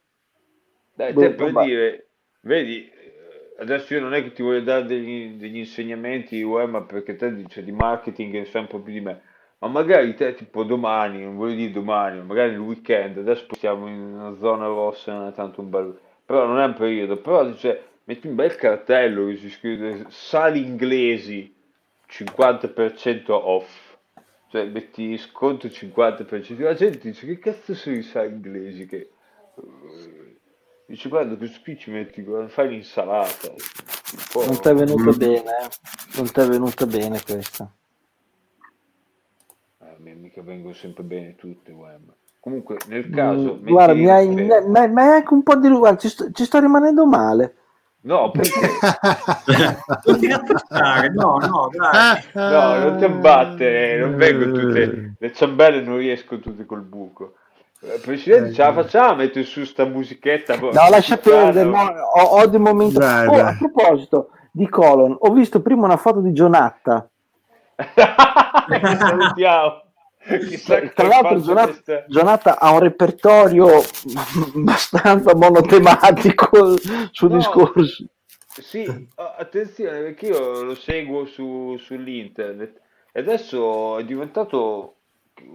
Dai, 0.94 1.12
Boh, 1.12 1.20
te 1.20 1.34
per 1.34 1.52
dire, 1.52 2.08
vedi, 2.42 2.88
eh, 2.88 3.54
adesso 3.58 3.94
io 3.94 4.00
non 4.00 4.14
è 4.14 4.22
che 4.22 4.32
ti 4.32 4.42
voglio 4.42 4.62
dare 4.62 4.86
degli, 4.86 5.36
degli 5.36 5.58
insegnamenti, 5.58 6.40
uè, 6.42 6.66
ma 6.66 6.82
perché 6.82 7.16
te 7.16 7.34
dici 7.34 7.62
di 7.62 7.72
marketing 7.72 8.32
ne 8.32 8.44
sai 8.46 8.62
un 8.62 8.68
po' 8.68 8.80
più 8.80 8.92
di 8.92 9.00
me, 9.00 9.20
ma 9.64 9.70
magari 9.70 10.14
te 10.14 10.34
tipo 10.34 10.62
domani, 10.64 11.22
non 11.22 11.36
voglio 11.36 11.54
dire 11.54 11.70
domani, 11.72 12.18
ma 12.18 12.24
magari 12.24 12.52
il 12.52 12.58
weekend, 12.58 13.18
adesso 13.18 13.46
siamo 13.58 13.88
in 13.88 13.98
una 14.00 14.36
zona 14.38 14.66
rossa, 14.66 15.12
non 15.14 15.28
è 15.28 15.32
tanto 15.32 15.60
un 15.62 15.70
bel, 15.70 15.98
però 16.24 16.46
non 16.46 16.58
è 16.60 16.64
un 16.66 16.74
periodo, 16.74 17.16
però 17.16 17.44
dice, 17.46 17.82
metti 18.04 18.26
un 18.26 18.34
bel 18.34 18.56
cartello 18.56 19.26
che 19.26 19.36
si 19.36 19.50
scrive 19.50 20.04
sali 20.08 20.60
inglesi 20.62 21.54
50% 22.06 23.32
off, 23.32 23.96
cioè 24.50 24.64
metti 24.66 25.16
sconto 25.18 25.68
50%, 25.68 26.62
la 26.62 26.74
gente 26.74 26.98
dice 26.98 27.26
che 27.26 27.38
cazzo 27.38 27.74
sono 27.74 27.96
i 27.96 28.02
sai 28.02 28.28
inglesi 28.30 28.86
che... 28.86 28.96
eh, 29.56 30.32
Dice 30.86 31.08
guarda 31.08 31.36
questo 31.36 31.60
qui 31.62 31.78
ci 31.78 31.90
metti, 31.90 32.22
guarda, 32.22 32.48
fai 32.48 32.68
l'insalata. 32.68 33.50
Non 34.46 34.60
ti 34.60 34.68
è 34.68 34.74
venuta 34.74 35.12
bene, 35.12 35.50
eh. 35.62 35.68
Non 36.16 36.30
ti 36.30 36.40
è 36.40 36.46
venuta 36.46 36.86
bene 36.86 37.22
questa. 37.22 37.74
Eh, 40.34 40.40
a 40.40 40.42
mica 40.42 40.42
vengono 40.42 40.74
sempre 40.74 41.02
bene 41.04 41.34
tutte, 41.36 41.72
guarda. 41.72 42.12
Comunque, 42.40 42.76
nel 42.88 43.08
caso... 43.08 43.58
Mm, 43.62 43.66
guarda, 43.66 43.94
mi 43.94 44.10
hai, 44.10 44.26
in- 44.26 44.34
mi 44.34 44.44
mi 44.66 45.00
hai- 45.00 45.08
anche 45.08 45.32
un 45.32 45.42
po' 45.42 45.56
di 45.56 45.68
guarda, 45.70 45.98
ci, 45.98 46.08
sto, 46.08 46.30
ci 46.30 46.44
sto 46.44 46.58
rimanendo 46.60 47.06
male. 47.06 47.54
No, 48.02 48.30
perché... 48.30 48.50
Non 50.04 50.18
ti 50.18 50.26
abbassare, 50.30 51.08
no, 51.08 51.38
no, 51.38 51.70
dai. 51.72 52.22
No, 52.34 52.78
non 52.78 52.98
ti 52.98 53.04
abbattere, 53.04 53.96
non 53.98 54.16
vengo 54.16 54.52
tutte... 54.52 55.14
Le 55.18 55.32
ciambelle 55.32 55.80
non 55.80 55.96
riesco 55.96 56.38
tutte 56.38 56.66
col 56.66 56.82
buco. 56.82 57.34
Eh, 57.80 57.98
Presidente, 58.00 58.52
ce 58.52 58.62
la 58.62 58.72
facciamo, 58.74 59.14
metto 59.16 59.42
su 59.42 59.64
sta 59.64 59.86
musichetta. 59.86 60.58
boh, 60.58 60.72
No, 60.72 60.88
lascia 60.90 61.16
perdere, 61.16 61.68
no, 61.68 61.80
ho, 61.80 62.22
ho 62.40 62.46
di 62.46 62.58
momento. 62.58 62.98
Dai, 62.98 63.26
Oh, 63.26 63.36
dai. 63.36 63.52
a 63.52 63.56
proposito 63.58 64.30
di 64.50 64.68
Colon, 64.68 65.16
ho 65.18 65.32
visto 65.32 65.62
prima 65.62 65.84
una 65.86 65.96
foto 65.96 66.20
di 66.20 66.32
Gionatta. 66.32 67.08
Che 67.76 67.84
salutiamo. 68.98 69.82
Tra 70.94 71.06
l'altro, 71.06 71.40
questa- 71.40 72.04
Gionatta 72.08 72.58
ha 72.58 72.72
un 72.72 72.78
repertorio 72.80 73.68
abbastanza 74.54 75.34
monotematico 75.34 76.76
sul 77.10 77.30
No. 77.30 77.36
discorso. 77.36 78.06
Sì, 78.56 79.08
attenzione 79.16 80.00
perché 80.00 80.26
io 80.28 80.62
lo 80.62 80.74
seguo 80.76 81.26
su, 81.26 81.76
sull'internet 81.76 82.80
e 83.12 83.20
adesso 83.20 83.98
è 83.98 84.04
diventato, 84.04 84.94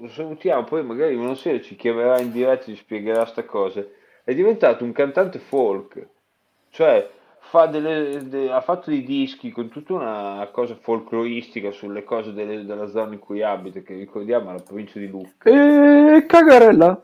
lo 0.01 0.07
salutiamo, 0.09 0.65
poi 0.65 0.83
magari 0.83 1.15
una 1.15 1.35
sera 1.35 1.61
ci 1.61 1.75
chiamerà 1.77 2.19
in 2.19 2.31
diretta 2.31 2.63
e 2.65 2.65
ci 2.65 2.75
spiegherà 2.75 3.25
sta 3.25 3.45
cosa, 3.45 3.83
è 4.23 4.33
diventato 4.35 4.83
un 4.83 4.91
cantante 4.91 5.39
folk, 5.39 6.07
cioè 6.71 7.09
fa 7.49 7.65
delle, 7.67 8.27
de- 8.27 8.51
ha 8.51 8.61
fatto 8.61 8.89
dei 8.89 9.03
dischi 9.03 9.51
con 9.51 9.69
tutta 9.69 9.93
una 9.93 10.47
cosa 10.51 10.75
folcloristica 10.75 11.71
sulle 11.71 12.03
cose 12.03 12.33
delle- 12.33 12.65
della 12.65 12.87
zona 12.87 13.13
in 13.13 13.19
cui 13.19 13.41
abita, 13.43 13.79
che 13.81 13.95
ricordiamo 13.95 14.49
è 14.49 14.53
la 14.53 14.61
provincia 14.61 14.99
di 14.99 15.07
Lucca. 15.07 15.49
E 15.49 16.25
cagarella. 16.27 17.01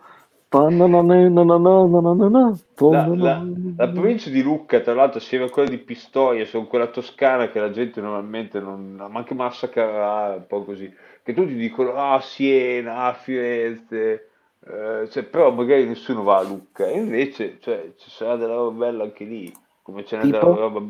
La, 2.88 3.08
la- 3.16 3.46
la 3.78 3.90
provincia 3.90 4.30
di 4.30 4.42
Lucca, 4.42 4.80
tra 4.80 4.94
l'altro, 4.94 5.18
assieme 5.20 5.46
a 5.46 5.50
quella 5.50 5.70
di 5.70 5.78
Pistoia, 5.80 6.46
sono 6.46 6.68
quella 6.68 6.88
toscana 6.88 7.50
che 7.50 7.60
la 7.60 7.72
gente 7.72 8.00
normalmente 8.00 8.60
non, 8.60 8.96
ma 8.96 9.18
anche 9.20 9.34
massacra, 9.34 10.36
un 10.38 10.46
po' 10.48 10.64
così, 10.64 10.92
che 11.24 11.34
tutti 11.34 11.56
dicono, 11.56 11.96
ah, 11.96 12.20
Siena, 12.22 13.06
ah, 13.06 13.14
Firenze, 13.14 14.30
eh, 14.66 15.08
cioè, 15.10 15.24
però 15.24 15.52
magari 15.52 15.86
nessuno 15.88 16.24
va 16.24 16.38
a 16.38 16.44
Lucca, 16.44 16.86
e 16.88 16.98
invece, 17.00 17.58
cioè, 17.60 17.92
ci 17.98 18.10
sarà 18.10 18.36
della 18.38 18.54
roba 18.56 18.86
bella 18.86 19.04
anche 19.04 19.26
lì, 19.26 19.52
come 19.86 20.04
ce 20.04 20.18
n'è 20.18 20.24
della 20.26 20.40
roba... 20.42 20.82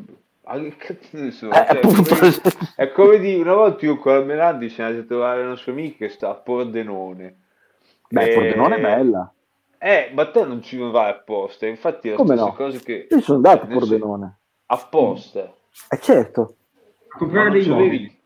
Ah, 0.47 0.57
che 0.59 0.75
cazzo 0.77 1.17
ne 1.17 1.31
so, 1.31 1.49
Eh, 1.51 1.65
cioè, 1.65 1.81
come- 1.81 2.41
è 2.77 2.91
come 2.91 3.17
di, 3.19 3.35
una 3.35 3.53
volta 3.55 3.85
io 3.85 3.97
con 3.97 4.13
la 4.13 4.21
Melandi 4.23 4.69
siamo 4.69 4.89
andati 4.91 5.05
a 5.05 5.09
trovare 5.09 5.41
una 5.41 5.55
sua 5.57 5.71
amica 5.73 5.97
che 6.05 6.09
sta 6.09 6.29
a 6.29 6.35
Pordenone. 6.35 7.39
Beh, 8.09 8.27
E- 8.29 8.33
Pordenone 8.33 8.75
è 8.77 8.79
bella. 8.81 9.33
eh, 9.79 10.11
ma 10.13 10.31
te 10.31 10.45
non 10.45 10.61
ci 10.61 10.77
vai 10.77 11.09
apposta, 11.09 11.65
infatti 11.67 12.07
è 12.07 12.11
la 12.11 12.17
Come 12.17 12.35
stessa 12.35 12.49
no? 12.49 12.53
cosa 12.53 12.77
che... 12.79 13.07
Io 13.09 13.21
sono 13.21 13.37
andato 13.37 13.65
a 13.65 13.67
Pordenone. 13.67 14.37
Apposta. 14.67 15.53
Eh 15.91 15.99
certo, 15.99 16.55
A 17.09 17.17
comprare 17.17 17.49
dei 17.49 17.67
mobili. 17.67 18.19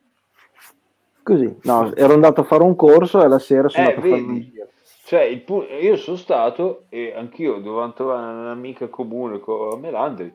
così. 1.23 1.57
No, 1.63 1.93
ero 1.95 2.13
andato 2.13 2.41
a 2.41 2.43
fare 2.43 2.63
un 2.63 2.75
corso 2.75 3.23
e 3.23 3.27
la 3.27 3.39
sera 3.39 3.69
sono 3.69 3.87
Eh, 3.87 3.89
andato 3.89 4.05
a 4.05 4.09
fare 4.09 4.21
un 4.21 4.33
vedi? 4.33 4.51
giro. 4.51 4.67
Cioè, 5.05 5.21
il 5.21 5.41
pu- 5.41 5.65
io 5.81 5.95
sono 5.95 6.17
stato 6.17 6.85
e 6.89 7.13
anch'io 7.15 7.59
dovevo 7.59 7.91
trovare 7.93 8.37
un'amica 8.37 8.87
comune 8.89 9.39
con 9.39 9.69
la 9.69 9.77
Melandri 9.77 10.31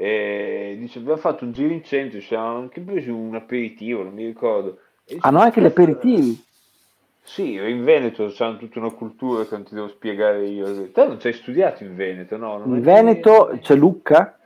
e 0.00 0.76
dice 0.78 1.00
abbiamo 1.00 1.18
fatto 1.18 1.44
un 1.44 1.50
giro 1.50 1.72
in 1.72 1.82
centro, 1.82 2.20
ci 2.20 2.26
siamo 2.28 2.56
anche 2.58 2.80
presi 2.80 3.10
un 3.10 3.34
aperitivo, 3.34 4.04
non 4.04 4.12
mi 4.14 4.26
ricordo. 4.26 4.78
Dice, 5.04 5.18
Hanno 5.22 5.40
anche 5.40 5.60
gli 5.60 5.64
"Cazzo, 5.64 5.80
aperitivi. 5.80 6.44
Sì, 7.22 7.54
in 7.54 7.82
Veneto 7.82 8.30
c'hanno 8.32 8.58
tutta 8.58 8.78
una 8.78 8.92
cultura 8.92 9.44
che 9.44 9.54
non 9.56 9.64
ti 9.64 9.74
devo 9.74 9.88
spiegare 9.88 10.46
io. 10.46 10.90
Te 10.92 11.04
non 11.04 11.18
ci 11.20 11.26
hai 11.26 11.32
studiato 11.32 11.82
in 11.82 11.96
Veneto, 11.96 12.36
no? 12.36 12.62
In 12.64 12.80
Veneto 12.80 13.58
c'è 13.60 13.74
Lucca. 13.74 14.38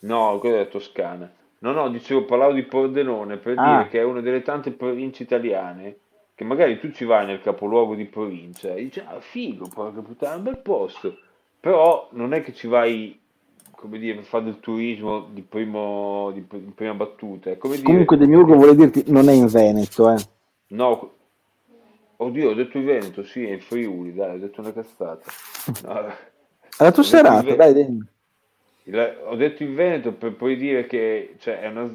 No, 0.00 0.38
quella 0.38 0.60
è 0.60 0.68
Toscana. 0.68 1.30
No, 1.58 1.72
no, 1.72 1.90
dicevo, 1.90 2.24
parlavo 2.24 2.52
di 2.52 2.62
Pordenone 2.62 3.38
per 3.38 3.54
Ah. 3.58 3.76
dire 3.78 3.88
che 3.88 3.98
è 3.98 4.04
una 4.04 4.20
delle 4.20 4.42
tante 4.42 4.70
province 4.70 5.22
italiane 5.24 5.96
che 6.34 6.44
magari 6.44 6.78
tu 6.78 6.90
ci 6.92 7.04
vai 7.04 7.26
nel 7.26 7.40
capoluogo 7.40 7.94
di 7.94 8.04
provincia 8.04 8.72
e 8.74 8.84
dici, 8.84 9.00
ah, 9.00 9.18
figo, 9.20 9.68
porca 9.72 10.00
puttana, 10.00 10.36
un 10.36 10.42
bel 10.44 10.58
posto. 10.58 11.18
Però 11.60 12.08
non 12.12 12.32
è 12.34 12.42
che 12.42 12.52
ci 12.54 12.66
vai, 12.66 13.18
come 13.84 13.98
dire, 13.98 14.14
per 14.14 14.24
fare 14.24 14.44
del 14.44 14.60
turismo 14.60 15.28
di, 15.30 15.42
primo, 15.42 16.30
di, 16.32 16.46
di 16.48 16.72
prima 16.74 16.94
battuta. 16.94 17.50
È 17.50 17.58
come 17.58 17.78
dire, 17.82 17.82
Comunque 17.82 18.16
Demiurgo 18.16 18.54
vuole 18.54 18.74
dirti 18.74 19.04
non 19.12 19.28
è 19.28 19.32
in 19.32 19.46
Veneto, 19.46 20.10
eh. 20.10 20.16
no, 20.68 21.14
oddio, 22.16 22.50
ho 22.50 22.54
detto 22.54 22.78
in 22.78 22.84
Veneto, 22.86 23.24
sì, 23.24 23.44
è 23.44 23.52
in 23.52 23.60
Friuli, 23.60 24.14
dai, 24.14 24.36
ho 24.36 24.38
detto 24.38 24.60
una 24.60 24.72
cazzata. 24.72 25.30
No, 25.82 26.14
Alla 26.78 26.92
tua 26.92 27.02
Ho 27.02 27.08
detto 27.08 27.32
in 27.32 27.40
serata, 27.40 27.42
Ve- 27.42 27.56
dai, 27.56 27.72
Demi. 27.72 28.06
il- 28.84 29.18
ho 29.24 29.36
detto 29.36 29.62
in 29.62 29.74
Veneto 29.74 30.12
per 30.14 30.34
poi 30.36 30.56
dire 30.56 30.86
che, 30.86 31.36
cioè, 31.38 31.60
è 31.60 31.68
una... 31.68 31.94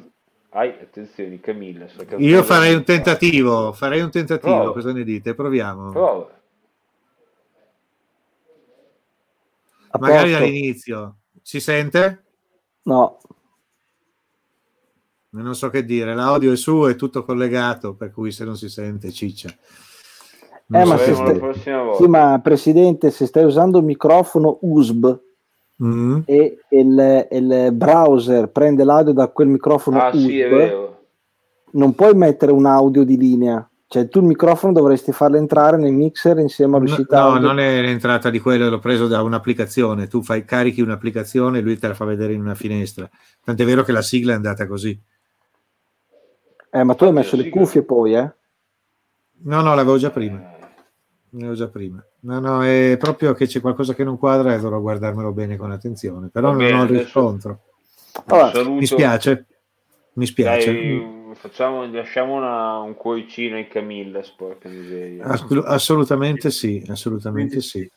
Hai, 0.52 0.68
attenzione, 0.70 1.38
Camilla, 1.40 1.86
Io 2.16 2.42
farei 2.42 2.74
un 2.74 2.82
la- 2.84 2.84
tentativo, 2.84 3.72
farei 3.72 4.00
un 4.00 4.10
tentativo, 4.10 4.54
Prova. 4.54 4.72
cosa 4.72 4.92
ne 4.92 5.04
dite? 5.04 5.34
Proviamo. 5.34 5.90
Prova. 5.90 6.40
Magari 9.98 10.30
posto? 10.30 10.38
dall'inizio. 10.44 11.19
Si 11.50 11.58
sente? 11.58 12.22
No, 12.82 13.18
Non 15.30 15.56
so 15.56 15.68
che 15.68 15.84
dire, 15.84 16.14
l'audio 16.14 16.52
è 16.52 16.56
su, 16.56 16.82
è 16.82 16.94
tutto 16.94 17.24
collegato, 17.24 17.94
per 17.94 18.12
cui 18.12 18.30
se 18.30 18.44
non 18.44 18.56
si 18.56 18.68
sente 18.68 19.10
ciccia. 19.10 19.52
Non 20.66 20.80
Eh, 20.82 20.84
so 20.84 20.90
ma 20.92 20.98
se 20.98 21.12
stai- 21.14 21.26
dire. 21.26 21.38
prossima 21.40 21.82
volta. 21.82 22.02
sì, 22.04 22.08
ma 22.08 22.38
Presidente, 22.40 23.10
se 23.10 23.26
stai 23.26 23.42
usando 23.44 23.78
il 23.78 23.84
microfono 23.84 24.58
USB 24.60 25.18
Mm. 25.82 26.20
e 26.26 26.58
il, 26.68 27.26
il 27.32 27.70
browser 27.72 28.48
prende 28.50 28.84
l'audio 28.84 29.12
da 29.12 29.26
quel 29.28 29.48
microfono 29.48 30.00
Ah, 30.00 30.12
sì, 30.12 30.38
è 30.38 30.44
USB, 30.46 30.56
vero. 30.56 31.04
non 31.72 31.94
puoi 31.96 32.14
mettere 32.14 32.52
un 32.52 32.66
audio 32.66 33.02
di 33.02 33.16
linea. 33.16 33.68
Cioè, 33.92 34.08
tu 34.08 34.20
il 34.20 34.26
microfono 34.26 34.72
dovresti 34.72 35.10
farlo 35.10 35.36
entrare 35.36 35.76
nel 35.76 35.92
mixer 35.92 36.38
insieme 36.38 36.76
all'uscita 36.76 37.22
No, 37.22 37.30
audio. 37.30 37.48
non 37.48 37.58
è 37.58 37.80
l'entrata 37.80 38.30
di 38.30 38.38
quello, 38.38 38.68
l'ho 38.68 38.78
preso 38.78 39.08
da 39.08 39.20
un'applicazione. 39.20 40.06
Tu 40.06 40.22
fai, 40.22 40.44
carichi 40.44 40.80
un'applicazione 40.80 41.58
e 41.58 41.60
lui 41.60 41.76
te 41.76 41.88
la 41.88 41.94
fa 41.94 42.04
vedere 42.04 42.32
in 42.32 42.40
una 42.40 42.54
finestra. 42.54 43.10
Tant'è 43.42 43.64
vero 43.64 43.82
che 43.82 43.90
la 43.90 44.00
sigla 44.00 44.30
è 44.30 44.36
andata 44.36 44.68
così. 44.68 44.96
Eh, 46.70 46.84
ma 46.84 46.94
tu 46.94 47.02
hai 47.02 47.12
messo 47.12 47.34
le 47.34 47.48
cuffie 47.48 47.82
poi, 47.82 48.14
eh? 48.14 48.32
No, 49.42 49.60
no, 49.60 49.74
l'avevo 49.74 49.96
già 49.96 50.10
prima. 50.10 50.40
L'avevo 51.30 51.54
già 51.54 51.66
prima. 51.66 52.00
No, 52.20 52.38
no, 52.38 52.62
è 52.62 52.96
proprio 52.96 53.34
che 53.34 53.48
c'è 53.48 53.60
qualcosa 53.60 53.92
che 53.94 54.04
non 54.04 54.18
quadra 54.18 54.54
e 54.54 54.60
dovrò 54.60 54.80
guardarmelo 54.80 55.32
bene 55.32 55.56
con 55.56 55.72
attenzione. 55.72 56.28
Però 56.28 56.52
Va 56.52 56.56
non 56.56 56.64
bene, 56.64 56.78
ho 56.78 56.84
il 56.84 56.90
riscontro. 56.90 57.58
Allora. 58.26 58.70
Mi 58.70 58.86
spiace. 58.86 59.46
Mi 60.12 60.26
spiace. 60.26 60.72
Dai, 60.72 61.18
facciamo, 61.40 61.86
lasciamo 61.90 62.34
una- 62.34 62.78
un 62.78 62.94
cuoricino 62.94 63.58
in 63.58 63.66
Camilla, 63.68 64.22
sporca 64.22 64.68
miseria. 64.68 65.24
Assolut- 65.24 65.66
assolutamente 65.66 66.50
sì, 66.50 66.84
assolutamente 66.88 67.60
sì. 67.60 67.90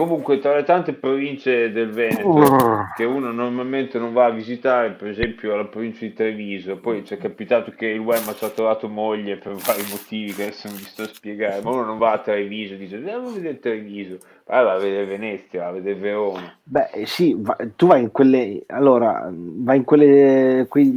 Comunque, 0.00 0.38
tra 0.38 0.54
le 0.54 0.62
tante 0.62 0.94
province 0.94 1.70
del 1.72 1.90
Veneto 1.90 2.26
Oh. 2.26 2.86
che 2.96 3.04
uno 3.04 3.32
normalmente 3.32 3.98
non 3.98 4.14
va 4.14 4.24
a 4.24 4.30
visitare, 4.30 4.92
per 4.92 5.08
esempio 5.08 5.54
la 5.54 5.66
provincia 5.66 6.06
di 6.06 6.14
Treviso, 6.14 6.78
poi 6.78 7.04
ci 7.04 7.12
è 7.12 7.18
capitato 7.18 7.70
che 7.72 7.88
il 7.88 8.02
ci 8.34 8.44
ha 8.46 8.48
trovato 8.48 8.88
moglie 8.88 9.36
per 9.36 9.52
vari 9.52 9.82
motivi 9.90 10.32
che 10.32 10.44
adesso 10.44 10.68
non 10.68 10.78
vi 10.78 10.84
sto 10.84 11.02
a 11.02 11.06
spiegare, 11.06 11.60
ma 11.60 11.72
uno 11.72 11.84
non 11.84 11.98
va 11.98 12.12
a 12.12 12.18
Treviso 12.18 12.72
e 12.72 12.78
dice 12.78 12.96
andiamo 12.96 13.28
a 13.28 13.32
vedere 13.32 13.58
Treviso, 13.58 14.16
vai 14.46 14.64
va 14.64 14.72
a 14.72 14.78
vedere 14.78 15.04
Venezia, 15.04 15.66
a 15.66 15.72
vedere 15.72 15.98
Verona. 15.98 16.56
Beh, 16.62 16.88
eh, 16.94 17.04
sì, 17.04 17.36
va- 17.38 17.58
tu 17.76 17.86
vai 17.86 18.00
in 18.00 18.10
quelle, 18.10 18.62
allora, 18.68 19.30
vai 19.30 19.76
in 19.76 19.84
quelle, 19.84 20.64
quei 20.70 20.96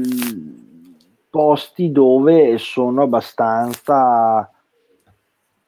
posti 1.29 1.91
dove 1.91 2.57
sono 2.57 3.01
abbastanza 3.01 4.49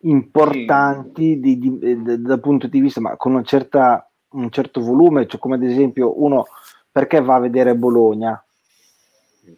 importanti 0.08 1.40
di- 1.40 1.58
di- 1.58 1.80
eh, 1.82 1.96
d- 1.98 2.16
dal 2.18 2.40
punto 2.40 2.68
di 2.68 2.80
vista, 2.80 3.02
ma 3.02 3.16
con 3.18 3.34
una 3.34 3.44
certa, 3.44 4.10
un 4.32 4.50
certo 4.50 4.82
volume, 4.82 5.28
cioè 5.28 5.40
come 5.40 5.56
ad 5.56 5.64
esempio 5.64 6.22
uno 6.24 6.46
perché 6.92 7.22
va 7.22 7.36
a 7.36 7.40
vedere 7.40 7.76
Bologna? 7.76 8.42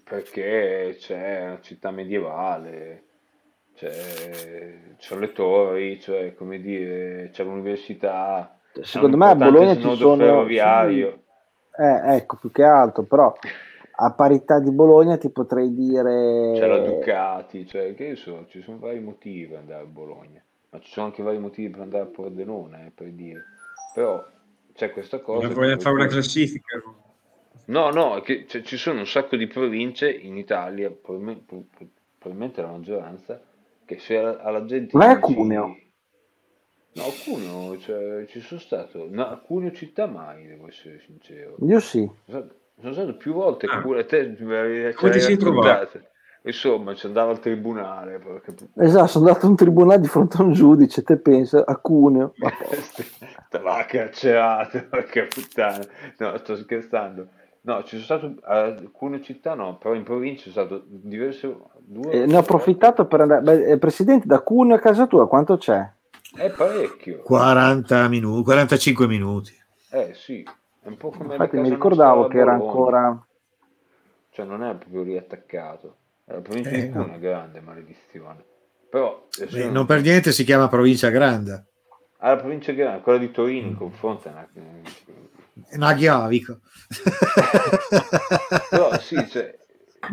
Perché 0.04 0.98
c'è 1.00 1.46
una 1.46 1.60
città 1.62 1.92
medievale, 1.92 3.04
c'è, 3.76 4.96
c'è 4.98 5.16
le 5.18 5.32
torri, 5.32 6.00
cioè, 6.00 6.34
come 6.36 6.60
dire, 6.60 7.30
c'è 7.32 7.44
l'università, 7.44 8.58
Secondo 8.82 9.18
me 9.18 9.30
a 9.30 9.36
Bologna 9.36 9.76
ci 9.76 9.96
sono... 9.96 10.18
ferroviario. 10.18 11.24
Eh, 11.78 12.16
ecco, 12.16 12.38
più 12.38 12.52
che 12.52 12.64
altro, 12.64 13.04
però 13.04 13.34
a 14.00 14.12
parità 14.14 14.60
di 14.60 14.72
Bologna 14.72 15.18
ti 15.18 15.30
potrei 15.30 15.74
dire... 15.74 16.52
C'è 16.54 16.68
la 16.68 16.80
Ducati, 16.80 17.66
cioè, 17.66 17.96
che 17.96 18.16
so, 18.16 18.46
ci 18.48 18.62
sono 18.62 18.78
vari 18.78 19.00
motivi 19.00 19.48
per 19.48 19.58
andare 19.58 19.82
a 19.82 19.88
Bologna, 19.88 20.40
ma 20.70 20.80
ci 20.80 20.92
sono 20.92 21.08
anche 21.08 21.24
vari 21.24 21.40
motivi 21.40 21.72
per 21.72 21.82
andare 21.82 22.04
a 22.04 22.08
Pordenone, 22.08 22.86
eh, 22.86 22.92
per 22.92 23.08
dire. 23.12 23.44
Però 23.96 24.24
c'è 24.74 24.92
questa 24.92 25.20
cosa... 25.20 25.48
Voglio 25.48 25.80
fare 25.80 25.96
una 25.96 26.06
classifica. 26.06 26.80
No, 27.66 27.90
no, 27.90 28.22
che, 28.22 28.46
cioè, 28.48 28.62
ci 28.62 28.78
sono 28.78 29.00
un 29.00 29.08
sacco 29.08 29.36
di 29.36 29.48
province 29.48 30.12
in 30.12 30.38
Italia, 30.38 30.92
probabilmente, 30.92 31.66
probabilmente 32.20 32.62
la 32.62 32.72
maggioranza, 32.72 33.42
che 33.84 33.98
se 33.98 34.16
alla 34.16 34.64
gente... 34.66 34.96
Ma 34.96 35.12
è 35.14 35.20
Cuneo. 35.20 35.76
No, 36.94 37.04
Cuneo, 37.26 37.80
cioè, 37.80 38.26
ci 38.28 38.42
sono 38.42 38.60
stato, 38.60 39.08
no, 39.10 39.42
Cuneo 39.44 39.72
città 39.72 40.06
mai, 40.06 40.46
devo 40.46 40.68
essere 40.68 41.00
sincero. 41.00 41.56
Io 41.62 41.80
sì. 41.80 42.08
Sono 42.80 42.94
stato 42.94 43.18
più 43.18 43.34
volte 43.34 43.66
ah. 43.66 43.82
pure 43.82 44.06
te 44.06 44.36
me 44.40 44.94
Come 44.94 45.12
ti 45.12 45.20
sei 45.20 45.38
trovato? 45.38 46.00
Insomma, 46.44 46.94
ci 46.96 47.08
andavo 47.08 47.32
al 47.32 47.40
tribunale. 47.40 48.20
Perché... 48.20 48.70
Esatto, 48.76 49.08
sono 49.08 49.28
andato 49.28 49.46
a 49.46 49.50
un 49.50 49.56
tribunale 49.56 50.00
di 50.00 50.08
fronte 50.08 50.38
a 50.38 50.44
un 50.44 50.54
giudice, 50.54 51.04
te 51.04 51.18
pensa, 51.18 51.64
a 51.66 51.76
Cuneo. 51.76 52.34
te 53.50 53.60
l'ha 53.60 53.86
carcerato, 53.86 54.86
perché 54.90 55.26
puttana. 55.26 55.84
No, 56.20 56.38
sto 56.38 56.56
scherzando. 56.56 57.28
No, 57.62 57.84
ci 57.84 58.00
sono 58.00 58.04
stato 58.04 58.36
a 58.44 58.76
Cuneo 58.92 59.20
città, 59.20 59.56
no, 59.56 59.78
però 59.78 59.94
in 59.94 60.04
provincia 60.04 60.50
sono 60.50 60.66
stato 60.66 60.84
diverse... 60.88 61.54
Due, 61.80 62.12
eh, 62.12 62.26
ne 62.26 62.36
ho 62.36 62.40
approfittato 62.40 63.06
per 63.08 63.22
andare... 63.22 63.42
Beh, 63.42 63.72
eh, 63.72 63.78
Presidente, 63.78 64.26
da 64.26 64.40
Cuneo 64.40 64.78
a 64.78 64.80
casa 64.80 65.08
tua 65.08 65.28
quanto 65.28 65.58
c'è? 65.58 65.86
È 66.34 66.50
parecchio. 66.52 67.22
40 67.24 68.08
minuti, 68.08 68.44
45 68.44 69.08
minuti. 69.08 69.54
Eh 69.92 70.14
sì, 70.14 70.46
è 70.88 70.90
un 70.90 70.98
po' 70.98 71.10
come 71.10 71.34
Infatti 71.34 71.58
mi 71.58 71.70
ricordavo 71.70 72.28
che 72.28 72.38
era 72.38 72.54
ancora... 72.54 73.22
Cioè 74.30 74.46
non 74.46 74.64
è 74.64 74.74
proprio 74.76 75.04
riattaccato. 75.04 75.98
La 76.26 76.40
provincia 76.40 76.70
eh, 76.70 76.82
di 76.82 76.90
Cuneo 76.92 77.08
no. 77.08 77.14
è 77.14 77.20
grande, 77.20 77.60
maledizione. 77.60 78.46
Però... 78.90 79.28
Beh, 79.52 79.70
non 79.70 79.86
per 79.86 80.02
niente 80.02 80.32
si 80.32 80.46
chiama 80.46 80.70
provincia 80.70 81.10
grande. 81.10 81.66
Ah, 82.20 82.30
la 82.30 82.38
provincia 82.38 82.72
grande, 82.72 83.02
quella 83.02 83.18
di 83.18 83.32
Torino 83.32 83.68
in 83.68 83.76
confronto 83.76 84.30
è 84.30 84.32
una... 84.32 84.48
Una 85.72 85.94
chiavico. 85.94 86.60
Però 88.70 88.98
sì, 89.00 89.28
cioè... 89.28 89.58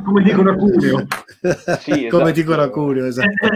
Come 0.04 0.22
dicono 0.22 0.50
a 0.50 0.56
Cuneo. 0.56 1.06
Sì, 1.78 2.08
Come 2.10 2.22
esatto. 2.22 2.30
dicono 2.32 2.62
a 2.62 2.70
Cuneo, 2.70 3.04
esatto. 3.04 3.46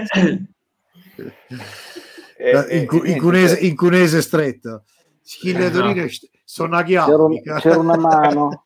Eh, 2.37 2.79
in, 2.79 2.87
cu- 2.87 3.05
in, 3.05 3.19
cunese, 3.19 3.59
in, 3.59 3.75
cunese, 3.75 4.23
stretto. 4.23 4.85
Schille 5.21 5.71
Dorino 5.71 6.07
sono 6.51 6.78
a 6.78 6.82
c'era, 6.82 7.22
un, 7.22 7.42
c'era 7.42 7.78
una 7.78 7.99
mano. 7.99 8.64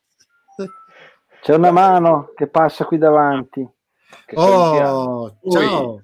C'è 1.41 1.53
una 1.53 1.71
mano 1.71 2.31
che 2.33 2.47
passa 2.47 2.85
qui 2.85 2.97
davanti. 2.97 3.67
Oh, 4.35 5.35
ciao. 5.51 6.01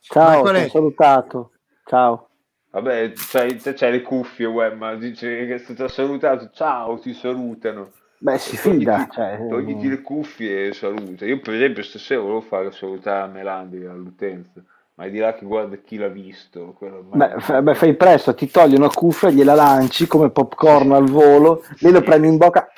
Ciao, 0.00 0.42
ti 0.42 0.48
ho 0.50 0.68
salutato. 0.68 1.52
Ciao. 1.86 2.28
Vabbè, 2.68 3.12
c'hai, 3.14 3.56
c'hai 3.56 3.90
le 3.90 4.02
cuffie, 4.02 4.44
web, 4.44 4.76
ma 4.76 4.94
dice 4.96 5.46
che 5.46 5.74
ti 5.74 5.82
ha 5.82 5.88
salutato. 5.88 6.50
Ciao, 6.52 6.98
ti 6.98 7.14
salutano. 7.14 7.92
Beh, 8.18 8.36
si 8.36 8.58
fida. 8.58 9.06
Togliti, 9.06 9.14
cioè... 9.14 9.46
togliti 9.48 9.88
le 9.88 10.02
cuffie 10.02 10.66
e 10.66 10.72
saluta. 10.74 11.24
Io, 11.24 11.40
per 11.40 11.54
esempio, 11.54 11.82
stasera 11.82 12.20
volevo 12.20 12.42
fare 12.42 12.70
salutare 12.72 13.22
a 13.22 13.32
Melandi 13.32 13.86
all'utenza 13.86 14.62
ma 14.98 15.04
è 15.04 15.10
di 15.10 15.18
là 15.18 15.32
che 15.32 15.46
guarda 15.46 15.76
chi 15.76 15.96
l'ha 15.96 16.08
visto. 16.08 16.76
Beh, 16.80 17.34
f- 17.38 17.60
beh, 17.60 17.74
fai 17.74 17.94
presto, 17.94 18.34
ti 18.34 18.50
togli 18.50 18.74
una 18.74 18.88
cuffia, 18.88 19.30
gliela 19.30 19.54
lanci 19.54 20.08
come 20.08 20.30
popcorn 20.30 20.90
al 20.90 21.08
volo, 21.08 21.62
lei 21.78 21.92
lo 21.92 22.02
prendi 22.02 22.26
in 22.26 22.36
bocca 22.36 22.72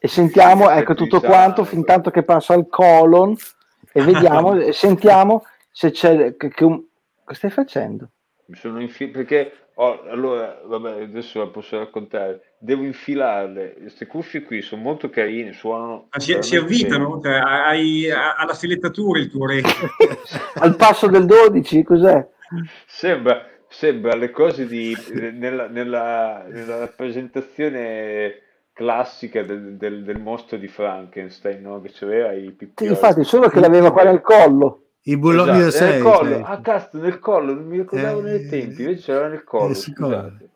e 0.00 0.08
sentiamo, 0.08 0.68
ecco 0.68 0.94
tutto 0.94 1.20
quanto, 1.20 1.62
fin 1.62 1.84
tanto 1.84 2.10
che 2.10 2.24
passa 2.24 2.54
al 2.54 2.66
colon 2.66 3.36
e 3.92 4.02
vediamo, 4.02 4.58
e 4.58 4.72
sentiamo 4.72 5.44
se 5.70 5.92
c'è... 5.92 6.36
Che, 6.36 6.48
che 6.48 6.64
un... 6.64 6.82
Cosa 7.22 7.38
stai 7.38 7.50
facendo? 7.50 8.08
Mi 8.46 8.56
sono 8.56 8.80
infilato 8.80 9.18
perché 9.18 9.52
oh, 9.74 10.02
allora, 10.08 10.60
vabbè, 10.64 11.02
adesso 11.02 11.38
la 11.38 11.48
posso 11.48 11.78
raccontare. 11.78 12.54
Devo 12.58 12.82
infilarle. 12.82 13.74
Queste 13.74 14.06
cuffie 14.06 14.42
qui 14.42 14.62
sono 14.62 14.82
molto 14.82 15.10
carine, 15.10 15.52
suonano. 15.52 16.08
Ma 16.10 16.20
si, 16.20 16.36
si 16.40 16.56
avvitano? 16.56 17.20
Cioè, 17.22 17.32
hai 17.32 18.10
alla 18.10 18.54
filettatura 18.54 19.18
il 19.18 19.30
tuo 19.30 19.44
orecchio. 19.44 19.88
Al 20.60 20.76
passo 20.76 21.06
del 21.06 21.26
12, 21.26 21.82
cos'è? 21.82 22.28
Sembra, 22.86 23.46
sembra 23.68 24.14
le 24.14 24.30
cose 24.30 24.66
di 24.66 24.94
nella, 25.12 25.66
nella, 25.68 26.44
nella 26.46 26.78
rappresentazione 26.78 28.40
classica 28.72 29.42
del, 29.42 29.76
del, 29.76 30.02
del, 30.02 30.18
mostro 30.18 30.56
di 30.56 30.68
Frankenstein, 30.68 31.62
no? 31.62 31.80
che 31.80 31.90
c'aveva 31.92 32.32
i 32.32 32.50
pippioli. 32.52 32.92
Infatti, 32.92 33.24
solo 33.24 33.48
che 33.48 33.60
l'aveva 33.60 33.92
qua 33.92 34.04
nel 34.04 34.20
collo. 34.20 34.81
I 35.04 35.16
bulloni 35.16 35.58
esatto, 35.58 35.62
del 35.62 35.72
6. 35.72 36.00
Collo. 36.00 36.44
Ah, 36.44 36.60
cazzo, 36.60 36.98
nel 36.98 37.18
collo, 37.18 37.54
non 37.54 37.66
mi 37.66 37.78
ricordavo 37.78 38.20
eh, 38.20 38.22
nei 38.22 38.48
tempi, 38.48 38.82
invece 38.82 39.02
c'era 39.02 39.28
nel 39.28 39.42
collo. 39.42 39.72
Eh, 39.72 40.48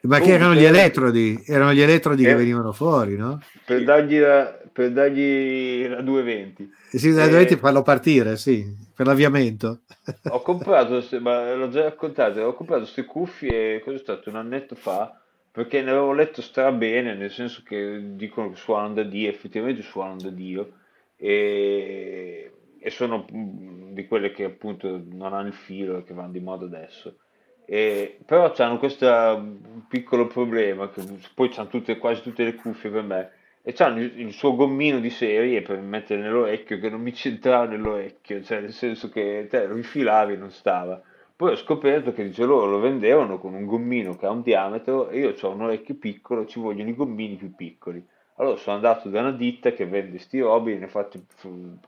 Ma 0.00 0.18
che 0.18 0.32
erano 0.32 0.54
gli 0.54 0.64
elettrodi, 0.64 1.44
erano 1.46 1.72
gli 1.72 1.80
elettrodi 1.80 2.24
eh, 2.24 2.26
che 2.26 2.34
venivano 2.34 2.72
fuori, 2.72 3.16
no? 3.16 3.40
Per 3.64 3.84
dargli 3.84 4.18
la, 4.18 4.58
per 4.72 4.90
dargli 4.90 5.86
la 5.86 6.00
220. 6.02 6.72
Eh 6.90 6.98
sì, 6.98 7.10
la 7.10 7.26
220 7.26 7.56
farlo 7.56 7.82
partire, 7.82 8.36
sì, 8.36 8.66
per 8.92 9.06
l'avviamento. 9.06 9.82
Ho 10.30 10.42
comprato, 10.42 11.00
ma 11.20 11.54
l'ho 11.54 11.68
già 11.68 11.84
raccontato, 11.84 12.40
ho 12.40 12.54
comprato 12.54 12.82
queste 12.82 13.04
cuffie, 13.04 13.80
cosa 13.80 13.96
è 13.96 14.00
stato, 14.00 14.28
un 14.28 14.36
annetto 14.36 14.74
fa, 14.74 15.16
perché 15.52 15.82
ne 15.82 15.90
avevo 15.90 16.12
letto 16.12 16.42
stra 16.42 16.72
bene, 16.72 17.14
nel 17.14 17.30
senso 17.30 17.62
che 17.64 18.16
dicono 18.16 18.50
che 18.50 18.56
suonano 18.56 18.94
da 18.94 19.04
Dio, 19.04 19.30
effettivamente 19.30 19.82
suonano 19.82 20.20
da 20.20 20.30
Dio, 20.30 20.72
e 21.16 22.53
e 22.84 22.90
sono 22.90 23.24
mm, 23.32 23.94
di 23.94 24.06
quelle 24.06 24.30
che 24.30 24.44
appunto 24.44 25.00
non 25.10 25.32
hanno 25.32 25.46
il 25.46 25.54
filo 25.54 25.96
e 25.96 26.04
che 26.04 26.12
vanno 26.12 26.32
di 26.32 26.40
moda 26.40 26.66
adesso. 26.66 27.16
E, 27.64 28.18
però 28.26 28.52
hanno 28.58 28.76
questo 28.76 29.38
mm, 29.40 29.78
piccolo 29.88 30.26
problema, 30.26 30.90
che 30.90 31.02
poi 31.34 31.50
hanno 31.56 31.68
tutte, 31.68 31.96
quasi 31.96 32.20
tutte 32.20 32.44
le 32.44 32.54
cuffie 32.54 32.90
per 32.90 33.02
me, 33.02 33.30
e 33.62 33.74
hanno 33.78 34.00
il, 34.02 34.20
il, 34.20 34.32
suo 34.34 34.54
gommino 34.54 35.00
di 35.00 35.08
serie 35.08 35.62
per 35.62 35.80
mettere 35.80 36.20
nell'orecchio 36.20 36.78
che 36.78 36.90
non 36.90 37.00
mi 37.00 37.12
c'entrava 37.12 37.64
nell'orecchio, 37.64 38.42
cioè 38.42 38.60
nel 38.60 38.74
senso 38.74 39.08
che 39.08 39.46
te 39.48 39.66
lo 39.66 39.78
infilavi 39.78 40.34
e 40.34 40.36
non 40.36 40.50
stava. 40.50 41.00
Poi 41.34 41.52
ho 41.52 41.56
scoperto 41.56 42.12
che 42.12 42.24
dice, 42.24 42.44
loro 42.44 42.66
lo 42.66 42.80
vendevano 42.80 43.38
con 43.38 43.54
un 43.54 43.64
gommino 43.64 44.14
che 44.14 44.26
ha 44.26 44.30
un 44.30 44.42
diametro 44.42 45.08
e 45.08 45.20
io 45.20 45.34
ho 45.40 45.50
un 45.50 45.62
orecchio 45.62 45.94
piccolo, 45.94 46.44
ci 46.44 46.60
vogliono 46.60 46.90
i 46.90 46.94
gommini 46.94 47.36
più 47.36 47.54
piccoli. 47.54 48.06
Allora 48.36 48.56
sono 48.56 48.76
andato 48.76 49.08
da 49.08 49.20
una 49.20 49.32
ditta 49.32 49.72
che 49.72 49.86
vende 49.86 50.18
sti 50.18 50.40
robi 50.40 50.72
e 50.72 50.78
ne 50.78 50.86
ho 50.86 50.88
fatti 50.88 51.24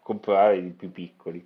comprare 0.01 0.59
i 0.59 0.71
più 0.71 0.93
piccoli. 0.93 1.45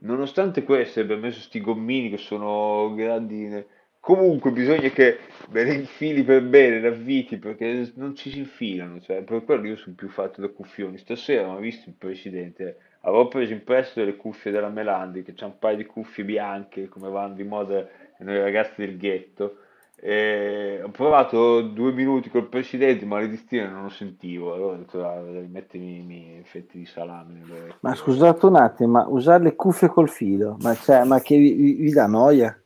Nonostante 0.00 0.64
questo 0.64 1.00
abbia 1.00 1.16
messo 1.16 1.40
sti 1.40 1.60
gommini 1.60 2.10
che 2.10 2.16
sono 2.16 2.92
grandi, 2.94 3.64
comunque 4.00 4.50
bisogna 4.50 4.88
che 4.88 5.18
me 5.50 5.62
ne 5.62 5.74
infili 5.74 6.24
per 6.24 6.42
bene, 6.42 6.80
ne 6.80 6.88
avviti, 6.88 7.36
perché 7.36 7.92
non 7.94 8.16
ci 8.16 8.30
si 8.30 8.38
infilano, 8.38 9.00
cioè 9.00 9.22
per 9.22 9.44
quello 9.44 9.68
io 9.68 9.76
sono 9.76 9.94
più 9.94 10.08
fatto 10.08 10.40
da 10.40 10.48
cuffioni. 10.48 10.98
Stasera 10.98 11.48
ho 11.48 11.58
visto 11.58 11.88
il 11.88 11.94
presidente, 11.96 12.78
avevo 13.02 13.28
preso 13.28 13.52
in 13.52 13.62
prestito 13.62 14.04
le 14.04 14.16
cuffie 14.16 14.50
della 14.50 14.70
Melandi, 14.70 15.22
che 15.22 15.34
c'ha 15.34 15.46
un 15.46 15.58
paio 15.60 15.76
di 15.76 15.86
cuffie 15.86 16.24
bianche, 16.24 16.88
come 16.88 17.08
vanno 17.08 17.34
di 17.34 17.44
moda 17.44 17.88
noi 18.18 18.38
ragazzi 18.38 18.84
del 18.84 18.96
ghetto, 18.96 19.58
e 20.04 20.80
ho 20.82 20.88
provato 20.88 21.60
due 21.60 21.92
minuti 21.92 22.28
col 22.28 22.48
presidente, 22.48 23.04
maledizione, 23.04 23.68
non 23.68 23.84
lo 23.84 23.88
sentivo. 23.88 24.52
Allora 24.52 24.72
ho 24.72 24.76
detto, 24.78 25.06
ah, 25.06 25.20
mettimi 25.20 26.38
effetti 26.40 26.78
di 26.78 26.86
salame. 26.86 27.40
Ma 27.78 27.94
scusate 27.94 28.46
un 28.46 28.56
attimo, 28.56 28.90
ma 28.90 29.06
usare 29.06 29.44
le 29.44 29.54
cuffie 29.54 29.86
col 29.86 30.08
filo, 30.08 30.56
ma, 30.60 30.74
cioè, 30.74 31.04
ma 31.04 31.20
che 31.20 31.38
vi, 31.38 31.52
vi, 31.52 31.72
vi 31.74 31.92
dà 31.92 32.08
noia? 32.08 32.60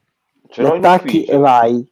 Ce 0.48 0.62
l'ho 0.62 0.76
attacchi 0.76 1.24
e 1.24 1.36
vai. 1.36 1.86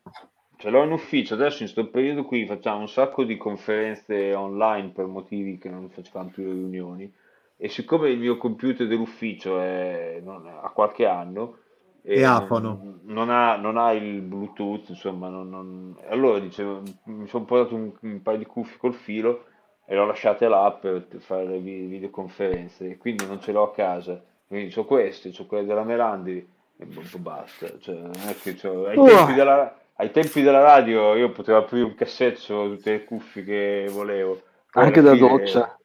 Ce 0.56 0.70
l'ho 0.70 0.82
in 0.82 0.92
ufficio, 0.92 1.34
adesso 1.34 1.62
in 1.62 1.70
questo 1.70 1.90
periodo 1.90 2.24
qui 2.24 2.46
facciamo 2.46 2.80
un 2.80 2.88
sacco 2.88 3.22
di 3.22 3.36
conferenze 3.36 4.32
online 4.32 4.92
per 4.94 5.04
motivi 5.04 5.58
che 5.58 5.68
non 5.68 5.90
facciamo 5.90 6.30
più 6.30 6.44
riunioni 6.44 7.12
e 7.58 7.68
siccome 7.68 8.08
il 8.08 8.18
mio 8.18 8.38
computer 8.38 8.86
dell'ufficio 8.86 9.60
è, 9.60 10.20
non, 10.24 10.46
ha 10.46 10.70
qualche 10.70 11.04
anno, 11.04 11.58
e, 12.06 12.18
e 12.18 12.24
afono. 12.24 12.98
Non 13.04 13.30
ha, 13.30 13.56
non 13.56 13.78
ha, 13.78 13.92
il 13.92 14.20
Bluetooth, 14.20 14.90
insomma, 14.90 15.28
non, 15.28 15.48
non... 15.48 15.96
allora 16.08 16.38
dicevo, 16.38 16.82
mi 17.04 17.26
sono 17.26 17.44
portato 17.44 17.74
un, 17.74 17.92
un, 18.00 18.22
paio 18.22 18.38
di 18.38 18.46
cuffie 18.46 18.76
col 18.76 18.92
filo 18.92 19.46
e 19.86 19.94
l'ho 19.94 20.06
lasciate 20.06 20.46
là 20.46 20.70
per 20.78 21.06
fare 21.18 21.46
le 21.46 21.58
videoconferenze, 21.58 22.98
quindi 22.98 23.26
non 23.26 23.40
ce 23.40 23.52
l'ho 23.52 23.62
a 23.62 23.72
casa. 23.72 24.22
Quindi 24.46 24.72
ho 24.78 24.84
queste, 24.84 25.32
ho 25.36 25.46
quelle 25.46 25.64
della 25.64 25.82
Melandi 25.82 26.46
e 26.76 26.86
basta. 27.16 27.78
Cioè, 27.78 27.94
non 27.94 28.12
è 28.12 28.36
che 28.36 28.56
ai, 28.66 28.96
uh. 28.96 29.06
tempi 29.06 29.32
della, 29.32 29.80
ai, 29.96 30.10
tempi 30.10 30.42
della, 30.42 30.60
radio 30.60 31.14
io 31.14 31.30
potevo 31.30 31.58
aprire 31.58 31.84
un 31.84 31.94
cassetto 31.94 32.68
tutte 32.68 32.90
le 32.90 33.04
cuffie 33.04 33.44
che 33.44 33.88
volevo. 33.90 34.42
Poi 34.70 34.84
anche 34.84 35.00
da 35.00 35.14
fine... 35.14 35.28
doccia. 35.28 35.78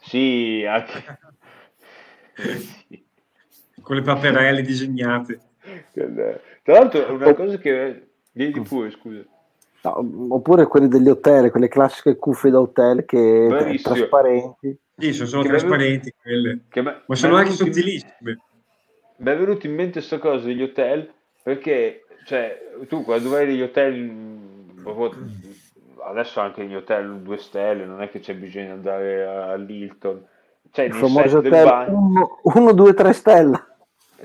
Sì, 0.00 0.64
anche... 0.64 1.18
sì. 2.34 3.04
Con 3.82 3.96
le 3.96 4.02
paperelle 4.02 4.62
disegnate. 4.62 5.40
Tra 6.62 6.72
l'altro 6.72 7.06
è 7.06 7.10
una 7.10 7.34
cosa 7.34 7.58
che... 7.58 8.08
Vieni 8.32 8.60
pure, 8.60 8.90
scusa. 8.90 9.24
No, 9.82 10.34
oppure 10.34 10.66
quelli 10.66 10.88
degli 10.88 11.08
hotel, 11.08 11.50
quelle 11.50 11.68
classiche 11.68 12.16
cuffie 12.16 12.50
da 12.50 12.60
hotel 12.60 13.04
che 13.04 13.46
Bravissimo. 13.48 13.94
trasparenti. 13.94 14.78
Sì, 14.98 15.12
sono, 15.12 15.28
sono 15.28 15.42
Che 15.42 15.48
trasparenti 15.48 16.14
quelle. 16.20 16.60
Che 16.68 16.82
me- 16.82 17.02
Ma 17.06 17.14
sono 17.14 17.36
anche 17.36 17.52
sottilissime. 17.52 18.38
Mi 19.18 19.30
è 19.30 19.36
venuto 19.36 19.66
in 19.66 19.74
mente 19.74 19.92
questa 19.92 20.18
cosa 20.18 20.44
degli 20.46 20.62
hotel 20.62 21.10
perché, 21.42 22.04
cioè, 22.26 22.60
tu 22.88 23.04
quando 23.04 23.30
vai 23.30 23.46
negli 23.46 23.62
hotel, 23.62 24.10
proprio- 24.82 25.14
adesso 26.02 26.40
anche 26.40 26.62
negli 26.62 26.74
hotel 26.74 27.20
2 27.20 27.36
stelle, 27.38 27.84
non 27.86 28.02
è 28.02 28.10
che 28.10 28.20
c'è 28.20 28.34
bisogno 28.34 28.64
di 28.66 28.72
andare 28.72 29.24
all'Hilton, 29.24 30.26
cioè 30.72 30.84
Il 30.86 30.94
famoso 30.94 31.38
hotel 31.38 31.64
bagno, 31.64 32.40
1, 32.42 32.72
2, 32.72 32.94
3 32.94 33.12
stelle. 33.12 33.65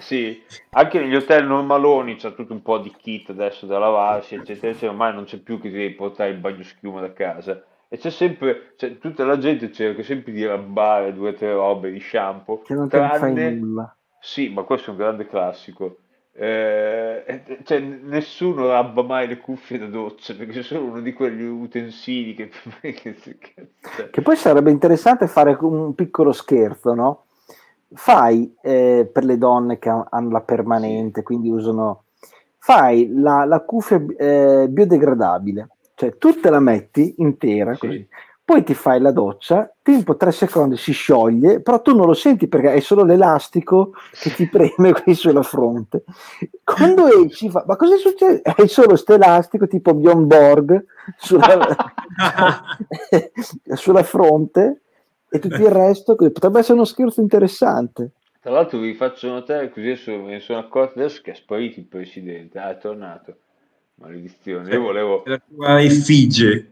Sì, 0.01 0.41
anche 0.71 0.99
negli 0.99 1.15
hotel 1.15 1.45
normaloni 1.45 2.15
c'è 2.15 2.33
tutto 2.33 2.53
un 2.53 2.61
po' 2.61 2.79
di 2.79 2.91
kit 2.95 3.29
adesso 3.29 3.65
da 3.65 3.79
lavarsi, 3.79 4.35
eccetera, 4.35 4.69
eccetera, 4.69 4.91
ormai 4.91 5.13
non 5.13 5.23
c'è 5.25 5.37
più 5.37 5.59
che 5.59 5.69
devi 5.69 5.93
portare 5.93 6.31
il 6.31 6.37
bagno 6.37 6.63
schiuma 6.63 6.99
da 7.01 7.13
casa. 7.13 7.63
E 7.87 7.97
c'è 7.97 8.09
sempre, 8.09 8.73
cioè, 8.77 8.97
tutta 8.97 9.25
la 9.25 9.37
gente 9.37 9.71
cerca 9.71 10.01
sempre 10.03 10.31
di 10.31 10.45
rabbare 10.45 11.13
due 11.13 11.29
o 11.29 11.33
tre 11.33 11.53
robe 11.53 11.91
di 11.91 11.99
shampoo, 11.99 12.61
Che 12.61 12.73
non 12.73 12.87
te 12.87 12.99
ne 12.99 13.07
fai 13.09 13.33
tranne, 13.33 13.51
nulla. 13.51 13.95
Sì, 14.19 14.49
ma 14.49 14.63
questo 14.63 14.87
è 14.89 14.91
un 14.93 14.97
grande 14.99 15.27
classico. 15.27 15.97
Eh, 16.33 17.59
cioè, 17.65 17.79
nessuno 17.79 18.67
rabba 18.67 19.03
mai 19.03 19.27
le 19.27 19.37
cuffie 19.37 19.77
da 19.77 19.87
doccia 19.87 20.33
perché 20.33 20.63
sono 20.63 20.85
uno 20.85 21.01
di 21.01 21.11
quegli 21.11 21.43
utensili 21.43 22.33
che- 22.33 22.49
Che 24.11 24.21
poi 24.21 24.35
sarebbe 24.37 24.71
interessante 24.71 25.27
fare 25.27 25.57
un 25.59 25.93
piccolo 25.93 26.31
scherzo, 26.31 26.93
no? 26.93 27.25
Fai 27.93 28.55
eh, 28.61 29.09
per 29.11 29.25
le 29.25 29.37
donne 29.37 29.79
che 29.79 29.89
ha- 29.89 30.07
hanno 30.09 30.31
la 30.31 30.41
permanente, 30.41 31.23
quindi 31.23 31.49
usano. 31.49 32.03
Fai 32.57 33.11
la, 33.13 33.43
la 33.45 33.59
cuffia 33.61 34.01
eh, 34.17 34.67
biodegradabile, 34.69 35.67
cioè 35.95 36.17
tu 36.17 36.39
te 36.39 36.49
la 36.49 36.59
metti 36.59 37.15
intera 37.17 37.73
Sì. 37.73 37.79
così. 37.79 38.07
Poi 38.43 38.63
ti 38.63 38.73
fai 38.73 38.99
la 38.99 39.11
doccia, 39.11 39.71
tempo 39.81 40.17
3 40.17 40.31
secondi 40.31 40.75
si 40.75 40.91
scioglie, 40.91 41.61
però 41.61 41.81
tu 41.81 41.95
non 41.95 42.05
lo 42.05 42.13
senti 42.13 42.47
perché 42.49 42.73
è 42.73 42.79
solo 42.81 43.03
l'elastico 43.03 43.91
che 44.11 44.33
ti 44.33 44.47
preme 44.49 44.91
qui 44.93 45.13
sulla 45.15 45.41
fronte. 45.41 46.03
Quando 46.63 47.07
esci, 47.07 47.49
fa, 47.49 47.63
ma 47.65 47.75
cosa 47.77 47.95
succede? 47.95 48.41
È 48.55 48.65
solo 48.67 48.87
questo 48.89 49.13
elastico 49.13 49.67
tipo 49.67 49.93
Bjorn 49.93 50.27
Borg 50.27 50.85
sulla, 51.17 51.57
sulla 53.73 54.03
fronte 54.03 54.81
e 55.33 55.39
tutto 55.39 55.61
il 55.61 55.69
resto 55.71 56.15
potrebbe 56.15 56.59
essere 56.59 56.73
uno 56.73 56.85
scherzo 56.85 57.21
interessante. 57.21 58.11
Tra 58.41 58.51
l'altro 58.51 58.79
vi 58.79 58.93
faccio 58.93 59.27
notare, 59.29 59.69
così 59.69 59.85
adesso 59.87 60.11
me 60.11 60.31
ne 60.31 60.39
sono 60.39 60.59
accorto 60.59 60.99
adesso 60.99 61.21
che 61.23 61.31
è 61.31 61.35
sparito 61.35 61.79
il 61.79 61.85
presidente, 61.85 62.59
ah, 62.59 62.71
è 62.71 62.77
tornato. 62.77 63.35
Maledizione, 63.95 64.73
io 64.73 64.81
volevo... 64.81 65.23
La 65.25 65.39
tua 65.47 65.81
effigie. 65.81 66.71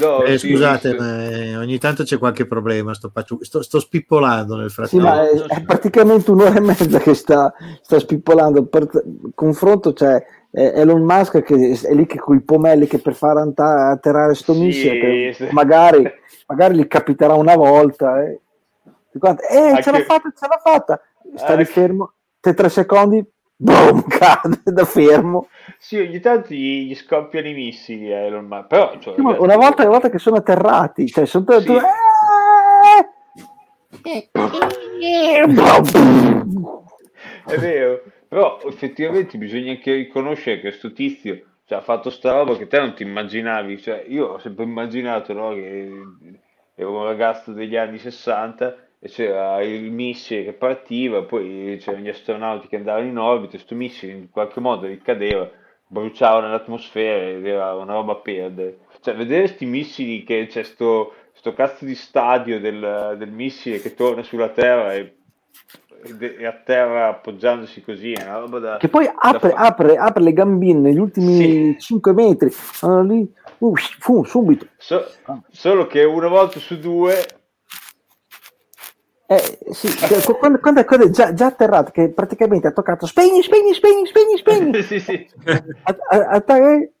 No, 0.00 0.24
Eh, 0.24 0.38
sì, 0.38 0.48
scusate, 0.48 0.94
ma 0.94 1.28
eh, 1.28 1.56
ogni 1.56 1.78
tanto 1.78 2.04
c'è 2.04 2.18
qualche 2.18 2.46
problema. 2.46 2.94
Sto, 2.94 3.10
faccio- 3.12 3.38
sto- 3.42 3.62
sto 3.62 3.80
spippolando 3.80 4.56
nel 4.56 4.70
Sì, 4.70 4.74
frattempo. 4.74 5.04
ma 5.04 5.28
è, 5.28 5.32
è 5.34 5.64
praticamente 5.64 6.30
un'ora 6.30 6.54
e 6.56 6.60
mezza 6.60 6.98
che 6.98 7.14
sta, 7.14 7.52
sta 7.82 7.98
spippolando. 7.98 8.64
Per 8.66 8.88
confronto 9.34 9.92
c'è 9.92 10.24
eh, 10.52 10.72
Elon 10.76 11.02
Musk 11.02 11.42
che 11.42 11.78
è 11.82 11.94
lì 11.94 12.06
che 12.06 12.18
con 12.18 12.36
i 12.36 12.40
pomelli 12.42 12.86
che 12.86 12.98
per 12.98 13.14
far 13.14 13.36
atterrare 13.36 14.34
sto 14.34 14.54
Sì, 14.54 14.60
missile, 14.60 15.32
sì. 15.34 15.48
magari, 15.50 16.10
magari 16.52 16.76
gli 16.76 16.86
capiterà 16.86 17.34
una 17.34 17.56
volta. 17.56 18.22
Eh, 18.22 18.40
Di 19.10 19.18
quanto- 19.18 19.42
eh, 19.42 19.82
ce 19.82 19.90
l'ha 19.90 20.00
fatta, 20.04 20.32
ce 20.34 20.46
l'ha 20.48 20.60
fatta. 20.62 21.00
Sta 21.34 21.52
lì 21.54 21.60
Anche- 21.60 21.64
fermo, 21.64 22.12
te 22.40 22.54
tre 22.54 22.68
secondi, 22.68 23.24
boom, 23.56 24.04
cade 24.08 24.60
da 24.64 24.84
fermo. 24.84 25.48
Sì, 25.78 25.98
ogni 25.98 26.20
tanto 26.20 26.54
gli, 26.54 26.86
gli 26.88 26.94
scoppiano 26.94 27.48
i 27.48 27.54
missili 27.54 28.12
a 28.12 28.18
Elon 28.18 28.46
Musk, 28.46 28.66
però... 28.68 28.98
cioè, 28.98 29.14
Sì, 29.14 29.20
ma 29.20 29.38
una 29.40 29.56
volta, 29.56 29.82
una 29.82 29.90
volta 29.92 30.08
che 30.10 30.18
sono 30.18 30.36
atterrati, 30.36 31.06
cioè 31.08 31.26
sono 31.26 31.44
Sì. 31.60 31.80
È 37.44 37.56
vero, 37.58 38.02
però 38.28 38.60
effettivamente 38.64 39.36
bisogna 39.38 39.72
anche 39.72 39.92
riconoscere 39.94 40.56
che 40.56 40.68
questo 40.68 40.92
tizio 40.92 41.40
cioè, 41.64 41.78
ha 41.78 41.82
fatto 41.82 42.10
sta 42.10 42.32
roba 42.32 42.56
che 42.56 42.66
te 42.66 42.78
non 42.78 42.94
ti 42.94 43.02
immaginavi, 43.02 43.80
cioè, 43.80 44.04
io 44.08 44.26
ho 44.28 44.38
sempre 44.38 44.64
immaginato 44.64 45.32
no, 45.32 45.50
che 45.54 45.90
ero 46.82 46.98
un 46.98 47.04
ragazzo 47.04 47.52
degli 47.52 47.76
anni 47.76 47.98
60 47.98 48.76
e 48.98 49.08
c'era 49.08 49.60
il 49.62 49.90
missile 49.90 50.44
che 50.44 50.52
partiva, 50.52 51.22
poi 51.22 51.76
c'erano 51.80 52.04
gli 52.04 52.08
astronauti 52.08 52.68
che 52.68 52.76
andavano 52.76 53.06
in 53.06 53.18
orbita 53.18 53.52
questo 53.52 53.74
missile 53.74 54.12
in 54.12 54.30
qualche 54.30 54.60
modo 54.60 54.86
ricadeva, 54.86 55.50
bruciava 55.86 56.40
nell'atmosfera 56.40 57.30
ed 57.30 57.46
era 57.46 57.74
una 57.74 57.94
roba 57.94 58.12
a 58.12 58.16
perdere. 58.16 58.78
Cioè, 59.00 59.14
vedere 59.14 59.46
questi 59.46 59.66
missili 59.66 60.22
che 60.22 60.46
c'è 60.46 60.62
sto, 60.62 61.14
sto 61.32 61.52
cazzo 61.52 61.84
di 61.84 61.94
stadio 61.94 62.60
del, 62.60 63.16
del 63.18 63.30
missile 63.30 63.80
che 63.80 63.94
torna 63.94 64.22
sulla 64.22 64.50
Terra 64.50 64.94
e, 64.94 65.16
e- 66.18 66.46
a 66.46 66.52
terra 66.64 67.08
appoggiandosi 67.08 67.82
così, 67.82 68.12
è 68.12 68.22
una 68.24 68.38
roba 68.38 68.58
da... 68.58 68.76
Che 68.78 68.88
poi 68.88 69.08
apre, 69.14 69.50
da 69.50 69.56
apre, 69.56 69.96
apre 69.96 70.22
le 70.22 70.32
gambine 70.32 70.80
negli 70.80 70.98
ultimi 70.98 71.36
Sì. 71.36 71.76
5 71.78 72.12
metri, 72.12 72.50
sono 72.50 73.02
lì, 73.02 73.32
uh, 73.58 73.74
fu, 73.76 74.24
subito. 74.24 74.66
So- 74.78 75.06
solo 75.50 75.86
che 75.86 76.04
una 76.04 76.28
volta 76.28 76.58
su 76.58 76.78
due 76.78 77.24
Eh, 79.26 79.58
sì, 79.70 79.88
cioè, 79.88 80.20
quando, 80.36 80.58
quando 80.58 80.80
è 80.80 80.84
quando 80.84 81.06
è 81.06 81.10
già, 81.10 81.32
già 81.32 81.46
atterrato, 81.46 81.90
che 81.90 82.10
praticamente 82.10 82.66
ha 82.66 82.72
toccato 82.72 83.06
spegni, 83.06 83.42
spegni, 83.42 83.72
spegni, 83.72 84.04
spegni, 84.06 84.36
spegni. 84.36 84.82
sì, 84.82 85.00
sì. 85.00 85.26
A- 85.84 85.96
a- 86.10 86.28
attaccare- 86.32 86.92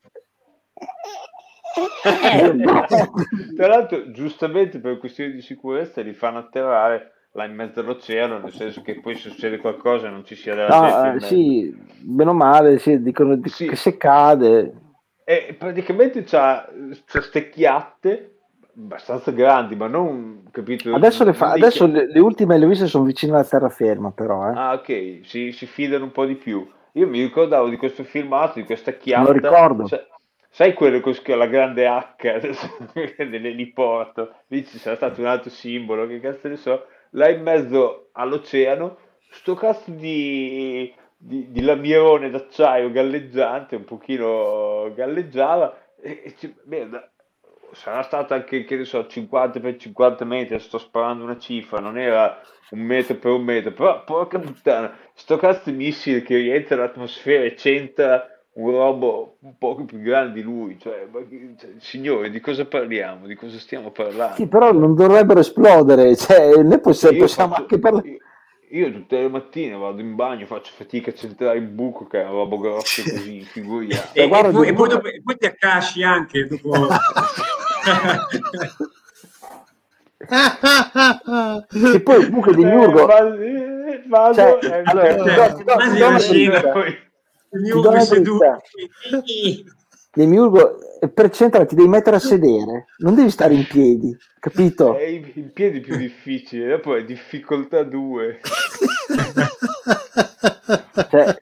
Tra 3.56 3.66
l'altro, 3.66 4.10
giustamente 4.10 4.78
per 4.78 4.98
questioni 4.98 5.32
di 5.32 5.42
sicurezza 5.42 6.00
li 6.02 6.12
fanno 6.12 6.38
atterrare 6.38 7.11
là 7.32 7.44
in 7.44 7.54
mezzo 7.54 7.80
all'oceano, 7.80 8.38
nel 8.38 8.52
senso 8.52 8.82
che 8.82 9.00
poi 9.00 9.14
se 9.16 9.30
succede 9.30 9.58
qualcosa 9.58 10.08
non 10.08 10.24
ci 10.24 10.34
sia 10.34 10.54
della 10.54 10.78
No, 10.78 11.14
eh, 11.14 11.20
sì, 11.20 11.74
bene 12.00 12.30
o 12.30 12.34
male, 12.34 12.78
sì, 12.78 13.00
dicono 13.02 13.36
di- 13.36 13.48
Sì. 13.48 13.66
che 13.66 13.76
se 13.76 13.96
cade. 13.96 14.72
E 15.24 15.54
praticamente 15.58 16.24
c'ha, 16.24 16.68
c'ha 17.06 17.20
ste 17.22 17.48
chiatte 17.48 18.32
abbastanza 18.76 19.30
grandi, 19.30 19.76
ma 19.76 19.86
non 19.86 20.44
capito. 20.50 20.94
Adesso, 20.94 21.24
le, 21.24 21.32
fa- 21.32 21.52
adesso 21.52 21.86
le, 21.86 22.06
le 22.10 22.20
ultime 22.20 22.58
le 22.58 22.66
ho 22.66 22.68
viste 22.68 22.86
sono 22.86 23.04
vicino 23.04 23.34
alla 23.34 23.44
terraferma, 23.44 24.10
però. 24.10 24.50
Eh. 24.50 24.54
Ah, 24.54 24.72
ok, 24.74 25.20
si, 25.24 25.52
si 25.52 25.66
fidano 25.66 26.04
un 26.04 26.12
po' 26.12 26.24
di 26.24 26.34
più. 26.34 26.68
Io 26.92 27.06
mi 27.06 27.20
ricordavo 27.22 27.68
di 27.68 27.76
questo 27.76 28.04
filmato, 28.04 28.58
di 28.58 28.64
questa 28.64 28.92
chiatta. 28.92 29.24
Lo 29.24 29.32
ricordo. 29.32 29.86
Sa- 29.86 30.04
sai 30.50 30.74
quello 30.74 31.00
con 31.00 31.14
la 31.24 31.46
grande 31.46 31.86
H 31.86 32.16
dell'eliporto? 33.28 34.34
Lì 34.48 34.66
ci 34.66 34.78
sarà 34.78 34.96
stato 34.96 35.20
un 35.20 35.26
altro 35.26 35.50
simbolo, 35.50 36.06
che 36.06 36.20
cazzo 36.20 36.48
ne 36.48 36.56
so. 36.56 36.86
Là 37.14 37.28
in 37.28 37.42
mezzo 37.42 38.08
all'oceano, 38.12 38.96
sto 39.30 39.54
cazzo 39.54 39.90
di, 39.90 40.92
di, 41.16 41.50
di 41.50 41.60
lamierone 41.62 42.30
d'acciaio 42.30 42.90
galleggiante, 42.90 43.76
un 43.76 43.84
pochino 43.84 44.92
galleggiava. 44.94 45.76
E, 46.00 46.22
e 46.24 46.34
ci- 46.36 46.54
merda, 46.64 47.10
sarà 47.72 48.02
stato 48.02 48.34
anche, 48.34 48.64
che 48.64 48.76
ne 48.76 48.84
so, 48.84 49.06
50 49.06 49.60
per 49.60 49.76
50 49.76 50.24
metri, 50.24 50.58
sto 50.58 50.78
sparando 50.78 51.24
una 51.24 51.38
cifra, 51.38 51.80
non 51.80 51.98
era 51.98 52.40
un 52.70 52.80
metro 52.80 53.14
per 53.16 53.32
un 53.32 53.44
metro, 53.44 53.72
però 53.72 54.02
porca 54.04 54.38
puttana, 54.38 54.96
sto 55.14 55.36
cazzo 55.36 55.70
di 55.70 55.76
missile 55.76 56.22
che 56.22 56.36
rientra 56.36 56.76
nell'atmosfera 56.76 57.44
e 57.44 57.54
c'entra 57.54 58.26
un 58.54 58.70
robo 58.70 59.36
un 59.40 59.56
poco 59.56 59.84
più 59.84 59.98
grande 60.00 60.34
di 60.34 60.42
lui, 60.42 60.78
cioè, 60.78 61.06
cioè, 61.58 61.70
signore, 61.78 62.28
di 62.30 62.38
cosa 62.40 62.66
parliamo? 62.66 63.26
Di 63.26 63.34
cosa 63.34 63.58
stiamo 63.58 63.90
parlando? 63.90 64.34
Sì, 64.36 64.46
però 64.46 64.72
non 64.72 64.94
dovrebbero 64.94 65.40
esplodere, 65.40 66.14
cioè, 66.16 66.54
noi 66.62 66.78
possiamo, 66.80 67.16
Io 67.16 67.22
possiamo 67.22 67.48
faccio- 67.50 67.62
anche 67.62 67.78
parlare. 67.78 68.08
io- 68.08 68.18
io 68.68 68.92
tutte 68.92 69.20
le 69.20 69.28
mattine 69.28 69.76
vado 69.76 70.00
in 70.00 70.14
bagno, 70.14 70.46
faccio 70.46 70.72
fatica 70.74 71.10
a 71.10 71.14
centrare 71.14 71.58
il 71.58 71.66
buco 71.66 72.06
che 72.06 72.20
è 72.20 72.24
una 72.24 72.32
roba 72.32 72.56
grossa 72.56 73.02
così, 73.02 73.40
figuriamo. 73.42 74.02
E, 74.12 74.28
guarda, 74.28 74.48
e 74.48 74.52
poi, 74.52 74.68
e 74.68 74.72
poi 74.74 74.88
dopo- 74.88 75.06
e 75.08 75.22
poi 75.24 75.36
ti 75.38 75.46
accasci 75.46 76.02
anche 76.02 76.46
dopo. 76.46 76.88
E 81.94 82.00
poi 82.00 82.20
il 82.20 82.30
buco 82.30 82.52
di 82.52 82.64
Murgo, 82.64 83.02
Eh, 83.02 83.06
va- 83.06 83.34
eh, 83.34 84.02
vado, 84.06 84.34
Cioè, 84.34 84.58
eh, 84.62 84.82
allora, 84.84 85.08
eh, 85.08 85.16
ti 85.16 85.64
do- 85.64 85.76
ti 85.76 85.98
do- 87.60 87.90
ti 90.12 90.26
do 90.26 91.00
eh, 91.00 91.08
per 91.08 91.30
centrare 91.30 91.66
ti 91.66 91.74
devi 91.74 91.88
mettere 91.88 92.16
a 92.16 92.20
sedere, 92.20 92.86
non 92.98 93.14
devi 93.14 93.30
stare 93.30 93.54
in 93.54 93.66
piedi, 93.66 94.16
capito? 94.38 94.96
È 94.96 95.04
in 95.04 95.52
piedi 95.52 95.80
più 95.80 95.96
difficile, 95.96 96.68
dopo 96.68 96.94
è 96.94 97.04
difficoltà 97.04 97.82
2. 97.82 98.40
Cioè, 101.10 101.36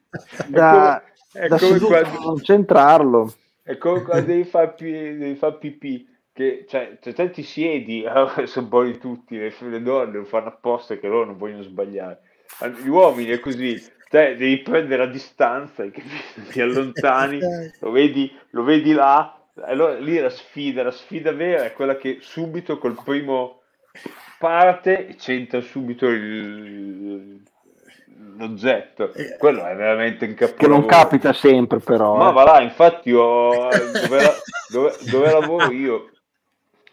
da, 0.47 1.03
è 1.31 1.47
da 1.47 1.57
come 1.57 1.79
quando- 1.79 2.19
non 2.19 2.41
centrarlo. 2.41 3.33
È 3.63 3.77
come 3.77 4.01
quando 4.01 4.25
devi 4.25 4.43
fare 4.43 4.73
pi- 4.73 4.91
devi 4.91 5.35
fare 5.35 5.57
pipì, 5.57 6.07
che 6.33 6.65
cioè, 6.67 6.97
cioè, 7.01 7.13
te 7.13 7.29
ti 7.29 7.43
siedi, 7.43 8.05
allora 8.05 8.45
sono 8.47 8.67
buoni 8.67 8.97
tutti, 8.97 9.37
le, 9.37 9.53
le 9.59 9.81
donne 9.81 10.17
lo 10.17 10.25
fanno 10.25 10.47
apposta 10.47 10.97
che 10.97 11.07
loro 11.07 11.25
non 11.25 11.37
vogliono 11.37 11.63
sbagliare. 11.63 12.19
Gli 12.83 12.89
uomini 12.89 13.29
è 13.29 13.39
così, 13.39 13.81
te 14.11 14.35
devi 14.35 14.57
prendere 14.57 15.05
la 15.05 15.09
distanza, 15.09 15.85
ti 16.49 16.59
allontani, 16.59 17.39
lo 17.79 17.91
vedi, 17.91 18.29
lo 18.49 18.63
vedi 18.63 18.91
là, 18.91 19.41
allora 19.61 19.97
lì 19.97 20.19
la 20.19 20.29
sfida, 20.29 20.83
la 20.83 20.91
sfida 20.91 21.31
vera 21.31 21.63
è 21.63 21.71
quella 21.71 21.95
che 21.95 22.17
subito 22.19 22.77
col 22.77 23.01
primo 23.01 23.61
parte 24.37 25.07
e 25.07 25.15
c'entra 25.15 25.61
subito 25.61 26.07
il, 26.07 27.41
l'oggetto. 28.35 29.13
Eh, 29.13 29.37
Quello 29.37 29.65
è 29.65 29.73
veramente 29.77 30.25
un 30.25 30.35
Che 30.35 30.67
non 30.67 30.85
capita 30.85 31.31
sempre, 31.31 31.79
però. 31.79 32.17
Ma 32.17 32.31
eh. 32.31 32.33
va 32.33 32.43
là, 32.43 32.61
infatti 32.61 33.09
io, 33.09 33.69
dove, 33.69 34.21
la- 34.21 34.35
dove- 34.67 34.97
dove 35.09 35.31
lavoro 35.31 35.71
io, 35.71 36.09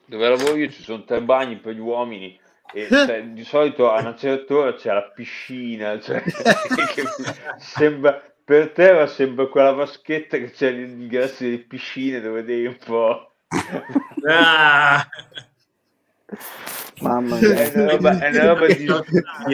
dove 0.04 0.28
lavoro 0.28 0.54
io 0.54 0.70
ci 0.70 0.84
sono 0.84 1.02
tre 1.02 1.20
bagni 1.20 1.56
per 1.56 1.74
gli 1.74 1.80
uomini 1.80 2.38
e 2.72 2.86
cioè, 2.88 3.22
di 3.24 3.44
solito 3.44 3.90
a 3.90 4.00
una 4.00 4.14
certa 4.14 4.54
ora 4.54 4.74
c'è 4.74 4.92
la 4.92 5.10
piscina, 5.10 5.98
cioè, 6.00 6.22
sembra, 7.58 8.22
per 8.44 8.70
terra 8.70 9.06
sembra 9.06 9.46
quella 9.46 9.72
vaschetta 9.72 10.36
che 10.38 10.50
c'è 10.50 10.68
all'ingresso 10.68 11.44
delle 11.44 11.58
piscine 11.58 12.20
dove 12.20 12.44
devi 12.44 12.66
un 12.66 12.76
po'... 12.84 13.32
Ah! 14.28 15.06
Mamma 17.00 17.38
È 17.38 17.40
mia. 17.40 17.70
una 17.74 17.90
roba, 17.92 18.18
è 18.18 18.28
una 18.30 18.46
roba 18.52 18.66
di- 18.66 18.86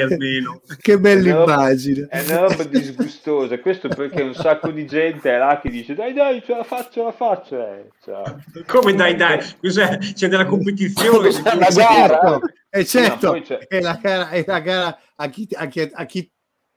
almeno. 0.00 0.60
Che 0.80 0.98
bella 0.98 1.28
È 1.28 1.32
una 1.32 1.42
immagine. 1.42 2.06
È 2.08 2.24
una 2.26 2.38
roba 2.40 2.64
disgustosa, 2.64 3.58
questo 3.60 3.88
perché 3.88 4.22
un 4.22 4.34
sacco 4.34 4.70
di 4.70 4.86
gente 4.86 5.30
è 5.30 5.36
là 5.38 5.60
che 5.62 5.68
dice 5.70 5.94
dai 5.94 6.12
dai 6.14 6.42
ce 6.42 6.56
la 6.56 6.64
faccio, 6.64 6.90
ce 6.90 7.02
la 7.02 7.12
faccio. 7.12 7.56
Eh. 7.62 8.64
Come 8.66 8.94
dai 8.94 9.14
dai? 9.14 9.40
Cos'è? 9.60 9.98
C'è 9.98 10.28
della 10.28 10.46
competizione? 10.46 11.28
Cos'è 11.28 11.54
una 11.54 11.68
gara? 11.68 12.18
Certo, 12.18 12.40
e 12.70 12.84
certo, 12.84 13.32
No, 13.34 13.40
c'è- 13.42 13.58
è 13.68 13.80
la 13.80 13.98
gara, 14.02 14.28
è 14.30 14.44
la 14.46 14.58
gara 14.60 14.98
a, 15.16 15.28
chi, 15.28 15.46
a, 15.54 15.66
chi, 15.66 15.90
a 15.92 16.04
chi 16.06 16.32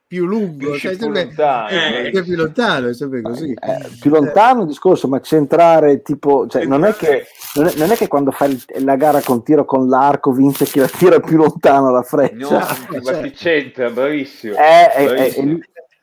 più 0.08 0.24
lungo, 0.24 0.78
cioè, 0.78 0.92
più 0.96 1.00
sempre- 1.00 1.24
lontano, 1.24 1.68
eh, 1.68 2.06
eh. 2.14 2.22
più 2.22 2.34
lontano, 2.34 2.88
è 2.88 2.94
sempre 2.94 3.20
così. 3.20 3.50
Eh, 3.52 3.88
più 4.00 4.10
lontano 4.10 4.62
il 4.62 4.66
discorso, 4.68 5.06
ma 5.06 5.20
centrare 5.20 6.00
tipo, 6.00 6.46
cioè, 6.48 6.64
non, 6.64 6.84
è 6.86 6.94
che, 6.94 7.26
non, 7.56 7.66
è, 7.66 7.74
non 7.76 7.90
è 7.90 7.94
che 7.94 8.08
quando 8.08 8.30
fai 8.30 8.58
la 8.78 8.96
gara 8.96 9.20
con 9.20 9.42
tiro 9.44 9.66
con 9.66 9.86
l'arco 9.86 10.32
vince 10.32 10.64
chi 10.64 10.78
la 10.78 10.88
tira 10.88 11.20
più 11.20 11.36
lontano 11.36 11.90
la 11.90 11.98
No, 11.98 12.02
freccia. 12.02 12.48
ma 12.88 13.00
cioè- 13.02 13.22
chi 13.24 13.30
c'entra, 13.32 13.90
bravissimo. 13.90 14.54
Eh, 14.54 14.58
eh, 14.96 15.02
eh, 15.02 15.06
Bravissimo. 15.06 15.58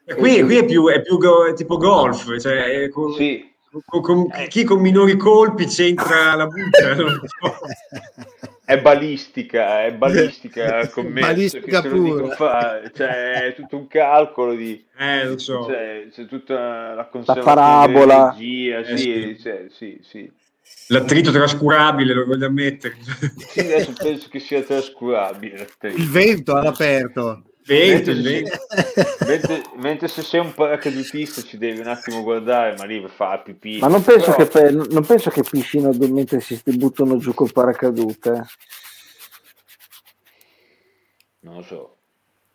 eh, 0.06 0.14
Qui, 0.16 0.44
qui 0.44 0.58
è 0.58 0.66
più, 0.66 0.88
è 0.88 1.02
più 1.02 1.18
go- 1.18 1.52
tipo 1.56 1.78
golf, 1.78 2.38
cioè 2.38 2.84
è 2.84 2.90
con- 2.90 3.12
Sì, 3.14 3.44
con- 3.86 4.02
con- 4.02 4.30
chi 4.48 4.64
con 4.64 4.80
minori 4.82 5.18
colpi 5.18 5.66
c'entra 5.66 6.36
la 6.36 6.48
buccia. 6.48 6.96
so. 6.96 7.58
è 8.66 8.80
balistica, 8.82 9.84
è 9.86 9.94
balistica 9.94 10.80
il 10.82 10.90
commesso 10.90 11.28
Balistica 11.28 11.82
pura. 11.82 12.36
fa, 12.36 12.82
cioè 12.94 13.34
è 13.48 13.54
tutto 13.56 13.78
un 13.78 13.88
calcolo 13.88 14.54
di 14.56 14.84
Eh, 14.98 15.26
lo 15.26 15.38
so. 15.38 15.66
cioè, 15.66 16.08
c'è 16.12 16.26
tutta 16.26 16.94
la 16.94 17.06
conservazione 17.08 17.56
parabola. 17.56 18.06
della 18.06 18.30
regia, 18.32 18.80
Eh, 18.80 18.98
sì, 18.98 19.04
sì. 19.04 19.38
cioè, 19.42 19.66
sì, 19.72 20.00
sì. 20.02 20.32
L'attrito 20.88 21.32
trascurabile, 21.32 22.14
lo 22.14 22.26
voglio 22.26 22.48
ammettere. 22.48 22.96
Sì, 23.50 23.60
adesso 23.60 23.94
penso 23.98 24.28
che 24.30 24.40
sia 24.40 24.62
trascurabile. 24.64 25.68
Il 25.96 26.10
vento 26.10 26.56
all'aperto. 26.56 27.44
Vento, 27.66 28.14
vento. 28.14 28.58
Mentre, 29.26 29.64
mentre 29.78 30.08
se 30.08 30.22
sei 30.22 30.40
un 30.40 30.54
paracadutista 30.54 31.42
ci 31.42 31.58
devi 31.58 31.80
un 31.80 31.88
attimo 31.88 32.22
guardare, 32.22 32.76
ma 32.78 32.86
lì 32.86 33.04
fa 33.08 33.40
pipì. 33.40 33.80
Ma 33.80 33.88
non 33.88 34.04
penso, 34.04 34.34
Però- 34.34 34.38
che, 34.38 34.46
per- 34.46 34.88
non 34.90 35.04
penso 35.06 35.30
che 35.32 35.42
piscino 35.42 35.92
mentre 35.94 36.40
si 36.42 36.62
buttano 36.64 37.18
giù 37.18 37.34
col 37.34 37.52
paracadute. 37.52 38.46
Non 41.40 41.56
lo 41.56 41.62
so. 41.64 41.96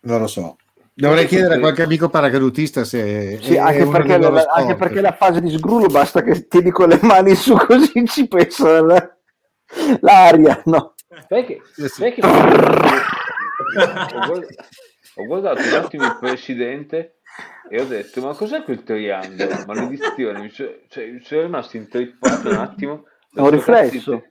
Non 0.01 0.21
lo 0.21 0.27
so. 0.29 0.57
Dovrei 0.93 1.27
chiedere 1.27 1.55
a 1.55 1.59
qualche 1.61 1.83
amico 1.83 2.09
paracadutista 2.09 2.85
se 2.85 3.39
Sì, 3.43 3.57
anche, 3.57 3.87
perché 3.87 4.19
la, 4.19 4.43
anche 4.53 4.77
perché 4.77 5.01
la 5.01 5.13
fase 5.13 5.41
di 5.41 5.51
sgrullo 5.51 5.87
basta 5.87 6.23
che 6.23 6.47
tieni 6.47 6.71
con 6.71 6.89
le 6.89 6.99
mani 7.03 7.35
su 7.35 7.57
così 7.57 8.05
ci 8.07 8.29
pensa 8.29 8.81
la- 8.83 9.17
l'aria, 10.01 10.63
no? 10.67 10.95
Sai 11.29 11.47
che, 11.47 11.63
Sì, 11.75 11.83
sì. 11.83 11.89
sai 11.89 12.13
che- 12.15 12.21
ho, 12.25 14.43
ho 15.21 15.27
guardato 15.27 15.68
un 15.68 15.75
attimo 15.75 16.05
il 16.07 16.16
presidente 16.16 17.21
e 17.66 17.81
ho 17.81 17.87
detto 17.87 18.21
ma 18.23 18.35
cos'è 18.35 18.62
quel 18.64 18.83
triangolo? 18.83 19.62
Maledizione, 19.62 20.41
mi 20.41 20.51
cioè, 20.51 20.81
mi 21.11 21.21
sono 21.23 21.43
rimasto 21.43 21.77
intrippato 21.77 22.49
un 22.49 22.57
attimo 22.57 23.07
da 23.31 23.41
È 23.41 23.41
un 23.43 23.51
sto 23.51 23.59
riflesso. 23.59 24.12
cazzo 24.12 24.27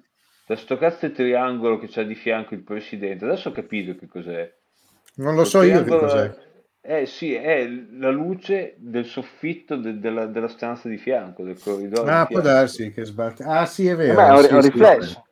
da 0.46 0.56
sto 0.56 0.78
cazzo 0.78 1.08
di 1.08 1.14
triangolo 1.14 1.78
che 1.78 1.88
c'ha 1.88 2.04
di 2.04 2.16
fianco 2.16 2.54
il 2.56 2.64
presidente 2.64 3.26
adesso 3.26 3.50
ho 3.50 3.52
capito 3.52 3.96
che 3.96 4.08
cos'è 4.08 4.52
Non 5.18 5.36
lo 5.36 5.44
Quel 5.44 5.52
so 5.52 5.62
io 5.62 5.84
che 5.84 5.96
cos'è. 5.96 6.34
eh 6.82 7.06
sì 7.06 7.34
è 7.34 7.68
la 7.68 8.10
luce 8.10 8.76
del 8.78 9.06
soffitto 9.06 9.76
de- 9.78 10.00
della, 10.00 10.26
della 10.26 10.48
stanza 10.48 10.90
di 10.90 10.98
fianco 10.98 11.44
del 11.44 11.60
corridoio 11.60 12.10
Ah, 12.10 12.26
può 12.26 12.40
darsi 12.42 12.92
che 12.92 13.06
sbatte. 13.06 13.44
Ah, 13.44 13.66
sì, 13.66 13.88
è 13.88 13.96
vero. 13.96 14.16
Beh, 14.16 14.38
sì, 14.38 14.52
è 14.52 14.54
un 14.54 14.62
sì, 14.62 14.70
riflesso. 14.72 15.24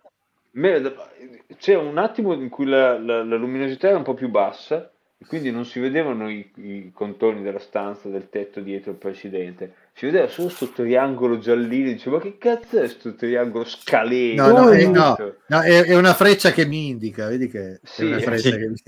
C'è 1.58 1.76
un 1.76 1.98
attimo 1.98 2.34
in 2.34 2.50
cui 2.50 2.66
la, 2.66 2.98
la- 3.00 3.24
la 3.24 3.36
luminosità 3.36 3.88
era 3.90 3.98
un 3.98 4.04
po' 4.04 4.14
più 4.14 4.30
bassa 4.30 4.92
e 5.20 5.26
quindi 5.26 5.50
non 5.52 5.66
si 5.66 5.80
vedevano 5.80 6.30
i, 6.30 6.52
i 6.58 6.92
contorni 6.94 7.42
della 7.42 7.58
stanza, 7.60 8.08
del 8.10 8.30
tetto 8.30 8.60
dietro 8.62 8.92
il 8.92 8.98
presidente. 8.98 9.74
Si 9.94 10.06
vedeva 10.06 10.28
solo 10.28 10.50
sto 10.50 10.70
triangolo 10.70 11.40
giallino. 11.40 11.92
Dicevo, 11.92 12.18
ma 12.18 12.22
che 12.22 12.38
cazzo 12.38 12.80
è 12.80 12.88
sto 12.88 13.16
triangolo 13.16 13.66
scaleno? 13.66 14.48
No, 14.48 14.54
no, 14.54 14.66
Oh, 14.68 14.74
eh, 14.74 14.88
no, 14.88 15.16
no, 15.48 15.62
è, 15.62 15.84
è 15.86 15.96
una 15.96 16.14
freccia 16.14 16.52
che 16.52 16.66
mi 16.66 16.90
indica, 16.90 17.28
vedi 17.28 17.48
che 17.48 17.80
Sì, 17.84 18.04
è 18.04 18.06
una 18.06 18.20
freccia 18.20 18.52
sì. 18.52 18.58
che 18.58 18.68
mi 18.68 18.76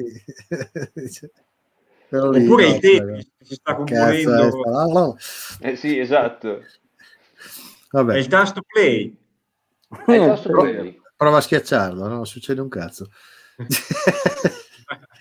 lì, 2.32 2.40
Oppure 2.46 2.66
no, 2.66 2.76
i 2.76 2.80
tempi, 2.80 3.32
si 3.42 3.56
sta 3.56 3.84
cazzo 3.84 4.36
è 4.36 4.50
componendo. 4.52 4.52
sta- 4.52 5.16
Eh 5.62 5.76
sì, 5.76 5.98
esatto. 5.98 6.60
È 6.60 6.64
Vabbè, 7.92 8.18
il 8.18 8.28
tasto 8.28 8.62
play. 8.62 9.16
È 10.06 10.14
il 10.14 10.26
tasto 10.26 10.52
play. 10.52 11.02
prova 11.16 11.38
a 11.38 11.42
schiacciarlo, 11.42 12.08
no? 12.08 12.26
Succede 12.26 12.62
un 12.62 12.70
cazzo. 12.70 13.10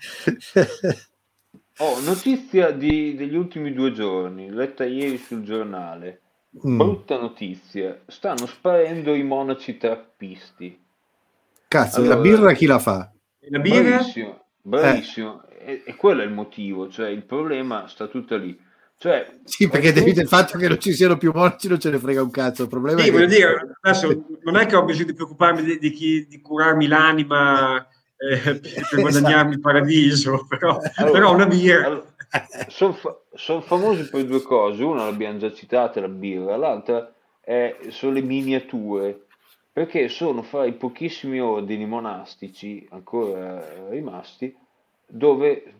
Oh, 1.81 1.99
notizia 2.01 2.71
di- 2.71 3.15
degli 3.15 3.35
ultimi 3.35 3.71
due 3.71 3.93
giorni, 3.93 4.49
letta 4.49 4.83
ieri 4.83 5.17
sul 5.17 5.43
giornale. 5.43 6.21
Mm. 6.67 6.77
Brutta 6.77 7.17
notizia, 7.17 8.01
stanno 8.07 8.45
sparendo 8.47 9.13
i 9.15 9.23
monaci 9.23 9.77
trappisti. 9.77 10.77
Cazzo, 11.69 11.99
Allora- 12.01 12.15
la 12.15 12.21
birra 12.21 12.51
chi 12.53 12.65
la 12.65 12.79
fa? 12.79 13.09
La 13.49 13.59
birra? 13.59 13.81
Bravissimo, 13.81 14.45
bravissimo. 14.61 15.43
E, 15.57 15.83
e 15.85 15.95
quello 15.95 16.21
è 16.21 16.25
il 16.25 16.31
motivo, 16.33 16.89
cioè 16.89 17.07
il 17.09 17.23
problema 17.23 17.87
sta 17.87 18.07
tutto 18.07 18.35
lì. 18.35 18.59
Cioè, 18.97 19.39
Sì, 19.45 19.69
perché 19.69 19.91
qualcuno- 19.91 20.03
devi 20.05 20.13
del 20.17 20.27
fatto 20.27 20.57
che 20.57 20.67
non 20.67 20.79
ci 20.81 20.91
siano 20.91 21.15
più 21.17 21.31
morti 21.33 21.69
non 21.69 21.79
ce 21.79 21.91
ne 21.91 21.99
frega 21.99 22.21
un 22.21 22.31
cazzo. 22.31 22.63
Il 22.63 22.67
problema 22.69 22.99
Sì, 23.01 23.07
è 23.07 23.11
voglio 23.13 23.27
che... 23.27 23.35
dire, 23.35 23.77
adesso 23.79 24.25
non 24.41 24.57
è 24.57 24.65
che 24.65 24.75
ho 24.75 24.83
bisogno 24.83 25.05
di 25.05 25.13
preoccuparmi 25.13 25.63
di, 25.63 25.79
di 25.79 25.91
chi- 25.91 26.27
di 26.27 26.41
curarmi 26.41 26.87
l'anima 26.87 27.79
eh, 27.81 27.87
per 28.19 28.99
guadagnarmi 28.99 29.53
il 29.53 29.59
paradiso, 29.61 30.45
però, 30.49 30.79
Allora, 30.95 31.11
però 31.11 31.33
una 31.33 31.45
birra. 31.45 32.03
sono 32.67 33.61
famosi 33.61 34.09
per 34.09 34.25
due 34.25 34.41
cose, 34.41 34.83
una 34.83 35.05
l'abbiamo 35.05 35.37
già 35.37 35.53
citata, 35.53 36.01
la 36.01 36.09
birra, 36.09 36.57
l'altra 36.57 37.13
è- 37.39 37.75
sono 37.89 38.13
le 38.13 38.21
miniature, 38.21 39.25
perché 39.71 40.09
sono 40.09 40.41
fra 40.41 40.65
i 40.65 40.73
pochissimi 40.73 41.39
ordini 41.39 41.85
monastici 41.85 42.85
ancora 42.91 43.87
rimasti 43.89 44.55
dove, 45.07 45.75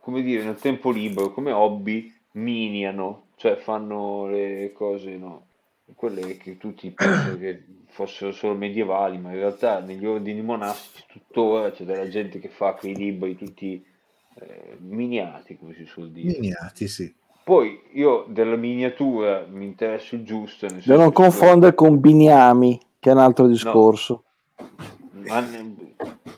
come 0.00 0.22
dire, 0.22 0.42
nel 0.44 0.56
tempo 0.56 0.90
libero, 0.90 1.30
come 1.32 1.52
hobby, 1.52 2.12
miniano, 2.32 3.26
cioè 3.36 3.56
fanno 3.56 4.26
le 4.28 4.72
cose, 4.74 5.16
no? 5.16 5.46
Quelle 5.94 6.36
che 6.36 6.56
tutti 6.58 6.90
pensano 6.90 7.38
che 7.38 7.64
fossero 7.88 8.32
solo 8.32 8.54
medievali, 8.54 9.18
ma 9.18 9.30
in 9.30 9.36
realtà 9.36 9.80
negli 9.80 10.06
ordini 10.06 10.42
monastici 10.42 11.04
tuttora 11.06 11.70
c'è 11.70 11.84
della 11.84 12.08
gente 12.08 12.38
che 12.38 12.48
fa 12.48 12.72
quei 12.74 12.94
libri 12.94 13.36
tutti 13.36 13.84
eh, 14.34 14.76
miniati, 14.78 15.56
come 15.56 15.74
si 15.74 15.84
suol 15.84 16.10
dire. 16.10 16.38
Miniati, 16.38 16.88
sì. 16.88 17.12
Poi 17.44 17.82
io 17.92 18.24
della 18.28 18.56
miniatura 18.56 19.44
mi 19.48 19.64
interesso 19.64 20.14
il 20.14 20.24
giusto. 20.24 20.66
nel 20.66 20.82
Da 20.84 20.96
non 20.96 21.12
confondere 21.12 21.74
con 21.74 22.00
Biniami, 22.00 22.80
che 22.98 23.10
è 23.10 23.12
un 23.12 23.18
altro 23.18 23.46
discorso. 23.46 24.24
ma 25.26 25.40
ne- 25.40 25.94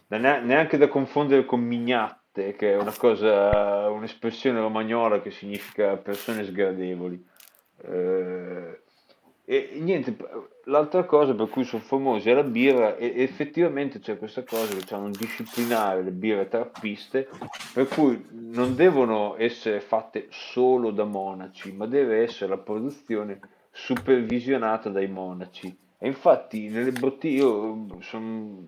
da 0.07 0.19
ne- 0.19 0.41
neanche 0.41 0.77
da 0.77 0.89
confondere 0.89 1.45
con 1.45 1.61
mignatte, 1.61 2.57
che 2.57 2.73
è 2.73 2.77
una 2.77 2.95
cosa, 2.97 3.89
un'espressione 3.91 4.59
romagnola 4.61 5.21
che 5.21 5.31
significa 5.31 5.97
persone 5.97 6.45
sgradevoli. 6.45 7.23
Eh, 7.83 8.81
e 9.47 9.77
niente, 9.79 10.17
l'altra 10.65 11.05
cosa 11.05 11.35
per 11.35 11.49
cui 11.49 11.65
sono 11.65 11.83
famosi 11.83 12.31
è 12.31 12.35
la 12.35 12.43
birra 12.43 12.97
e 12.97 13.13
effettivamente 13.17 13.99
c'è 13.99 14.17
questa 14.17 14.43
cosa 14.43 14.75
che 14.75 14.95
hanno 14.95 15.11
disciplinare 15.11 16.03
le 16.03 16.13
birre 16.13 16.49
trappiste 16.49 17.29
per 17.75 17.87
cui 17.89 18.25
non 18.31 18.75
devono 18.75 19.37
essere 19.37 19.81
fatte 19.81 20.29
solo 20.31 20.91
da 20.91 21.05
monaci, 21.05 21.73
ma 21.73 21.87
deve 21.87 22.23
essere 22.23 22.51
la 22.51 22.59
produzione 22.59 23.41
supervisionata 23.71 24.89
dai 24.89 25.09
monaci. 25.09 25.77
E 25.99 26.07
infatti 26.07 26.69
nelle 26.69 26.93
bottiglie, 26.93 27.37
io 27.37 27.87
sono 28.01 28.27
un 28.27 28.65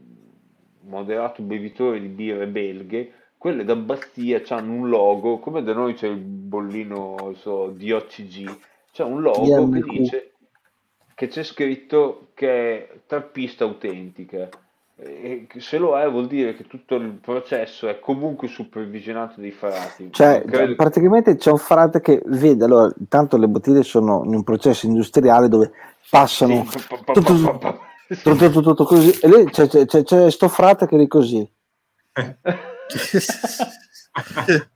moderato 0.83 1.43
bevitore 1.43 2.01
di 2.01 2.09
birre 2.09 2.47
belghe, 2.49 3.13
quelle 3.39 3.65
d'abbazia 3.65 4.43
hanno 4.49 4.73
un 4.73 4.89
logo, 4.89 5.39
come 5.39 5.63
da 5.63 5.73
noi 5.73 5.95
c'è 5.95 6.09
il 6.09 6.19
bollino 6.19 7.33
so, 7.37 7.69
DOCG, 7.69 8.59
c'è 8.93 9.05
un 9.05 9.21
logo 9.21 9.69
che 9.71 9.81
dice 9.81 10.26
che 11.17 11.29
c'è 11.29 11.43
scritto 11.43 12.29
che 12.35 12.49
è 12.49 12.89
trappista 13.07 13.65
autentica. 13.65 14.51
E 14.99 15.47
se 15.59 15.79
lo 15.79 15.99
è 15.99 16.07
vuol 16.11 16.27
dire 16.27 16.55
che 16.55 16.67
tutto 16.67 16.97
il 16.97 17.13
processo 17.13 17.89
è 17.89 17.99
comunque 17.99 18.49
supervisionato 18.49 19.41
dai 19.41 19.51
frati. 19.51 20.13
Cioè, 20.13 20.45
Credo- 20.47 20.75
praticamente 20.75 21.37
c'è 21.37 21.51
un 21.51 21.59
frate 21.59 22.03
che 22.03 22.21
vede, 22.27 22.67
allora, 22.67 22.93
intanto 22.99 23.39
le 23.39 23.49
bottiglie 23.49 23.83
sono 23.83 24.25
in 24.27 24.35
un 24.35 24.45
processo 24.45 24.85
industriale 24.87 25.49
dove 25.49 25.71
passano 26.11 26.67
tutto, 27.13 28.85
così, 28.85 29.19
e 29.23 29.29
lì 29.29 29.45
c'è, 29.47 29.69
c'è, 29.69 29.87
c'è, 29.87 30.03
c'è 30.03 30.31
sto 30.31 30.49
frate 30.49 30.87
che 30.87 31.01
è 31.01 31.07
così. 31.07 31.51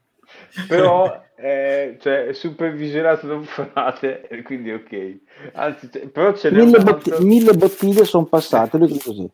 però 0.69 1.23
eh, 1.37 1.97
cioè, 2.01 2.27
è 2.27 2.33
supervisionato 2.33 3.27
da 3.27 3.35
un 3.35 3.45
frate 3.45 4.27
e 4.29 4.43
quindi 4.43 4.73
ok 4.73 5.17
anzi 5.53 5.89
c'è- 5.89 6.07
però 6.09 6.33
ce 6.35 6.51
n'è 6.51 6.63
Mille, 6.63 6.77
un 6.79 6.85
botti- 6.85 7.11
altro 7.11 7.27
mille 7.27 7.53
bottiglie 7.55 8.05
sono 8.05 8.25
passate, 8.27 8.77
lui 8.79 8.99
così. 8.99 9.31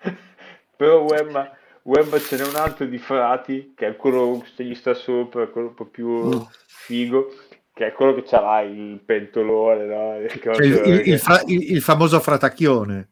però 0.76 1.02
Wemma, 1.02 1.50
Wemma 1.82 2.18
ce 2.18 2.36
n'è 2.36 2.46
un 2.46 2.56
altro 2.56 2.86
di 2.86 2.98
frati 2.98 3.72
che 3.76 3.88
è 3.88 3.96
quello 3.96 4.42
che 4.56 4.64
gli 4.64 4.74
sta 4.74 4.94
sopra 4.94 5.46
quello 5.48 5.68
un 5.68 5.74
po' 5.74 5.86
più 5.86 6.08
Mm. 6.08 6.40
figo 6.66 7.32
che 7.72 7.86
è 7.86 7.92
quello 7.92 8.14
che 8.14 8.22
c'ha 8.24 8.40
là 8.40 8.60
il 8.60 9.00
pentolone 9.04 9.84
no? 9.86 10.28
Cioè, 10.28 10.64
il, 10.66 10.72
il- 10.72 10.80
che, 11.02 11.10
il 11.10 11.18
fra- 11.18 11.42
il- 11.46 11.72
il 11.72 11.80
famoso 11.80 12.20
fratacchione. 12.20 13.08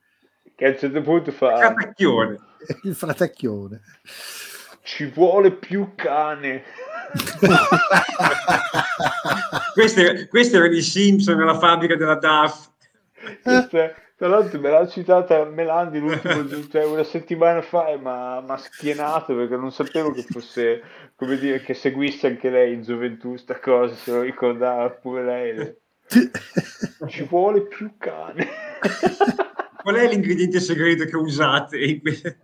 che 0.55 0.65
a 0.67 0.69
un 0.71 0.79
certo 0.79 1.01
punto 1.03 1.31
fa 1.33 1.53
Catacchione. 1.59 2.39
Il 2.83 2.95
fratacchione. 2.97 3.81
Ci 4.89 5.05
vuole 5.05 5.53
più 5.53 5.93
cane 5.95 6.63
Questo 9.75 10.03
questo 10.29 10.57
era 10.57 10.69
di 10.69 10.81
Simpson 10.81 11.37
nella 11.37 11.59
fabbrica 11.59 11.95
della 11.95 12.15
DAF. 12.17 12.71
Questa- 13.43 13.93
tra 14.17 14.29
l'altro 14.29 14.59
me 14.59 14.71
l'ha 14.71 14.89
citata 14.89 15.45
Melandi 15.45 16.01
cioè 16.71 16.85
una 16.85 17.05
settimana 17.05 17.61
fa 17.63 17.87
e 17.87 17.97
mi 17.99 18.09
ha 18.09 18.57
schienato 18.57 19.37
perché 19.37 19.57
non 19.57 19.71
sapevo 19.71 20.11
che 20.11 20.25
fosse, 20.29 20.83
come 21.15 21.39
dire, 21.39 21.61
che 21.61 21.75
seguisse 21.75 22.27
anche 22.27 22.51
lei 22.51 22.73
in 22.73 22.83
gioventù 22.83 23.37
sta 23.37 23.61
cosa, 23.61 23.95
se 23.95 24.11
lo 24.11 24.23
ricordava 24.23 24.91
pure 24.91 25.25
lei. 25.25 25.77
Ci 27.07 27.23
vuole 27.25 27.67
più 27.69 27.93
cane. 27.97 28.49
Qual 29.81 29.95
è 29.95 30.09
l'ingrediente 30.09 30.59
segreto 30.59 31.05
che 31.05 31.17
usate? 31.17 31.79
in 31.79 32.01
que- 32.01 32.39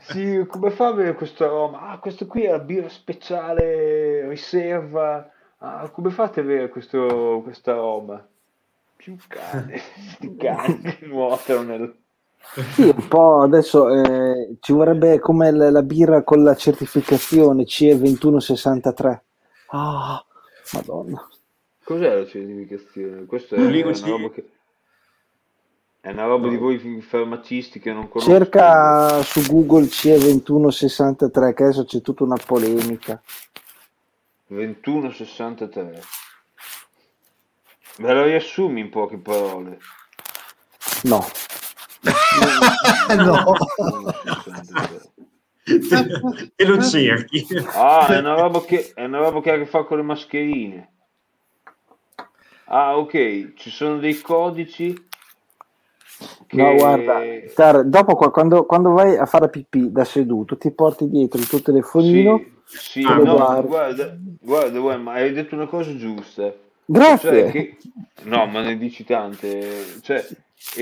Sì, 0.00 0.44
come 0.46 0.70
fa 0.70 0.86
a 0.86 0.90
avere 0.90 1.14
questo 1.14 1.44
aroma? 1.44 1.90
Ah, 1.90 1.98
questo 1.98 2.26
qui 2.26 2.42
è 2.42 2.50
la 2.50 2.58
birra 2.58 2.88
speciale 2.88 4.28
riserva. 4.28 5.30
Ah, 5.58 5.88
come 5.90 6.10
fate 6.10 6.40
ad 6.40 6.46
avere 6.46 6.68
questo, 6.68 7.40
questo 7.42 7.70
aroma? 7.70 8.26
Più 8.96 9.16
cane, 9.28 9.80
sti 10.12 10.36
cani 10.36 10.80
che 10.80 11.06
nuotano 11.06 11.62
nel... 11.62 11.94
Sì, 12.74 12.82
un 12.82 13.08
po' 13.08 13.40
adesso 13.40 13.88
eh, 13.88 14.56
ci 14.60 14.72
vorrebbe 14.72 15.18
come 15.18 15.50
la, 15.50 15.70
la 15.70 15.82
birra 15.82 16.22
con 16.22 16.42
la 16.42 16.54
certificazione 16.54 17.64
CE 17.64 17.96
2163. 17.96 19.24
Ah, 19.68 20.24
madonna. 20.74 21.26
Cos'è 21.82 22.14
la 22.14 22.26
certificazione? 22.26 23.24
Questa 23.24 23.56
è 23.56 23.60
una 23.60 23.98
roba 24.06 24.30
che... 24.30 24.48
È 26.04 26.10
una 26.10 26.26
roba 26.26 26.48
di 26.50 26.58
voi 26.58 27.00
farmacisti 27.00 27.80
che 27.80 27.90
non 27.90 28.10
conosco. 28.10 28.30
Cerca 28.30 29.22
su 29.22 29.40
Google 29.46 29.88
CE 29.88 30.18
2163, 30.18 31.54
che 31.54 31.62
adesso 31.62 31.86
c'è 31.86 32.02
tutta 32.02 32.24
una 32.24 32.36
polemica. 32.36 33.22
2163. 34.48 36.02
Me 38.00 38.12
lo 38.12 38.24
riassumi 38.24 38.80
in 38.80 38.90
poche 38.90 39.16
parole. 39.16 39.78
No, 41.04 41.26
no. 43.16 43.42
2163. 45.64 46.52
e 46.54 46.64
lo 46.66 46.82
cerchi. 46.82 47.46
Ah, 47.72 48.08
è 48.08 48.18
una 48.18 48.34
roba 48.34 48.62
che, 48.62 48.92
è 48.92 49.04
una 49.04 49.20
roba 49.20 49.40
che 49.40 49.50
ha 49.50 49.54
a 49.54 49.56
che 49.56 49.64
fare 49.64 49.86
con 49.86 49.96
le 49.96 50.02
mascherine. 50.02 50.92
Ah, 52.66 52.98
ok, 52.98 53.54
ci 53.54 53.70
sono 53.70 53.96
dei 53.96 54.20
codici 54.20 55.12
che... 56.54 56.62
no, 56.62 56.74
guarda, 56.74 57.20
Tar, 57.54 57.84
dopo 57.84 58.14
qua- 58.16 58.30
quando, 58.30 58.64
quando 58.64 58.90
vai 58.92 59.16
a 59.16 59.26
fare 59.26 59.48
pipì 59.48 59.90
da 59.92 60.04
seduto, 60.04 60.56
ti 60.56 60.70
porti 60.70 61.08
dietro 61.08 61.40
il 61.40 61.48
tuo 61.48 61.60
telefonino. 61.60 62.38
Sì, 62.64 62.78
sì, 62.78 63.04
Ah, 63.06 63.16
no, 63.16 63.34
guarda. 63.36 63.60
guarda, 63.62 64.16
guarda, 64.40 64.78
guarda, 64.78 65.02
ma 65.02 65.12
hai 65.12 65.32
detto 65.32 65.54
una 65.54 65.66
cosa 65.66 65.94
giusta. 65.96 66.52
Grazie. 66.86 67.30
Cioè 67.30 67.50
che... 67.50 67.76
No, 68.24 68.46
ma 68.46 68.62
ne 68.62 68.76
dici 68.78 69.04
tante. 69.04 70.00
Cioè, 70.02 70.26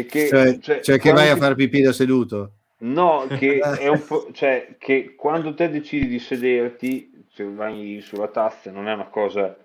che, 0.06 0.28
Cioè, 0.28 0.58
cioè, 0.60 0.80
cioè 0.80 0.98
che 0.98 1.10
vai 1.12 1.24
a 1.24 1.36
quando- 1.36 1.42
fare 1.42 1.54
pipì 1.56 1.82
da 1.82 1.92
seduto. 1.92 2.52
No, 2.78 3.26
che 3.38 3.58
è 3.78 3.88
un 3.88 4.04
po', 4.04 4.28
cioè, 4.32 4.76
che 4.78 5.14
quando 5.16 5.54
te 5.54 5.70
decidi 5.70 6.06
di 6.06 6.18
sederti, 6.18 7.24
se 7.32 7.44
vai 7.44 8.00
sulla 8.02 8.28
tazza, 8.28 8.70
non 8.70 8.88
è 8.88 8.92
una 8.92 9.06
cosa 9.08 9.56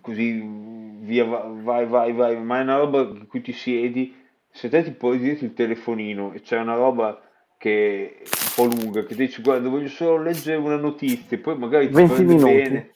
così 0.00 0.42
via, 1.00 1.24
va- 1.24 1.46
vai, 1.62 1.86
vai, 1.86 2.12
vai, 2.12 2.36
ma 2.42 2.58
è 2.58 2.62
una 2.62 2.76
roba 2.78 3.00
in 3.00 3.26
cui 3.26 3.40
ti 3.42 3.52
siedi, 3.52 4.14
se 4.54 4.68
te 4.68 4.84
ti 4.84 4.92
puoi 4.92 5.18
dietro 5.18 5.46
il 5.46 5.52
telefonino 5.52 6.32
e 6.32 6.40
c'è 6.40 6.60
una 6.60 6.76
roba 6.76 7.20
che 7.58 8.18
è 8.18 8.22
un 8.22 8.52
po' 8.54 8.76
lunga, 8.76 9.04
che 9.04 9.16
dici 9.16 9.42
guarda 9.42 9.68
voglio 9.68 9.88
solo 9.88 10.22
leggere 10.22 10.56
una 10.56 10.76
notizia, 10.76 11.36
e 11.36 11.40
poi 11.40 11.58
magari 11.58 11.88
ti 11.88 11.94
20 11.94 12.12
prende 12.12 12.34
minuti. 12.34 12.52
bene, 12.52 12.90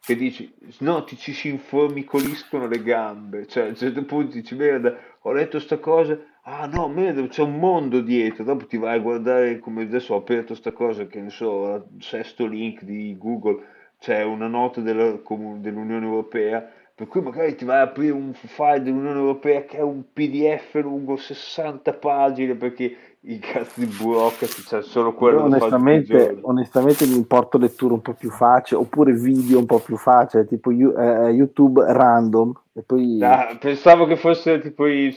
che 0.00 0.14
dici 0.14 0.54
no, 0.78 1.02
ti 1.02 1.16
ci 1.16 1.32
si 1.32 1.48
informicoliscono 1.48 2.68
le 2.68 2.80
gambe, 2.82 3.48
cioè 3.48 3.64
a 3.64 3.68
un 3.68 3.74
certo 3.74 4.04
punto 4.04 4.36
dici 4.36 4.54
merda, 4.54 4.96
ho 5.22 5.32
letto 5.32 5.58
sta 5.58 5.78
cosa, 5.78 6.16
ah 6.42 6.66
no, 6.66 6.86
merda, 6.88 7.26
c'è 7.26 7.42
un 7.42 7.58
mondo 7.58 8.00
dietro, 8.00 8.44
dopo 8.44 8.66
ti 8.66 8.76
vai 8.76 8.98
a 8.98 9.02
guardare 9.02 9.58
come 9.58 9.82
adesso 9.82 10.14
ho 10.14 10.18
aperto 10.18 10.54
sta 10.54 10.70
cosa, 10.70 11.06
che 11.06 11.20
ne 11.20 11.30
so, 11.30 11.88
sesto 11.98 12.46
link 12.46 12.84
di 12.84 13.16
Google, 13.18 13.60
c'è 13.98 14.22
una 14.22 14.46
nota 14.46 14.80
della, 14.80 15.18
dell'Unione 15.56 16.06
Europea, 16.06 16.70
per 16.94 17.06
cui 17.06 17.22
magari 17.22 17.54
ti 17.54 17.64
vai 17.64 17.78
a 17.78 17.82
aprire 17.82 18.12
un 18.12 18.32
file 18.34 18.82
dell'Unione 18.82 19.18
Europea 19.18 19.64
che 19.64 19.78
è 19.78 19.82
un 19.82 20.02
PDF 20.12 20.74
lungo 20.82 21.16
60 21.16 21.94
pagine, 21.94 22.54
perché 22.54 22.96
i 23.20 23.38
cazzi 23.38 23.86
di 23.86 23.94
burocrati 23.94 24.62
c'è 24.62 24.82
solo 24.82 25.14
quello 25.14 25.38
Io 25.38 25.44
onestamente, 25.44 26.38
onestamente 26.42 27.06
mi 27.06 27.16
importo 27.16 27.56
letture 27.56 27.94
un 27.94 28.02
po' 28.02 28.14
più 28.14 28.30
facili 28.30 28.80
oppure 28.80 29.12
video 29.12 29.58
un 29.58 29.66
po' 29.66 29.78
più 29.78 29.96
facili 29.96 30.46
tipo 30.46 30.70
You- 30.72 30.98
eh, 30.98 31.30
YouTube 31.30 31.84
random 31.86 32.52
e 32.72 32.82
poi 32.82 33.20
Ah, 33.22 33.56
pensavo 33.60 34.06
che 34.06 34.16
fosse 34.16 34.60
tipo 34.60 34.86
i... 34.86 35.14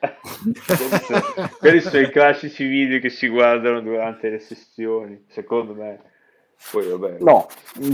Quelli 1.60 1.80
sono 1.80 2.00
i 2.00 2.10
classici 2.10 2.66
video 2.66 2.98
che 2.98 3.10
si 3.10 3.28
guardano 3.28 3.80
durante 3.80 4.28
le 4.30 4.38
sessioni, 4.38 5.24
secondo 5.28 5.74
me. 5.74 6.00
Poi 6.72 6.86
vabbè. 6.88 7.16
no 7.20 7.48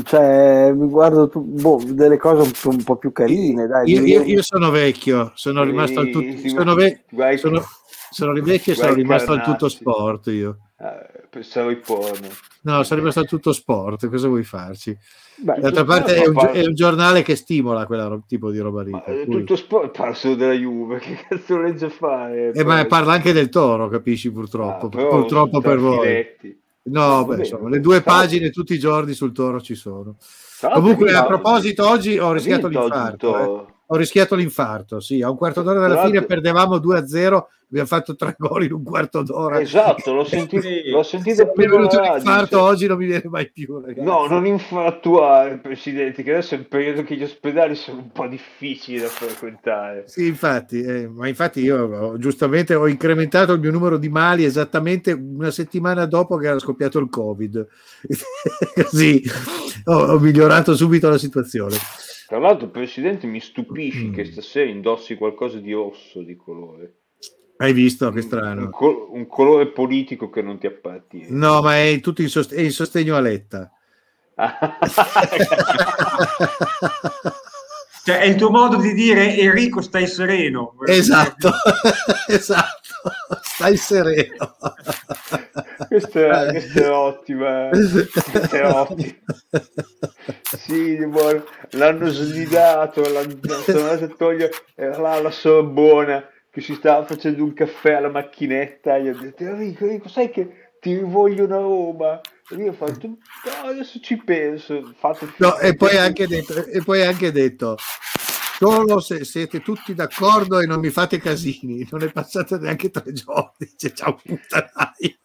cioè 0.05 0.73
mi 0.75 0.89
guardo 0.89 1.31
boh, 1.35 1.81
delle 1.87 2.17
cose 2.17 2.43
un 2.43 2.51
po', 2.61 2.69
un 2.71 2.83
po' 2.85 2.97
più 2.97 3.13
carine 3.13 3.67
dai 3.67 3.91
Io, 3.91 4.03
io- 4.05 4.23
io 4.23 4.43
sono 4.43 4.71
vecchio, 4.71 5.33
sono 5.35 5.63
rimasto 5.63 6.01
al 6.01 6.11
tutto, 6.11 6.37
Sì, 6.39 6.49
sono, 6.49 6.75
ve- 6.75 7.05
guai- 7.11 7.39
sono, 7.39 7.63
sono 8.11 8.33
vecchio 8.43 8.73
e 8.73 8.77
sono 8.77 8.93
rimasto 8.95 9.33
al 9.33 9.43
tutto 9.43 9.69
sport 9.69 10.27
io. 10.29 10.59
Ah, 10.79 11.07
pensavo 11.31 11.69
ai 11.71 11.77
porno. 11.77 12.27
No, 12.63 12.83
sono 12.83 13.01
rimasto 13.01 13.21
al 13.21 13.27
tutto 13.27 13.53
sport, 13.53 14.09
cosa 14.11 14.29
vuoi 14.29 14.43
farci? 14.45 14.95
Beh, 15.39 15.61
D'altra 15.61 15.85
parte 15.85 16.15
è 16.17 16.27
un, 16.27 16.37
è 16.53 16.67
un 16.67 16.75
giornale 16.75 17.23
che 17.23 17.35
stimola 17.35 17.87
quel 17.87 18.01
ro- 18.03 18.25
tipo 18.27 18.51
di 18.51 18.59
roba 18.59 18.83
lì. 18.83 18.91
Ma 18.91 19.05
eh, 19.05 19.25
cui- 19.25 19.39
tutto 19.39 19.57
sport 19.57 19.97
parla 19.97 20.13
solo 20.15 20.35
della 20.35 20.53
Juve, 20.53 20.99
che 21.01 21.17
cazzo 21.29 21.59
legge 21.59 21.89
fare? 21.89 22.53
Eh, 22.53 22.65
ma 22.65 22.85
parla 22.85 23.13
anche 23.15 23.33
del 23.33 23.49
toro, 23.49 23.89
capisci, 23.89 24.29
Ah, 24.29 24.33
purtroppo. 24.33 24.89
però 24.89 25.09
purtroppo 25.09 25.61
per 25.61 25.79
voi. 25.79 25.95
Tranfiletti. 25.97 26.61
No, 26.89 27.25
beh, 27.25 27.37
insomma, 27.39 27.69
le 27.69 27.81
due 27.81 28.01
pagine 28.03 28.51
tutti 28.51 28.75
i 28.75 28.79
giorni 28.79 29.13
sul 29.13 29.33
toro 29.33 29.61
ci 29.61 29.75
sono. 29.75 30.17
Comunque, 30.73 31.13
a 31.13 31.25
proposito, 31.27 31.89
oggi 31.89 32.19
ho 32.19 32.33
rischiato 32.33 32.69
l'infarto. 32.69 33.67
eh. 33.69 33.75
Ho 33.89 33.97
rischiato 33.97 34.35
l'infarto, 34.35 34.99
sì, 34.99 35.23
a 35.23 35.31
un 35.31 35.37
quarto 35.37 35.63
d'ora 35.63 35.79
dalla 35.79 36.05
fine 36.05 36.25
perdevamo 36.25 36.79
2-0, 36.79 37.45
abbiamo 37.69 37.87
fatto 37.87 38.17
tre 38.17 38.35
gol 38.37 38.65
in 38.65 38.73
un 38.73 38.83
quarto 38.83 39.23
d'ora. 39.23 39.61
Esatto, 39.61 40.13
l'ho 40.13 40.25
sentito, 40.27 40.67
l'ho 40.91 41.03
Se 41.05 41.19
sentito 41.19 41.53
prima 41.53 41.77
venuto 41.77 42.01
l'infarto 42.01 42.61
oggi 42.61 42.89
non 42.89 42.99
mi 42.99 43.07
viene 43.07 43.29
mai 43.29 43.49
più, 43.49 43.79
ragazzi. 43.79 44.05
No, 44.05 44.27
non 44.27 44.45
infartuare, 44.45 45.59
Presidente, 45.59 46.25
che 46.25 46.33
adesso 46.33 46.57
è 46.57 46.59
un 46.59 46.67
periodo 46.67 47.05
che 47.05 47.15
gli 47.15 47.23
ospedali 47.23 47.77
sono 47.77 47.99
un 47.99 48.11
po' 48.11 48.27
difficili 48.27 48.99
da 48.99 49.07
frequentare. 49.07 50.03
Sì, 50.09 50.27
infatti, 50.27 50.81
eh, 50.81 51.07
ma 51.07 51.29
infatti 51.29 51.61
io 51.61 51.85
ho- 51.85 52.19
giustamente 52.19 52.75
ho 52.75 52.89
incrementato 52.89 53.53
il 53.53 53.61
mio 53.61 53.71
numero 53.71 53.99
di 53.99 54.09
mali 54.09 54.45
esattamente 54.45 55.13
una 55.13 55.53
settimana 55.53 56.07
dopo 56.07 56.37
che 56.39 56.49
era 56.49 56.59
scoppiato 56.59 56.99
il 56.99 57.09
Covid. 57.09 57.67
Così 58.83 59.23
ho, 59.85 59.95
ho 59.95 60.19
migliorato 60.19 60.75
subito 60.75 61.09
la 61.09 61.19
situazione. 61.19 61.77
Tra 62.27 62.39
l'altro, 62.39 62.69
Presidente, 62.69 63.27
mi 63.27 63.41
stupisci 63.41 64.07
Mm. 64.09 64.13
che 64.15 64.25
stasera 64.25 64.69
indossi 64.69 65.15
qualcosa 65.17 65.59
di 65.59 65.73
rosso 65.73 66.23
di 66.23 66.35
colore. 66.37 66.95
Hai 67.59 67.73
visto 67.73 68.11
che 68.11 68.19
Un, 68.19 68.23
strano? 68.25 68.71
col- 68.71 69.07
un 69.11 69.27
colore 69.27 69.69
politico 69.69 70.29
che 70.29 70.43
non 70.43 70.59
ti 70.59 70.67
appartiene. 70.67 71.29
No, 71.31 71.63
ma 71.63 71.79
è 71.81 72.01
tutto 72.01 72.21
in, 72.23 72.29
sost- 72.29 72.53
è 72.55 72.61
in 72.61 72.73
sostegno 72.73 73.17
a 73.17 73.21
Letta. 73.21 73.71
Cioè, 78.05 78.19
è 78.21 78.25
il 78.27 78.37
tuo 78.37 78.51
modo 78.51 78.77
di 78.77 78.93
dire 78.93 79.37
Enrico 79.37 79.81
stai 79.81 80.07
sereno. 80.07 80.75
esatto, 80.87 81.51
esatto. 82.29 82.86
Stai 83.43 83.77
sereno. 83.77 84.57
Questo 85.89 86.19
è, 86.19 86.51
questo 86.51 86.83
è 86.83 86.91
ottimo. 86.91 87.47
eh. 87.47 87.69
Questo 87.71 88.57
è 88.57 88.67
ottimo. 88.71 89.15
Sì, 90.43 90.99
l'hanno 91.71 92.09
slidato, 92.09 93.03
l'hanno 93.03 93.39
sono 93.65 93.81
andato 93.81 94.05
a 94.05 94.15
togliere, 94.17 94.53
era 94.75 94.99
là 94.99 95.21
la 95.21 95.31
sorbona 95.31 96.29
che 96.51 96.61
si 96.61 96.75
stava 96.75 97.05
facendo 97.05 97.45
un 97.45 97.53
caffè 97.53 97.93
alla 97.95 98.09
macchinetta, 98.09 98.99
gli 98.99 99.09
ho 99.09 99.19
detto 99.19 99.45
Enrico, 99.45 99.85
Enrico, 99.85 100.09
sai 100.09 100.31
che 100.31 100.71
ti 100.81 100.99
vogliono 100.99 101.57
a 101.57 101.61
Roma? 101.61 102.21
E 102.49 102.55
io 102.57 102.71
ho 102.71 102.75
fatto, 102.75 103.07
no, 103.09 103.19
adesso 103.69 104.01
ci 104.01 104.17
penso, 104.17 104.95
fate 104.97 105.33
No, 105.39 105.59
e 105.59 105.75
poi 105.77 105.97
anche 105.97 106.27
detto, 106.27 106.65
e 106.65 106.83
poi 106.83 107.03
anche 107.03 107.31
detto 107.33 107.77
solo 108.59 109.01
se 109.01 109.25
siete 109.25 109.61
tutti 109.61 109.95
d'accordo 109.95 110.61
e 110.61 110.67
non 110.67 110.81
mi 110.81 110.91
fate 110.91 111.19
casini, 111.19 111.87
non 111.91 112.03
è 112.03 112.11
passato 112.13 112.59
neanche 112.59 112.91
tre 112.91 113.13
giorni, 113.13 113.53
dice 113.59 113.95
ciao 113.95 114.15
puttanaio. 114.15 115.17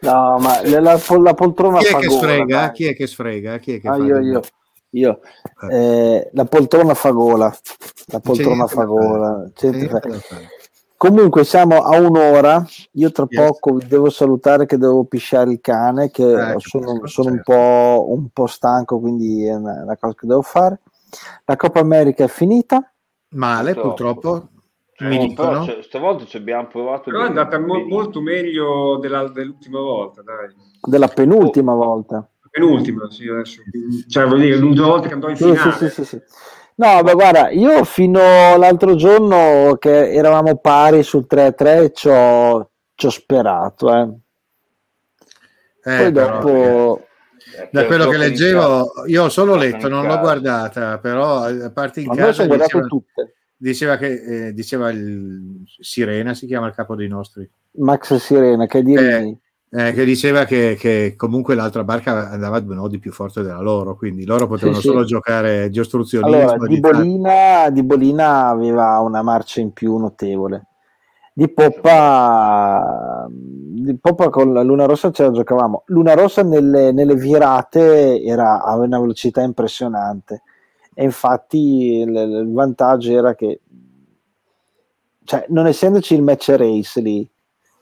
No, 0.00 0.38
ma 0.38 0.60
la, 0.66 0.80
la, 0.80 1.00
la 1.18 1.34
poltrona 1.34 1.78
Chi 1.78 1.86
è 1.86 1.92
gola, 1.92 2.10
sfrega? 2.10 2.70
Chi 2.72 2.84
è 2.86 2.94
che 2.94 3.06
sfrega? 3.06 3.58
Chi 3.58 3.74
è 3.74 3.80
che 3.80 3.88
Ah, 3.88 3.96
fa 3.96 4.02
io, 4.02 4.18
io, 4.18 4.40
io. 4.90 5.20
Eh, 5.70 6.30
la 6.32 6.44
poltrona 6.44 6.94
fa 6.94 7.10
gola. 7.10 7.54
La 8.06 8.18
poltrona 8.20 8.66
fa 8.66 8.74
fare. 8.74 8.86
gola. 8.86 9.50
Fare. 9.54 10.48
Comunque 10.96 11.44
siamo 11.44 11.82
a 11.82 11.98
un'ora. 11.98 12.66
Io 12.92 13.12
tra 13.12 13.26
Yes. 13.28 13.44
poco 13.44 13.74
vi 13.74 13.86
devo 13.86 14.10
salutare 14.10 14.66
che 14.66 14.76
devo 14.78 15.04
pisciare 15.04 15.52
il 15.52 15.60
cane, 15.60 16.10
che 16.10 16.22
Eh, 16.22 16.54
sono, 16.58 17.06
sono 17.06 17.30
un, 17.30 17.36
certo. 17.36 17.52
po', 17.52 18.06
un 18.12 18.28
po' 18.32 18.46
stanco, 18.46 18.98
quindi 18.98 19.44
è 19.44 19.54
una, 19.54 19.82
una 19.82 19.96
cosa 19.96 20.14
che 20.14 20.26
devo 20.26 20.42
fare. 20.42 20.80
La 21.44 21.56
Coppa 21.56 21.80
America 21.80 22.24
è 22.24 22.28
finita. 22.28 22.92
Male, 23.30 23.74
Purtroppo. 23.74 24.20
purtroppo, 24.20 24.48
mi 25.00 25.32
però 25.34 25.64
cioè, 25.64 25.82
stavolta 25.82 26.26
ci 26.26 26.36
abbiamo 26.36 26.66
provato 26.68 27.10
Però 27.10 27.24
è 27.24 27.26
andata 27.26 27.58
mo- 27.58 27.84
molto 27.86 28.20
meglio 28.20 28.98
della- 28.98 29.28
dell'ultima 29.28 29.80
volta, 29.80 30.22
dai. 30.22 30.54
Della 30.80 31.06
Oh. 31.06 31.12
penultima 31.14 31.74
volta. 31.74 32.26
Penultima, 32.50 33.10
sì, 33.10 33.26
adesso. 33.28 33.62
Cioè, 34.08 34.26
vuol 34.26 34.40
dire, 34.40 34.56
l'ultima 34.56 34.86
volta 34.88 35.08
che 35.08 35.14
andò 35.14 35.28
in 35.30 35.36
Sì, 35.36 35.44
finale. 35.44 35.72
sì, 35.72 35.88
sì, 35.88 35.90
sì, 35.90 36.04
sì. 36.04 36.22
No, 36.74 37.02
beh, 37.02 37.12
guarda, 37.14 37.50
io 37.50 37.84
fino 37.84 38.20
all'altro 38.52 38.94
giorno 38.94 39.76
che 39.78 40.12
eravamo 40.12 40.56
pari 40.56 41.02
sul 41.02 41.26
3-3 41.26 41.92
ci 41.92 42.08
ho, 42.08 42.70
ci 42.94 43.06
ho 43.06 43.10
sperato. 43.10 43.94
eh. 43.94 44.08
Eh, 45.84 45.96
Poi 45.96 46.12
però, 46.12 46.38
dopo... 46.38 46.98
Eh, 46.98 47.08
da 47.70 47.80
che 47.82 47.86
quello 47.86 48.08
che 48.08 48.16
leggevo, 48.16 48.92
io 49.06 49.24
ho 49.24 49.28
solo 49.28 49.54
letto, 49.56 49.88
non 49.88 50.06
l'ho 50.06 50.18
guardata, 50.18 50.98
però 50.98 51.42
a 51.42 51.70
parte 51.70 52.00
in 52.00 52.08
A 52.10 52.14
me 52.14 52.18
casa 52.20 52.46
diceva, 52.46 52.86
tutte. 52.86 53.34
diceva 53.56 53.96
che 53.96 54.46
eh, 54.48 54.52
diceva 54.52 54.90
il 54.90 55.62
Sirena, 55.80 56.34
si 56.34 56.46
chiama 56.46 56.66
il 56.66 56.74
capo 56.74 56.94
dei 56.96 57.08
nostri, 57.08 57.48
Max 57.78 58.14
Sirena, 58.16 58.66
che 58.66 58.82
di 58.82 58.96
Rimini. 58.96 59.40
eh, 59.70 59.92
che 59.92 60.04
diceva 60.04 60.44
che, 60.44 60.76
che 60.78 61.14
comunque 61.16 61.54
l'altra 61.54 61.82
barca 61.84 62.28
andava 62.30 62.56
a 62.56 62.60
due 62.60 62.74
nodi 62.74 62.98
più 62.98 63.12
forte 63.12 63.42
della 63.42 63.60
loro, 63.60 63.96
quindi 63.96 64.24
loro 64.26 64.46
potevano 64.46 64.80
Sì, 64.80 64.88
solo 64.88 65.00
sì. 65.02 65.06
giocare 65.06 65.68
di 65.70 65.78
ostruzionismo. 65.80 66.50
Allora, 66.50 66.66
di 66.66 66.80
Bolina, 66.80 67.70
di 67.70 67.82
Bolina 67.82 68.48
aveva 68.48 68.98
una 69.00 69.22
marcia 69.22 69.60
in 69.60 69.72
più 69.72 69.96
notevole. 69.96 70.66
Di 71.34 71.48
Poppa, 71.48 73.26
di 73.30 73.96
Poppa 73.98 74.28
con 74.28 74.52
la 74.52 74.62
Luna 74.62 74.84
Rossa 74.84 75.10
ce 75.10 75.22
la 75.22 75.30
giocavamo. 75.30 75.84
Luna 75.86 76.14
Rossa 76.14 76.42
nelle, 76.42 76.92
nelle 76.92 77.14
virate 77.14 78.22
era, 78.22 78.62
aveva 78.62 78.84
una 78.84 79.00
velocità 79.00 79.40
impressionante 79.42 80.42
e 80.94 81.04
infatti 81.04 82.00
il, 82.00 82.14
il 82.14 82.52
vantaggio 82.52 83.12
era 83.12 83.34
che, 83.34 83.60
cioè, 85.24 85.46
non 85.48 85.66
essendoci 85.66 86.14
il 86.14 86.22
match 86.22 86.50
race 86.50 87.00
lì, 87.00 87.26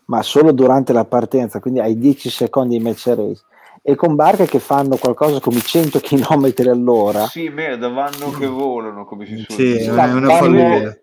ma 0.06 0.22
solo 0.22 0.52
durante 0.52 0.92
la 0.92 1.04
partenza, 1.04 1.58
quindi 1.58 1.80
ai 1.80 1.98
10 1.98 2.30
secondi 2.30 2.76
di 2.78 2.84
match 2.84 3.06
race, 3.06 3.42
e 3.82 3.96
con 3.96 4.14
barche 4.14 4.46
che 4.46 4.60
fanno 4.60 4.96
qualcosa 4.96 5.40
come 5.40 5.58
100 5.58 5.98
km 5.98 6.52
all'ora, 6.68 7.26
Sì, 7.26 7.48
merda, 7.48 7.88
vanno 7.88 8.30
che 8.30 8.46
volano, 8.46 9.04
come 9.04 9.26
si 9.26 9.36
suol 9.38 9.58
Sì, 9.58 9.72
dire. 9.72 9.84
è 9.86 9.90
una, 9.90 10.04
è 10.04 10.12
una 10.12 10.30
follia. 10.30 11.00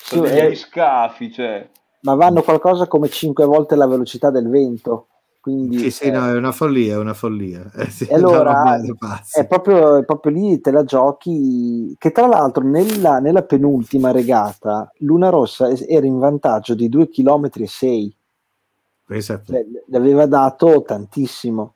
Sono 0.00 0.26
Sì, 0.26 0.32
degli 0.32 0.54
scafi, 0.54 1.32
cioè. 1.32 1.68
Ma 2.08 2.14
vanno 2.14 2.42
qualcosa 2.42 2.86
come 2.86 3.08
5 3.08 3.44
volte 3.44 3.76
la 3.76 3.86
velocità 3.86 4.30
del 4.30 4.48
vento. 4.48 5.08
Quindi 5.40 5.78
Sì, 5.78 5.90
sì, 5.90 6.04
eh, 6.04 6.10
no, 6.10 6.26
è 6.26 6.32
una 6.34 6.52
follia, 6.52 6.94
è 6.94 6.98
una 6.98 7.14
follia. 7.14 7.70
Eh, 7.74 7.88
sì, 7.90 8.04
E 8.04 8.14
allora, 8.14 8.76
è, 9.30 9.46
proprio, 9.46 9.96
è 9.96 10.04
proprio 10.04 10.32
lì 10.32 10.60
te 10.60 10.70
la 10.70 10.84
giochi. 10.84 11.94
Che 11.98 12.10
tra 12.12 12.26
l'altro 12.26 12.62
nella, 12.64 13.18
nella 13.18 13.42
penultima 13.42 14.10
regata 14.10 14.90
Luna 14.98 15.28
Rossa 15.30 15.68
era 15.86 16.06
in 16.06 16.18
vantaggio 16.18 16.74
di 16.74 16.88
2 16.88 17.08
km 17.08 17.48
e 17.54 17.66
6, 17.66 18.16
Pensa 19.06 19.34
a 19.34 19.38
te. 19.38 19.66
le, 19.86 19.96
aveva 19.96 20.26
dato 20.26 20.82
tantissimo. 20.82 21.74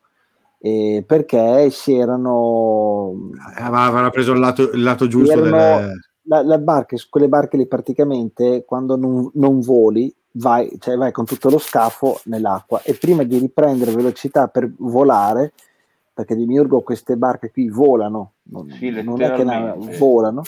eh, 0.59 1.03
perché 1.07 1.70
si 1.70 1.95
erano 1.95 3.30
Eh, 3.59 3.62
avevano 3.62 4.11
preso 4.11 4.33
il 4.33 4.39
lato, 4.41 4.70
il 4.72 4.83
lato 4.83 5.09
giusto 5.09 5.33
erano- 5.45 5.78
del... 5.78 6.01
la, 6.24 6.43
la 6.43 6.59
barca, 6.59 6.97
quelle 7.09 7.28
barche 7.28 7.57
lì 7.57 7.66
praticamente 7.66 8.64
quando 8.64 8.97
non, 8.97 9.28
non 9.35 9.61
voli 9.61 10.14
vai, 10.33 10.76
cioè 10.78 10.97
vai 10.97 11.12
con 11.12 11.24
tutto 11.24 11.51
lo 11.51 11.59
scafo 11.59 12.20
nell'acqua 12.24 12.83
e 12.83 12.95
prima 12.95 13.22
di 13.22 13.39
riprendere 13.39 13.93
velocità 13.93 14.49
per 14.49 14.70
volare 14.78 15.53
perché 16.14 16.37
di 16.37 16.47
Miurgo 16.47 16.83
queste 16.83 17.16
barche 17.16 17.51
qui 17.51 17.68
volano 17.68 18.33
non, 18.45 18.68
Sì, 18.70 18.91
non 19.03 19.20
è 19.22 19.33
che 19.33 19.45
na- 19.45 19.74
volano. 19.99 20.43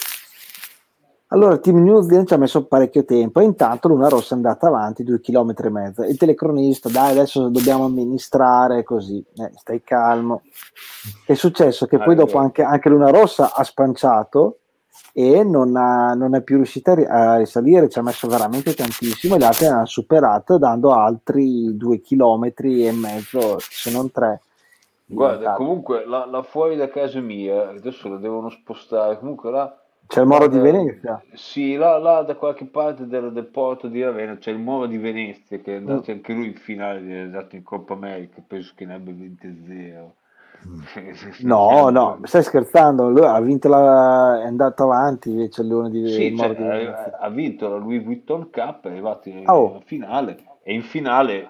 Allora 1.29 1.57
Team 1.59 1.83
New 1.83 2.01
Zealand 2.03 2.29
ci 2.29 2.35
ha 2.35 2.37
messo 2.37 2.67
parecchio 2.67 3.05
tempo 3.05 3.41
e 3.41 3.45
intanto 3.45 3.89
Luna 3.89 4.09
Rossa 4.09 4.35
è 4.35 4.37
andata 4.37 4.69
avanti 4.69 5.03
due 5.03 5.21
chilometri 5.21 5.67
e 5.67 5.71
mezzo. 5.71 6.03
Il 6.05 6.17
telecronista 6.17 6.89
dai 6.91 7.11
adesso 7.13 7.49
dobbiamo 7.49 7.87
amministrare 7.87 8.85
così 8.85 9.25
eh, 9.37 9.51
stai 9.57 9.83
calmo. 9.83 10.43
È 11.27 11.35
successo 11.35 11.87
che 11.87 11.97
poi 11.97 12.13
Allora. 12.13 12.25
dopo 12.27 12.39
anche, 12.39 12.63
anche 12.63 12.89
Luna 12.89 13.11
Rossa 13.11 13.53
ha 13.55 13.65
spanciato 13.65 14.59
e 15.17 15.45
non, 15.45 15.77
ha- 15.77 16.15
non 16.15 16.35
è 16.35 16.43
più 16.43 16.57
riuscita 16.57 16.93
a 16.93 16.95
ri- 16.97 17.05
a 17.07 17.37
risalire, 17.39 17.89
ci 17.89 17.99
ha 17.99 18.03
messo 18.03 18.27
veramente 18.29 18.75
tantissimo 18.75 19.37
e 19.37 19.39
le 19.39 19.45
altre 19.47 19.67
hanno 19.69 19.87
superato 19.87 20.59
dando 20.59 20.93
altri 20.93 21.77
due 21.77 22.01
chilometri 22.01 22.87
e 22.87 22.93
mezzo, 22.93 23.57
se 23.61 23.91
non 23.93 24.11
tre. 24.11 24.43
Guarda, 25.07 25.53
comunque 25.55 26.05
la, 26.07 26.27
la 26.27 26.43
fuori 26.43 26.77
da 26.77 26.89
casa 26.89 27.21
mia, 27.21 27.69
adesso 27.71 28.09
la 28.09 28.17
devono 28.17 28.51
spostare, 28.51 29.19
comunque 29.19 29.51
là... 29.51 29.79
C'è 30.07 30.21
il 30.21 30.27
Moro 30.27 30.49
di 30.49 30.59
Venezia. 30.59 31.23
Sì, 31.33 31.77
là, 31.77 31.99
là 31.99 32.23
da 32.23 32.35
qualche 32.37 32.67
parte 32.67 33.07
del, 33.07 33.33
del 33.33 33.47
porto 33.47 33.89
di 33.89 34.03
Ravenna 34.03 34.37
c'è 34.37 34.51
il 34.51 34.59
Moro 34.59 34.87
di 34.87 34.99
Venezia 34.99 35.59
che 35.59 35.75
è 35.75 35.77
andato 35.77 36.11
Mm. 36.11 36.15
anche 36.15 36.33
lui 36.33 36.47
in 36.49 36.55
finale, 36.57 37.01
è 37.09 37.21
andato 37.21 37.57
in 37.57 37.63
Coppa 37.63 37.95
America, 37.95 38.43
penso 38.47 38.73
che 38.77 38.85
ne 38.87 38.95
abbia 38.95 39.13
20-0. 39.15 40.11
No, 41.43 41.91
no, 41.91 42.21
stai 42.25 42.43
scherzando, 42.43 43.09
lui 43.11 43.25
ha 43.25 43.41
vinto 43.41 43.69
la... 43.69 44.41
è 44.43 44.47
andato 44.47 44.85
avanti 44.85 45.31
invece 45.31 45.63
il 45.63 45.69
Leone 45.69 45.91
di, 45.91 46.09
Sì, 46.11 46.37
cioè, 46.37 46.87
ha, 46.87 47.19
ha 47.21 47.29
vinto 47.29 47.69
la 47.69 47.77
Louis 47.77 48.03
Vuitton 48.03 48.51
Cup, 48.51 48.87
è 48.87 48.91
arrivato 48.91 49.29
in, 49.29 49.45
Oh. 49.49 49.75
in 49.77 49.83
finale 49.83 50.39
e 50.63 50.73
in 50.75 50.83
finale 50.83 51.49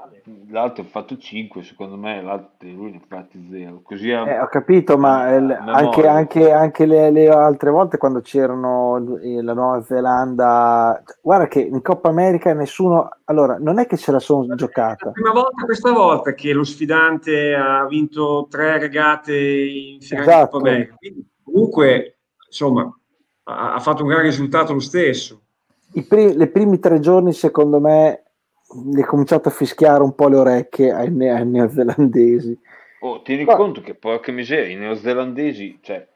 l'altro 0.48 0.82
ha 0.82 0.86
fatto 0.86 1.16
5, 1.18 1.62
secondo 1.62 1.96
me 1.96 2.22
l'altro 2.22 2.68
lui 2.68 2.90
ne 2.92 2.96
ha 2.96 3.00
fatti 3.06 3.46
0. 3.50 3.80
Così 3.82 4.10
ha- 4.10 4.26
Eh, 4.28 4.40
ho 4.40 4.46
capito, 4.46 4.96
ma 4.96 5.34
eh, 5.34 5.54
anche, 5.66 6.06
anche- 6.06 6.50
anche 6.52 6.86
le, 6.86 7.10
le 7.10 7.28
altre 7.28 7.70
volte 7.70 7.98
quando 7.98 8.20
c'erano 8.20 8.98
la 9.22 9.52
Nuova 9.52 9.82
Zelanda, 9.82 11.02
guarda 11.20 11.46
che 11.46 11.60
in 11.60 11.82
Coppa 11.82 12.08
America 12.08 12.52
nessuno, 12.54 13.08
allora 13.24 13.56
non 13.58 13.78
è 13.78 13.86
che 13.86 13.96
ce 13.96 14.12
la 14.12 14.18
sono 14.18 14.46
La 14.46 14.54
giocata, 14.54 15.10
prima 15.10 15.32
volta 15.32 15.64
questa 15.64 15.92
volta 15.92 16.32
che 16.34 16.52
lo 16.52 16.64
sfidante 16.64 17.54
ha 17.54 17.86
vinto 17.86 18.46
tre 18.48 18.78
regate 18.78 19.36
in 19.36 20.00
finale 20.00 20.26
Esatto. 20.26 20.58
Coppa 20.58 20.68
America. 20.70 20.94
Quindi, 20.96 21.28
comunque, 21.42 22.18
insomma, 22.46 22.98
ha, 23.44 23.74
ha 23.74 23.78
fatto 23.80 24.02
un 24.02 24.08
gran 24.08 24.22
risultato 24.22 24.72
lo 24.72 24.80
stesso. 24.80 25.40
I 25.96 26.02
pri- 26.02 26.34
le 26.34 26.48
primi 26.48 26.78
tre 26.80 26.98
giorni 26.98 27.32
secondo 27.32 27.78
me 27.78 28.23
gli 28.74 29.00
è 29.00 29.04
cominciato 29.04 29.48
a 29.48 29.52
fischiare 29.52 30.02
un 30.02 30.14
po' 30.14 30.28
le 30.28 30.36
orecchie 30.36 30.92
ai, 30.92 31.10
ne- 31.10 31.30
ai 31.32 31.46
neozelandesi. 31.46 32.58
Oh, 33.00 33.22
tieni 33.22 33.44
Ma- 33.44 33.56
conto 33.56 33.80
che 33.82 33.94
porca 33.94 34.32
miseria, 34.32 34.72
i 34.74 34.76
neozelandesi, 34.78 35.78
cioè, 35.82 36.06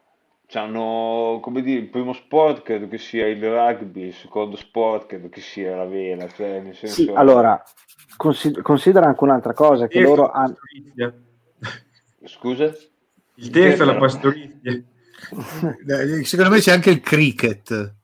hanno, 0.53 1.39
come 1.43 1.61
dire, 1.63 1.81
il 1.81 1.89
primo 1.89 2.13
sport 2.15 2.63
credo 2.63 2.89
che 2.89 2.97
sia 2.99 3.27
il 3.27 3.43
rugby, 3.43 4.07
il 4.07 4.15
secondo 4.15 4.57
sport 4.57 5.07
credo 5.07 5.29
che 5.29 5.41
sia 5.41 5.77
la 5.77 5.85
vela, 5.85 6.27
cioè, 6.29 6.61
nel 6.61 6.75
senso... 6.75 6.95
Sì, 7.03 7.11
allora, 7.15 7.63
consi- 8.17 8.61
considera 8.63 9.07
anche 9.07 9.23
un'altra 9.25 9.53
cosa, 9.53 9.87
che 9.87 9.99
Terzo 9.99 10.09
loro 10.09 10.23
la 10.23 10.31
hanno... 10.33 10.55
pastorizia. 10.55 11.15
Scusa? 12.25 12.75
Il 13.35 13.51
terzo 13.51 13.83
è 13.83 13.87
la 13.87 13.97
pastorizia. 13.97 14.83
Eh, 15.87 16.25
Secondo 16.25 16.51
me 16.51 16.61
c'è 16.61 16.73
anche 16.73 16.91
il 16.91 17.01
cricket. 17.01 17.95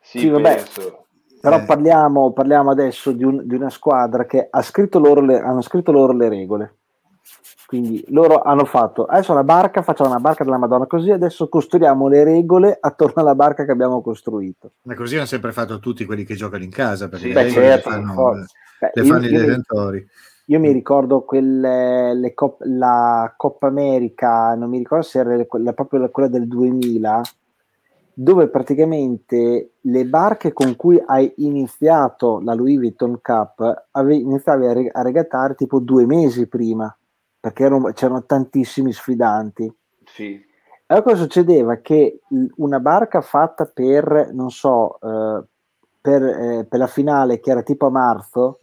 Sì, 0.00 0.20
Sì, 0.20 0.28
vabbè. 0.28 0.54
penso. 0.56 1.05
Però 1.46 1.58
Eh. 1.58 1.64
parliamo, 1.64 2.32
parliamo 2.32 2.70
adesso 2.72 3.12
di, 3.12 3.22
un- 3.22 3.46
di 3.46 3.54
una 3.54 3.70
squadra 3.70 4.26
che 4.26 4.48
ha 4.50 4.62
scritto 4.62 4.98
loro 4.98 5.20
le, 5.20 5.38
hanno 5.38 5.60
scritto 5.62 5.92
loro 5.92 6.12
le 6.12 6.28
regole. 6.28 6.74
Quindi 7.66 8.04
loro 8.08 8.42
hanno 8.42 8.64
fatto, 8.64 9.04
adesso 9.04 9.32
la 9.32 9.44
barca, 9.44 9.82
facciamo 9.82 10.10
una 10.10 10.18
barca 10.18 10.42
della 10.42 10.58
Madonna, 10.58 10.86
così 10.86 11.12
adesso 11.12 11.48
costruiamo 11.48 12.08
le 12.08 12.24
regole 12.24 12.76
attorno 12.80 13.22
alla 13.22 13.36
barca 13.36 13.64
che 13.64 13.70
abbiamo 13.70 14.02
costruito. 14.02 14.72
Ma 14.82 14.94
così 14.96 15.16
hanno 15.16 15.26
sempre 15.26 15.52
fatto 15.52 15.78
tutti 15.78 16.04
quelli 16.04 16.24
che 16.24 16.34
giocano 16.34 16.64
in 16.64 16.70
casa, 16.70 17.08
perché 17.08 17.26
Sì, 17.28 17.32
le 17.32 17.42
Beh, 17.44 17.50
certo, 17.50 17.88
le 17.90 17.94
fanno. 17.94 18.32
Beh, 18.80 18.90
le 18.94 19.02
io- 19.02 19.12
fanno 19.12 19.24
i 19.26 19.28
io 19.30 19.38
mi- 19.40 19.46
detentori. 19.46 20.06
Io 20.46 20.58
mi 20.60 20.70
ricordo 20.72 21.22
quelle, 21.22 22.14
le 22.14 22.34
Cop- 22.34 22.62
la 22.64 23.32
Coppa 23.36 23.66
America, 23.68 24.54
non 24.56 24.68
mi 24.68 24.78
ricordo 24.78 25.04
se 25.04 25.18
era 25.20 25.34
le- 25.36 25.46
quella, 25.46 25.72
proprio 25.72 26.08
quella 26.10 26.28
del 26.28 26.46
2000, 26.48 27.20
dove 28.18 28.48
praticamente 28.48 29.72
le 29.78 30.06
barche 30.06 30.54
con 30.54 30.74
cui 30.74 30.98
hai 31.04 31.30
iniziato 31.36 32.40
la 32.40 32.54
Louis 32.54 32.78
Vuitton 32.78 33.20
Cup 33.20 33.88
ave- 33.90 34.14
iniziavi 34.14 34.66
a, 34.66 34.72
re- 34.72 34.90
a 34.90 35.02
regattare 35.02 35.54
tipo 35.54 35.80
due 35.80 36.06
mesi 36.06 36.46
prima, 36.46 36.96
perché 37.38 37.64
erano- 37.64 37.92
c'erano 37.92 38.24
tantissimi 38.24 38.90
sfidanti. 38.90 39.70
Sì. 40.06 40.42
Allora 40.86 41.04
cosa 41.04 41.22
succedeva? 41.24 41.76
Che 41.76 42.20
una 42.56 42.80
barca 42.80 43.20
fatta 43.20 43.66
per, 43.66 44.30
non 44.32 44.50
so, 44.50 44.98
eh, 44.98 45.44
per, 46.00 46.22
eh, 46.22 46.66
per 46.66 46.78
la 46.78 46.86
finale 46.86 47.38
che 47.38 47.50
era 47.50 47.62
tipo 47.62 47.84
a 47.84 47.90
marzo, 47.90 48.60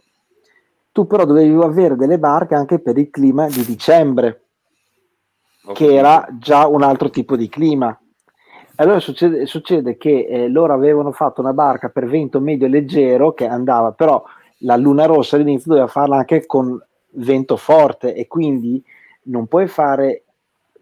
tu 0.90 1.06
però 1.06 1.24
dovevi 1.24 1.54
avere 1.62 1.94
delle 1.94 2.18
barche 2.18 2.56
anche 2.56 2.80
per 2.80 2.98
il 2.98 3.08
clima 3.08 3.46
di 3.46 3.64
dicembre, 3.64 4.46
Ho 5.66 5.72
che 5.74 5.94
era 5.94 6.26
già 6.40 6.66
un 6.66 6.82
altro 6.82 7.08
tipo 7.08 7.36
di 7.36 7.48
clima. 7.48 7.96
Allora 8.76 8.98
succede, 8.98 9.46
succede 9.46 9.96
che 9.96 10.26
eh, 10.28 10.48
loro 10.48 10.72
avevano 10.72 11.12
fatto 11.12 11.40
una 11.40 11.52
barca 11.52 11.90
per 11.90 12.06
vento 12.06 12.40
medio 12.40 12.66
leggero 12.66 13.32
che 13.32 13.46
andava, 13.46 13.92
però 13.92 14.22
la 14.58 14.76
luna 14.76 15.06
rossa 15.06 15.36
all'inizio 15.36 15.70
doveva 15.70 15.86
farla 15.86 16.16
anche 16.16 16.44
con 16.46 16.82
vento 17.10 17.56
forte 17.56 18.14
e 18.14 18.26
quindi 18.26 18.82
non 19.24 19.46
puoi 19.46 19.68
fare 19.68 20.23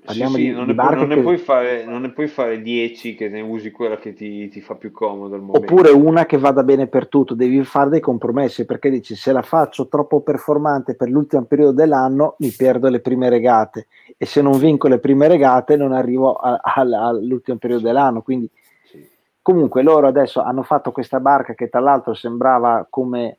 parliamo 0.05 0.35
Sì, 0.35 0.43
sì, 0.43 0.49
di, 0.49 0.53
non, 0.53 0.67
di 0.67 0.75
ne 0.75 0.95
non 0.95 1.09
ne 1.09 1.21
puoi 1.21 1.39
fare, 1.39 1.85
non 1.85 2.03
ne 2.03 2.11
puoi 2.11 2.27
fare 2.29 2.61
10 2.61 3.15
che 3.15 3.29
ne 3.29 3.41
usi 3.41 3.71
quella 3.71 3.97
che 3.99 4.13
ti, 4.13 4.49
ti 4.49 4.61
fa 4.61 4.75
più 4.75 4.91
comodo 4.91 5.35
al 5.35 5.43
momento. 5.43 5.73
oppure 5.75 5.91
una 5.91 6.27
che 6.27 6.39
vada 6.39 6.63
bene 6.65 6.89
per 6.89 7.09
tutto, 7.09 7.35
devi 7.35 7.63
fare 7.65 7.91
dei 7.91 8.01
compromessi 8.01 8.65
perché 8.65 8.91
dici 8.91 9.15
se 9.15 9.33
la 9.33 9.43
faccio 9.43 9.87
troppo 9.89 10.21
performante 10.21 10.95
per 10.95 11.09
l'ultimo 11.09 11.45
periodo 11.45 11.73
dell'anno 11.73 12.35
mi 12.39 12.51
perdo 12.51 12.89
le 12.89 13.01
prime 13.01 13.29
regate 13.29 13.87
e 14.17 14.27
se 14.27 14.43
non 14.43 14.59
vinco 14.59 14.89
le 14.89 14.99
prime 14.99 15.29
regate 15.29 15.77
non 15.77 15.93
arrivo 15.93 16.35
a- 16.35 16.61
al- 16.63 16.93
all'ultimo 16.93 17.59
periodo 17.59 17.85
dell'anno. 17.85 18.23
Quindi 18.23 18.51
Sì. 18.85 19.07
comunque 19.41 19.83
loro 19.83 20.07
adesso 20.09 20.41
hanno 20.43 20.63
fatto 20.63 20.91
questa 20.93 21.21
barca 21.21 21.55
che 21.55 21.69
tra 21.69 21.81
l'altro 21.81 22.15
sembrava 22.15 22.87
come 22.91 23.29
eh, 23.29 23.39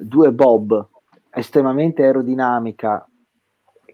due 0.00 0.32
bob 0.32 0.86
estremamente 1.30 2.02
aerodinamica 2.02 3.04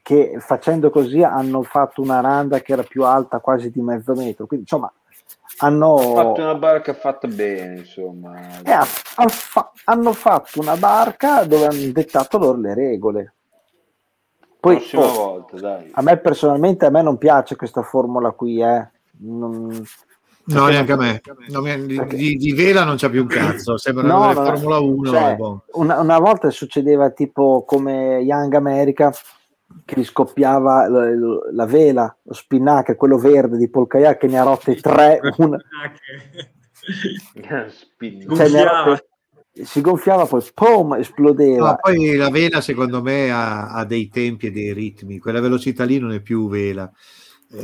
che 0.06 0.36
facendo 0.38 0.88
così 0.90 1.20
hanno 1.24 1.64
fatto 1.64 2.00
una 2.00 2.20
randa 2.20 2.60
che 2.60 2.74
era 2.74 2.84
più 2.84 3.02
alta 3.02 3.40
quasi 3.40 3.72
di 3.72 3.80
mezzo 3.80 4.14
metro 4.14 4.46
quindi 4.46 4.64
insomma 4.70 4.92
hanno 5.58 5.96
fatto 5.98 6.40
una 6.42 6.54
barca 6.54 6.94
fatta 6.94 7.26
bene, 7.26 7.78
insomma. 7.78 8.38
eh, 8.62 8.70
ha- 8.70 8.86
ha 9.16 9.26
fa- 9.28 9.72
hanno 9.84 10.12
fatto 10.12 10.60
una 10.60 10.76
barca 10.76 11.42
dove 11.44 11.66
hanno 11.66 11.90
dettato 11.90 12.38
loro 12.38 12.56
le 12.60 12.74
regole 12.74 13.34
poi 14.60 14.76
Prossima 14.76 15.02
oh, 15.02 15.12
volta, 15.12 15.56
dai. 15.58 15.90
a 15.92 16.02
me 16.02 16.16
personalmente 16.18 16.86
a 16.86 16.90
me 16.90 17.02
non 17.02 17.18
piace 17.18 17.56
questa 17.56 17.82
formula 17.82 18.30
qui 18.30 18.62
eh. 18.62 18.88
Non- 19.18 19.84
No, 20.48 20.66
neanche 20.68 20.92
a 20.92 20.96
me. 20.96 21.20
Non 21.48 21.64
mi- 21.64 21.86
di, 21.86 22.06
di- 22.06 22.36
di 22.36 22.52
vela 22.52 22.84
non 22.84 22.94
c'è 22.94 23.10
più 23.10 23.22
un 23.22 23.26
cazzo. 23.26 23.76
Sembra 23.78 24.06
No, 24.06 24.18
una 24.18 24.32
no, 24.32 24.44
Formula 24.44 24.78
1. 24.78 25.10
cioè, 25.10 25.34
buono. 25.34 25.62
una, 25.72 25.98
una 26.00 26.18
volta 26.20 26.50
succedeva 26.50 27.10
tipo 27.10 27.64
come 27.66 28.18
Young 28.20 28.54
America 28.54 29.12
che 29.84 30.00
gli 30.00 30.04
scoppiava 30.04 30.88
la, 30.88 31.06
la 31.52 31.66
vela, 31.66 32.16
lo 32.22 32.32
spinnaker, 32.34 32.96
quello 32.96 33.18
verde 33.18 33.56
di 33.56 33.68
Polkayak 33.68 34.18
che 34.18 34.26
ne 34.26 34.38
ha 34.38 34.44
rotte 34.44 34.74
tre, 34.76 35.20
una, 35.38 35.58
cioè, 37.34 37.38
ne 37.38 37.48
ha 37.48 38.24
Gonfiava. 38.26 38.82
rotte- 38.84 39.08
si 39.64 39.80
gonfiava 39.80 40.26
poi 40.26 40.44
pom 40.52 40.94
esplodeva. 40.94 41.70
No, 41.70 41.78
poi 41.80 42.14
la 42.16 42.28
vela 42.28 42.60
secondo 42.60 43.00
me 43.02 43.30
ha, 43.30 43.70
ha 43.72 43.84
dei 43.86 44.08
tempi 44.08 44.48
e 44.48 44.50
dei 44.50 44.72
ritmi. 44.74 45.18
Quella 45.18 45.40
velocità 45.40 45.84
lì 45.84 45.98
non 45.98 46.12
è 46.12 46.20
più 46.20 46.48
vela. 46.48 46.90
Eh, 47.50 47.62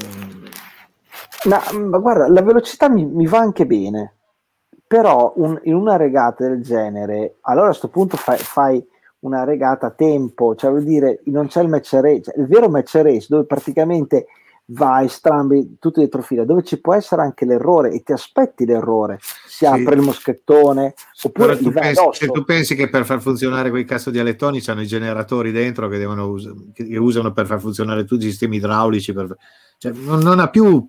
Ma, 1.49 1.61
ma 1.79 1.99
guarda, 1.99 2.29
la 2.29 2.41
velocità 2.41 2.89
mi, 2.89 3.05
mi 3.05 3.27
va 3.27 3.39
anche 3.39 3.67
bene, 3.67 4.17
però 4.87 5.35
un- 5.37 5.61
in 5.65 5.75
una 5.75 5.97
regata 5.97 6.49
del 6.49 6.63
genere, 6.63 7.37
allora 7.43 7.67
a 7.67 7.71
questo 7.71 7.89
punto 7.89 8.17
fai, 8.17 8.39
fai 8.39 8.83
una 9.23 9.45
regata 9.45 9.89
a 9.89 9.91
tempo, 9.91 10.55
cioè 10.55 10.71
vuol 10.71 10.85
dire 10.85 11.21
non 11.27 11.47
c'è 11.47 11.63
il 11.63 11.69
match 11.69 11.93
race, 11.95 12.23
cioè, 12.23 12.39
il 12.39 12.47
vero 12.47 12.69
match 12.69 12.95
race 12.97 13.27
dove 13.29 13.45
praticamente 13.45 14.27
vai 14.67 15.09
strambi 15.09 15.77
tutto 15.79 16.01
dietro 16.01 16.23
fila, 16.23 16.45
dove 16.45 16.63
ci 16.63 16.81
può 16.81 16.95
essere 16.95 17.23
anche 17.23 17.45
l'errore 17.45 17.91
e 17.91 18.03
ti 18.03 18.13
aspetti 18.13 18.65
l'errore, 18.65 19.19
si 19.21 19.67
apre 19.67 19.95
il 19.95 20.01
moschettone 20.01 20.95
oppure 21.23 21.59
tu 21.59 21.71
pensi, 21.71 22.03
se 22.13 22.27
tu 22.29 22.45
pensi 22.45 22.75
che 22.75 22.89
per 22.89 23.05
far 23.05 23.21
funzionare 23.21 23.71
quei 23.71 23.85
cazzo 23.85 24.11
di 24.11 24.19
alettoni 24.19 24.61
c'hanno 24.61 24.83
i 24.83 24.87
generatori 24.87 25.53
dentro 25.53 25.89
che, 25.89 25.99
devono 25.99 26.29
us- 26.29 26.53
che 26.73 26.97
usano 26.97 27.33
per 27.33 27.47
far 27.47 27.61
funzionare 27.61 28.05
tutti 28.05 28.27
i 28.27 28.31
sistemi 28.31 28.57
idraulici, 28.57 29.13
per- 29.13 29.37
cioè, 29.79 29.93
non, 29.93 30.21
non 30.21 30.39
ha 30.39 30.49
più, 30.49 30.89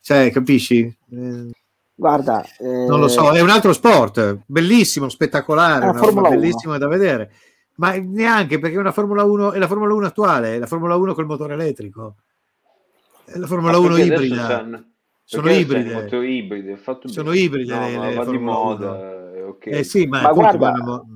cioè, 0.00 0.30
capisci? 0.30 0.96
Eh, 1.10 1.50
Guarda, 1.98 2.44
eh, 2.58 2.84
non 2.86 3.00
lo 3.00 3.08
so, 3.08 3.32
è 3.32 3.40
un 3.40 3.48
altro 3.48 3.72
sport, 3.72 4.40
bellissimo, 4.44 5.08
spettacolare, 5.08 5.88
una 5.88 6.06
1. 6.06 6.28
bellissima 6.28 6.76
da 6.76 6.88
vedere, 6.88 7.32
ma 7.76 7.92
neanche 7.96 8.58
perché 8.58 8.76
è 8.76 8.80
una 8.80 8.92
Formula 8.92 9.24
1, 9.24 9.52
è 9.52 9.58
la 9.58 9.66
Formula 9.66 9.94
1 9.94 10.06
attuale, 10.06 10.54
è 10.54 10.58
la 10.58 10.66
Formula 10.66 10.96
1 10.96 11.14
col 11.14 11.26
motore 11.26 11.54
elettrico, 11.54 12.16
è 13.24 13.36
la 13.36 13.46
Formula 13.46 13.72
Ah, 13.74 13.78
1 13.78 13.88
perché 13.94 14.02
adesso 14.02 14.22
ibrida. 14.24 14.84
Sono 15.28 15.50
ibride. 15.50 16.08
Sono 17.08 17.32
ibride 17.32 17.74
No, 17.74 17.86
le- 17.86 17.96
ma 17.96 18.08
le 18.08 18.14
va 18.14 18.24
di 18.24 18.38
moda, 18.38 19.32
eh, 19.34 19.42
ok. 19.42 19.66
Eh 19.66 19.82
sì, 19.82 20.06
ma, 20.06 20.22
Ma 20.22 20.32
guarda, 20.32 20.70
vanno- 20.70 21.06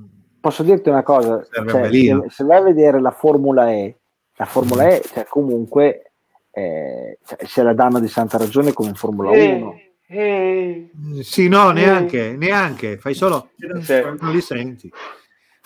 posso 0.41 0.63
dirti 0.63 0.89
una 0.89 1.03
cosa, 1.03 1.45
cioè, 1.49 1.89
se, 1.89 2.25
se 2.29 2.43
vai 2.43 2.57
a 2.57 2.61
vedere 2.61 2.99
la 2.99 3.11
Formula 3.11 3.71
E, 3.71 3.97
la 4.35 4.45
Formula 4.45 4.87
E, 4.89 5.01
cioè, 5.05 5.25
comunque 5.29 6.11
eh, 6.51 7.19
cioè, 7.25 7.45
se 7.45 7.63
la 7.63 7.73
danno 7.73 7.99
di 8.01 8.09
santa 8.09 8.37
ragione 8.37 8.73
come 8.73 8.89
in 8.89 8.95
Formula 8.95 9.29
1. 9.29 9.73
Eh, 10.07 10.89
eh, 11.07 11.23
Sì, 11.23 11.47
no, 11.47 11.69
Eh. 11.69 11.73
neanche, 11.73 12.35
neanche, 12.37 12.97
fai 12.97 13.13
solo, 13.13 13.51
cioè, 13.85 14.13
non 14.19 14.31
li 14.33 14.41
senti, 14.41 14.91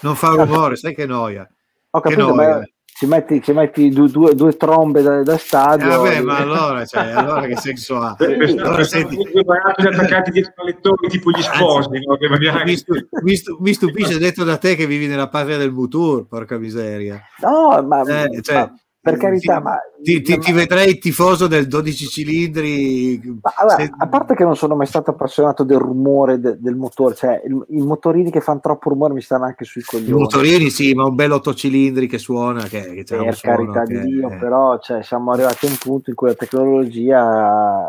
non 0.01 0.15
fa 0.15 0.29
rumore, 0.29 0.75
sai 0.75 0.93
che 0.95 1.05
noia. 1.05 1.47
Ho 1.91 1.99
Che 2.01 2.09
capito, 2.09 2.33
noia. 2.35 2.57
ma 2.57 2.63
ci 2.97 3.05
metti, 3.07 3.41
ci 3.41 3.51
metti 3.51 3.89
due, 3.89 4.09
due- 4.09 4.35
due 4.35 4.55
trombe 4.55 5.01
da, 5.01 5.21
da 5.23 5.33
Eh, 5.33 5.37
stadio. 5.37 5.87
vabbè, 5.87 6.21
ma 6.21 6.37
allora, 6.37 6.85
cioè, 6.85 7.11
allora 7.11 7.45
che 7.45 7.57
senso 7.57 7.97
ha? 7.97 8.15
Allora, 8.19 8.83
senti, 8.83 9.15
due 9.15 9.43
barattoli 9.43 9.87
attaccati 9.93 10.31
dietro 10.31 10.53
al 10.57 10.65
lettore 10.67 11.07
tipo 11.09 11.29
gli 11.31 11.41
sposi 11.41 11.89
no? 12.05 12.15
che 12.17 12.29
magari- 12.29 12.63
mi, 12.71 12.77
stu- 12.77 13.07
mi 13.21 13.35
stu- 13.35 13.57
mi 13.59 13.73
stupisce 13.73 14.17
detto 14.17 14.43
da 14.43 14.57
te 14.57 14.75
che 14.75 14.85
vivi 14.87 15.07
nella 15.07 15.27
patria 15.29 15.57
del 15.57 15.71
Mutur, 15.73 16.25
porca 16.27 16.57
miseria. 16.57 17.21
No, 17.41 17.81
ma, 17.85 18.01
Eh, 18.01 18.41
cioè, 18.41 18.55
ma 18.55 18.73
per 19.11 19.17
carità, 19.19 19.57
ti, 19.57 19.63
ma, 19.63 19.77
ti, 20.01 20.21
ti- 20.21 20.37
ti 20.39 20.51
vedrei 20.51 20.97
tifoso 20.97 21.47
del 21.47 21.67
12 21.67 22.07
cilindri. 22.07 23.39
allora, 23.57 23.75
se- 23.77 23.91
a 23.95 24.07
parte 24.07 24.33
che 24.35 24.43
non 24.43 24.55
sono 24.55 24.75
mai 24.75 24.87
stato 24.87 25.11
appassionato 25.11 25.63
del 25.63 25.77
rumore 25.77 26.39
de- 26.39 26.57
del 26.59 26.75
motore, 26.75 27.13
cioè 27.15 27.41
il- 27.45 27.65
i 27.69 27.81
motorini 27.81 28.31
che 28.31 28.41
fanno 28.41 28.59
troppo 28.61 28.89
rumore 28.89 29.13
mi 29.13 29.21
stanno 29.21 29.45
anche 29.45 29.63
sui 29.63 29.81
i 29.81 29.85
coglioni. 29.85 30.19
motorini, 30.19 30.69
sì, 30.69 30.93
ma 30.93 31.05
un 31.05 31.13
bel 31.15 31.31
8 31.31 31.53
cilindri 31.53 32.07
che 32.07 32.17
suona, 32.17 32.63
che, 32.63 33.03
che 33.03 33.03
un 33.15 33.25
per 33.25 33.35
suono 33.35 33.55
carità 33.71 33.83
che- 33.83 33.99
di 34.01 34.11
Dio, 34.15 34.29
eh. 34.31 34.35
però 34.37 34.79
cioè, 34.79 35.03
siamo 35.03 35.31
arrivati 35.31 35.65
a 35.67 35.69
un 35.69 35.77
punto 35.77 36.09
in 36.09 36.15
cui 36.15 36.27
la 36.29 36.33
tecnologia 36.35 37.87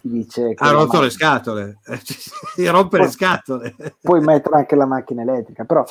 ti 0.00 0.08
dice 0.08 0.54
ha 0.56 0.70
rotto 0.70 1.00
le 1.00 1.06
macchina- 1.06 1.10
scatole, 1.10 1.78
si 2.56 2.66
rompe 2.66 2.98
le 2.98 3.08
scatole. 3.08 3.74
puoi 4.00 4.20
mettere 4.20 4.56
anche 4.56 4.74
la 4.74 4.86
macchina 4.86 5.22
elettrica, 5.22 5.64
però 5.64 5.84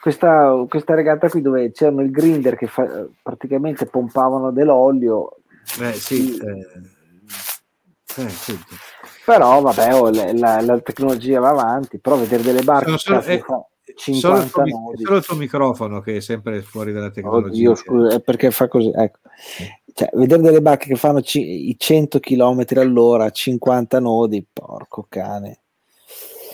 questa, 0.00 0.64
questa 0.68 0.94
regata 0.94 1.28
qui 1.28 1.40
dove 1.42 1.70
c'erano 1.72 2.00
il 2.02 2.10
grinder 2.10 2.56
che 2.56 2.66
fa- 2.66 3.06
praticamente 3.22 3.86
pompavano 3.86 4.50
dell'olio, 4.50 5.36
Eh, 5.80 5.92
sì, 5.92 6.36
eh, 6.38 6.66
eh, 8.16 8.22
appunto. 8.22 8.74
però 9.24 9.60
vabbè, 9.60 9.94
oh, 9.94 10.10
la, 10.10 10.32
la- 10.32 10.60
la 10.60 10.80
tecnologia 10.80 11.38
va 11.40 11.50
avanti, 11.50 11.98
però 11.98 12.16
vedere 12.16 12.42
delle 12.42 12.62
barche 12.62 12.96
Sono 12.96 12.98
solo- 12.98 13.16
cazzo, 13.18 13.30
eh, 13.30 13.36
che 13.36 13.42
fa 13.42 13.64
Solo 13.96 14.36
il, 14.36 14.42
50 14.50 14.62
tuo, 14.62 14.92
solo 15.04 15.16
il 15.16 15.24
tuo 15.24 15.36
microfono 15.36 16.00
che 16.00 16.16
è 16.16 16.20
sempre 16.20 16.62
fuori 16.62 16.92
dalla 16.92 17.10
tecnologia. 17.10 17.48
Oddio, 17.48 17.74
scusa, 17.74 18.14
è 18.16 18.20
perché 18.20 18.50
fa 18.52 18.68
così. 18.68 18.90
Ecco. 18.94 19.18
Cioè, 19.92 20.10
vedere 20.14 20.42
delle 20.42 20.62
barche 20.62 20.86
che 20.86 20.94
fanno 20.94 21.20
ci- 21.22 21.68
i 21.68 21.76
100 21.76 22.20
km 22.20 22.64
all'ora, 22.76 23.28
50 23.30 23.98
nodi, 23.98 24.46
porco 24.50 25.06
cane. 25.08 25.58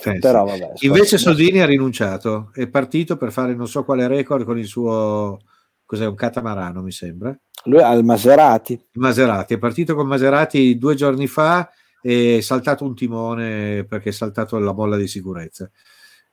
Sì, 0.01 0.11
sì. 0.11 0.19
Però 0.19 0.45
vabbè. 0.45 0.73
Invece 0.79 1.17
scusa. 1.17 1.29
Soldini 1.29 1.59
ha 1.59 1.65
rinunciato, 1.65 2.51
è 2.53 2.67
partito 2.67 3.17
per 3.17 3.31
fare 3.31 3.55
non 3.55 3.67
so 3.67 3.83
quale 3.83 4.07
record 4.07 4.45
con 4.45 4.57
il 4.57 4.65
suo 4.67 5.39
cos'è 5.85 6.05
un 6.05 6.15
catamarano, 6.15 6.81
mi 6.81 6.91
sembra. 6.91 7.37
lui 7.65 7.81
ha 7.81 7.91
il 7.93 8.03
Maserati. 8.03 8.79
Maserati, 8.93 9.53
è 9.53 9.57
partito 9.57 9.95
con 9.95 10.05
Maserati 10.07 10.77
due 10.77 10.95
giorni 10.95 11.27
fa 11.27 11.69
e 12.01 12.37
è 12.37 12.41
saltato 12.41 12.83
un 12.85 12.93
timone 12.95 13.85
perché 13.85 14.09
è 14.09 14.11
saltato 14.13 14.57
la 14.59 14.73
molla 14.73 14.97
di 14.97 15.07
sicurezza. 15.07 15.69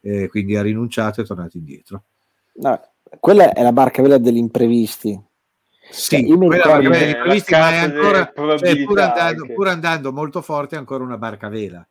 E 0.00 0.28
quindi 0.28 0.56
ha 0.56 0.62
rinunciato 0.62 1.20
e 1.20 1.24
è 1.24 1.26
tornato 1.26 1.56
indietro. 1.56 2.04
No, 2.56 2.80
quella 3.20 3.52
è 3.52 3.62
la 3.62 3.72
barca 3.72 4.00
quella 4.00 4.18
degli 4.18 4.36
imprevisti. 4.36 5.18
Sì, 5.90 6.16
Cioè, 6.16 6.20
io 6.20 6.36
mi 6.38 6.46
quella 6.46 6.62
ricordo- 6.62 6.88
barca 6.88 6.98
vela 6.98 7.04
di 7.04 7.10
Eh, 7.18 7.22
previsti, 7.22 7.50
la 7.52 7.58
ma 7.58 7.70
è 7.70 7.76
ancora, 7.76 8.32
cioè, 8.58 8.84
pur, 8.84 9.00
andando, 9.00 9.46
pur 9.54 9.68
andando 9.68 10.12
molto 10.12 10.42
forte, 10.42 10.74
è 10.76 10.78
ancora 10.78 11.04
una 11.04 11.18
barca 11.18 11.48
vela. 11.48 11.86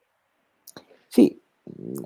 Sì, 1.07 1.39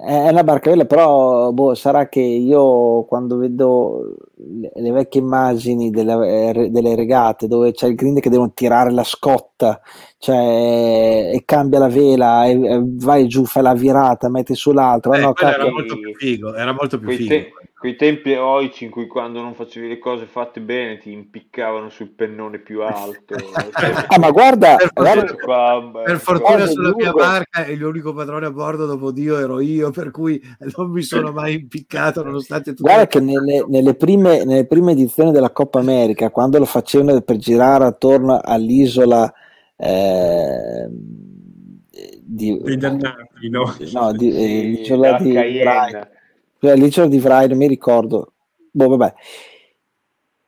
è 0.06 0.30
una 0.30 0.44
barca 0.44 0.70
vela, 0.70 0.86
però 0.86 1.52
boh, 1.52 1.74
sarà 1.74 2.08
che 2.08 2.20
io 2.22 3.04
quando 3.06 3.38
vedo 3.38 4.16
le, 4.36 4.72
le 4.74 4.92
vecchie 4.92 5.22
immagini 5.22 5.90
delle, 5.90 6.70
delle 6.70 6.96
regate 6.96 7.48
dove 7.48 7.72
c'è 7.72 7.88
il 7.88 7.96
grind 7.96 8.20
che 8.20 8.30
devono 8.30 8.52
tirare 8.54 8.92
la 8.92 9.04
scotta, 9.04 9.82
cioè, 10.20 11.32
e 11.34 11.42
cambia 11.44 11.80
la 11.80 11.90
vela, 11.90 12.46
e, 12.46 12.52
e 12.52 12.82
vai 12.84 13.28
giù, 13.28 13.46
fai 13.46 13.64
la 13.64 13.74
virata, 13.74 14.30
metti 14.30 14.54
sull'altro. 14.54 15.14
Eh, 15.14 15.20
no, 15.20 15.34
era 15.36 15.70
molto 15.70 15.98
più 15.98 16.14
figo, 16.14 16.54
era 16.54 16.74
molto 16.74 16.98
più 17.00 17.08
Quei, 17.08 17.18
figo. 17.18 17.30
te- 17.30 17.52
quei 17.80 17.95
tempi 17.95 18.32
eroici 18.32 18.86
in 18.86 18.90
cui 18.90 19.06
quando 19.06 19.40
non 19.40 19.54
facevi 19.54 19.88
le 19.88 19.99
cose 19.99 20.26
fatte 20.26 20.62
bene 20.62 20.98
ti 20.98 21.12
impiccavano 21.12 21.90
sul 21.90 22.10
pennone 22.10 22.60
più 22.60 22.82
alto. 22.82 23.36
Ah, 24.10 24.18
ma 24.20 24.32
guarda, 24.32 24.76
Per 24.78 24.91
guarda, 24.94 25.22
Questo 25.22 25.38
qua, 25.44 25.90
beh, 25.91 26.04
Per 26.04 26.20
fortuna 26.20 26.56
Guarda, 26.56 26.72
sulla 26.72 26.94
mia 26.95 27.12
Lugo. 27.12 27.20
barca 27.20 27.66
e 27.66 27.76
l'unico 27.76 28.14
padrone 28.14 28.45
a 28.48 28.52
bordo 28.52 28.86
dopo 28.86 29.12
Dio 29.12 29.38
ero 29.38 29.60
io, 29.60 29.91
per 29.91 30.12
cui 30.12 30.41
non 30.76 30.90
mi 30.90 31.04
sono 31.04 31.32
mai 31.32 31.54
impiccato 31.56 32.24
nonostante 32.24 32.72
tutto. 32.72 32.84
Guarda 32.84 33.06
che 33.06 33.20
nelle, 33.20 33.64
nelle 33.68 33.94
prime, 33.95 34.44
nelle 34.44 34.66
prime 34.66 34.94
edizioni 34.94 35.32
della 35.32 35.52
Coppa 35.52 35.80
America, 35.80 36.32
quando 36.32 36.58
lo 36.58 36.66
facevano 36.66 37.22
per 37.22 37.36
girare 37.38 37.86
attorno 37.86 38.40
all'isola 38.41 39.32
eh, 39.76 40.88
di, 42.24 42.60
dei 42.64 42.78
dannati, 42.78 43.49
no? 43.49 43.76
no, 43.91 44.12
di, 44.14 44.30
eh, 44.30 44.34
sì, 44.34 44.62
l'isola 44.78 45.12
da 45.12 45.18
di 45.20 45.38
L'isola 46.60 47.08
di 47.08 47.20
Vrij, 47.20 47.48
non 47.50 47.58
mi 47.58 47.68
ricordo. 47.68 48.34
Boh, 48.72 48.90
vabbè. 48.90 49.14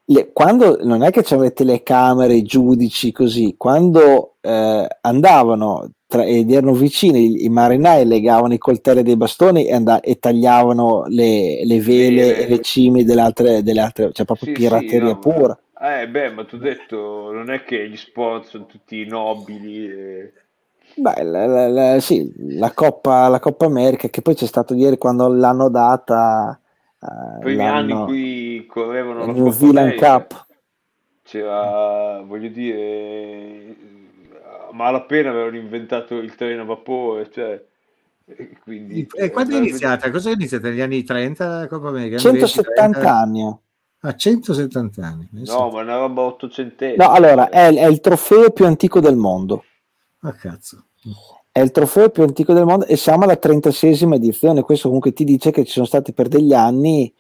Le- 0.05 0.31
quando 0.33 0.79
non 0.83 1.03
è 1.03 1.11
che 1.11 1.21
c'erano 1.21 1.43
le 1.43 1.53
telecamere, 1.53 2.33
i 2.33 2.41
giudici 2.43 3.11
così, 3.11 3.53
quando 3.57 4.35
eh, 4.41 4.87
andavano 5.01 5.91
tra- 6.07 6.25
ed 6.25 6.51
erano 6.51 6.73
vicini, 6.73 7.43
i, 7.43 7.49
marinai 7.49 8.05
legavano 8.07 8.53
i 8.55 8.57
coltelli 8.57 9.03
dei 9.03 9.15
bastoni 9.15 9.65
e, 9.67 9.73
and- 9.73 9.99
e 10.01 10.17
tagliavano 10.17 11.03
le, 11.07 11.63
le 11.63 11.79
vele 11.81 12.35
e 12.37 12.47
le 12.47 12.59
cime 12.59 13.03
delle 13.03 13.21
altre, 13.21 13.61
delle 13.61 13.81
altre 13.81 14.11
cioè 14.11 14.25
proprio 14.25 14.47
Sì, 14.47 14.51
pirateria 14.51 15.13
sì, 15.13 15.17
no, 15.19 15.19
pura. 15.19 15.57
Eh, 15.79 16.07
beh, 16.09 16.31
ma 16.31 16.45
tu 16.45 16.55
hai 16.55 16.61
detto, 16.61 17.31
non 17.31 17.49
è 17.51 17.63
che 17.63 17.89
gli 17.89 17.95
sport 17.97 18.45
sono 18.47 18.65
tutti 18.65 19.05
nobili. 19.05 19.87
e- 19.87 20.33
Beh, 20.95 21.23
la, 21.23 21.45
la- 21.45 21.67
la- 21.67 21.99
sì, 21.99 22.31
la 22.57 22.71
Coppa, 22.71 23.27
la 23.27 23.39
Coppa 23.39 23.65
America, 23.65 24.07
che 24.09 24.21
poi 24.21 24.35
c'è 24.35 24.45
stato 24.45 24.73
ieri 24.73 24.97
quando 24.97 25.27
l'hanno 25.27 25.69
data. 25.69 26.59
eh, 27.01 27.39
primi 27.39 27.65
anni 27.67 27.91
in 27.91 28.03
cui 28.05 28.65
correvano 28.67 29.19
la 29.19 29.31
New 29.31 29.45
Coppa 29.45 29.55
Zealand 29.55 29.77
America, 29.77 30.17
Cup. 30.19 30.45
c'era, 31.23 32.21
voglio 32.21 32.49
dire, 32.49 33.75
a 34.69 34.73
malapena 34.73 35.29
avevano 35.29 35.55
inventato 35.55 36.15
il 36.15 36.35
treno 36.35 36.63
a 36.63 36.65
vapore, 36.65 37.29
cioè, 37.31 37.63
e 38.25 38.57
quindi... 38.61 39.07
E 39.15 39.31
quando 39.31 39.53
è 39.53 39.55
eh, 39.55 39.61
iniziata? 39.61 40.11
Cosa 40.11 40.29
è 40.29 40.33
iniziata? 40.33 40.67
Negli 40.69 40.81
anni 40.81 41.03
30 41.03 41.59
la 41.59 41.67
Coppa 41.67 41.87
America? 41.89 42.15
Anni 42.17 42.37
20, 42.39 42.47
170 42.47 42.99
30? 42.99 43.15
anni. 43.17 43.57
Ah, 44.01 44.15
170 44.15 45.05
anni. 45.05 45.29
eh 45.41 45.45
sì. 45.45 45.51
No, 45.51 45.69
ma 45.69 45.79
è 45.79 45.83
una 45.83 45.97
roba 45.97 46.21
ottocentesca. 46.21 47.03
No, 47.03 47.11
allora, 47.11 47.49
è, 47.49 47.73
è 47.73 47.85
il 47.85 47.99
trofeo 47.99 48.51
più 48.51 48.65
antico 48.65 48.99
del 48.99 49.15
mondo. 49.15 49.63
Ah, 50.21 50.33
cazzo. 50.33 50.85
È 51.51 51.59
il 51.61 51.71
trofeo 51.71 52.09
più 52.09 52.23
antico 52.23 52.53
del 52.53 52.65
mondo 52.65 52.85
e 52.85 52.95
siamo 52.95 53.23
alla 53.23 53.37
36esima 53.41 54.15
edizione. 54.15 54.61
Questo 54.61 54.87
comunque 54.87 55.13
ti 55.13 55.23
dice 55.23 55.51
che 55.51 55.65
ci 55.65 55.71
sono 55.71 55.85
stati 55.85 56.13
per 56.13 56.27
degli 56.27 56.53
anni. 56.53 57.13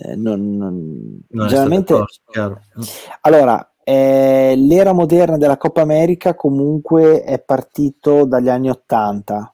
eh, 0.00 0.14
non- 0.14 0.56
non- 0.56 1.22
Non 1.30 1.46
è 1.46 1.48
generalmente, 1.48 1.94
stato 1.94 2.60
corso, 2.74 2.90
allora, 3.22 3.72
eh, 3.82 4.54
l'era 4.56 4.92
moderna 4.92 5.36
della 5.38 5.56
Coppa 5.56 5.80
America 5.80 6.34
comunque 6.36 7.24
è 7.24 7.40
partito 7.40 8.24
dagli 8.24 8.48
anni 8.48 8.68
80. 8.70 9.52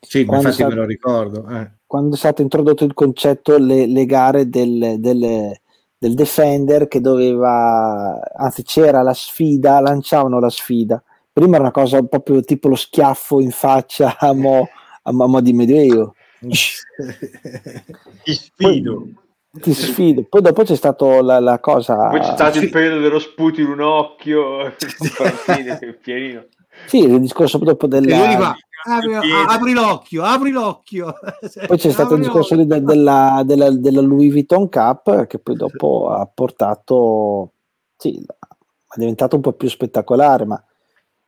Sì, 0.00 0.24
Quando 0.24 0.46
infatti 0.48 0.62
sa- 0.62 0.68
me 0.68 0.74
lo 0.76 0.86
ricordo. 0.86 1.46
eh. 1.48 1.72
quando 1.86 2.14
è 2.14 2.18
stato 2.18 2.40
introdotto 2.40 2.84
il 2.84 2.94
concetto, 2.94 3.58
le, 3.58 3.84
le 3.86 4.06
gare 4.06 4.48
del, 4.48 4.94
del- 4.98 5.52
del 5.98 6.14
defender 6.14 6.88
che 6.88 7.02
doveva, 7.02 8.18
anzi 8.34 8.62
c'era 8.62 9.02
la 9.02 9.12
sfida, 9.12 9.78
lanciavano 9.80 10.40
la 10.40 10.48
sfida. 10.48 11.02
Prima 11.32 11.54
era 11.54 11.64
una 11.64 11.72
cosa 11.72 12.02
proprio 12.02 12.42
tipo 12.42 12.68
lo 12.68 12.74
schiaffo 12.74 13.40
in 13.40 13.50
faccia 13.50 14.18
a 14.18 14.34
mo, 14.34 14.68
a 15.02 15.12
mo- 15.12 15.40
di 15.40 15.52
medioevo. 15.54 16.14
Ti 16.40 18.34
sfido. 18.34 19.06
Ti 19.50 19.72
sfido. 19.72 20.24
Poi 20.28 20.42
dopo 20.42 20.62
c'è 20.62 20.76
stato 20.76 21.22
la, 21.22 21.40
la 21.40 21.58
cosa. 21.58 22.08
Poi 22.08 22.20
c'è 22.20 22.32
stato 22.32 22.58
sì. 22.58 22.64
il 22.64 22.70
periodo 22.70 23.00
dello 23.00 23.18
sputo 23.18 23.60
in 23.60 23.68
un 23.68 23.80
occhio, 23.80 24.74
pienino. 26.02 26.44
Sì, 26.86 26.98
il 26.98 27.20
discorso 27.20 27.58
dopo 27.58 27.86
della. 27.86 28.56
apri, 28.84 29.14
apri 29.46 29.72
l'occhio, 29.72 30.22
apri 30.24 30.50
l'occhio. 30.50 31.14
Poi 31.66 31.78
c'è 31.78 31.90
stato 31.90 32.14
il 32.14 32.20
Apri 32.20 32.24
discorso 32.24 32.54
lì 32.54 32.66
l'occhio. 32.66 32.80
de- 32.80 32.92
della, 32.92 33.42
della- 33.44 33.70
della 33.70 34.00
Louis 34.00 34.30
Vuitton 34.30 34.68
Cup 34.68 35.26
che 35.26 35.38
poi 35.38 35.56
dopo 35.56 36.10
ha 36.10 36.26
portato, 36.26 37.52
sì, 37.96 38.22
è 38.22 38.98
diventato 38.98 39.36
un 39.36 39.42
po' 39.42 39.52
più 39.52 39.68
spettacolare, 39.68 40.44
ma, 40.44 40.62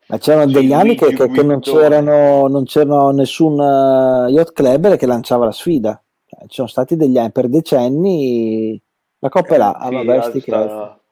ma 0.07 0.19
c'erano 0.19 0.51
degli 0.51 0.73
anni 0.73 0.95
che, 0.97 1.13
che- 1.13 1.31
che 1.31 1.43
non, 1.43 1.61
c'erano, 1.61 2.47
non 2.49 2.65
c'erano 2.65 3.11
nessun 3.11 3.59
eh, 3.61 4.31
yacht 4.31 4.53
club 4.53 4.97
che 4.97 5.07
lanciava 5.07 5.47
la 5.47 5.53
sfida. 5.53 6.01
Cioè, 6.27 6.41
ci 6.43 6.55
sono 6.57 6.69
stati 6.69 6.97
degli 6.97 7.17
anni 7.19 7.33
per 7.33 7.49
decenni. 7.49 8.81
La 9.19 9.29
coppa 9.29 9.55
è 9.55 9.59
là, 9.59 9.73
ah, 9.73 9.89
Sì, 9.89 9.95
vabbè, 9.95 10.23
sti 10.23 10.41
sta- 10.41 10.67
cazzi. 10.69 11.03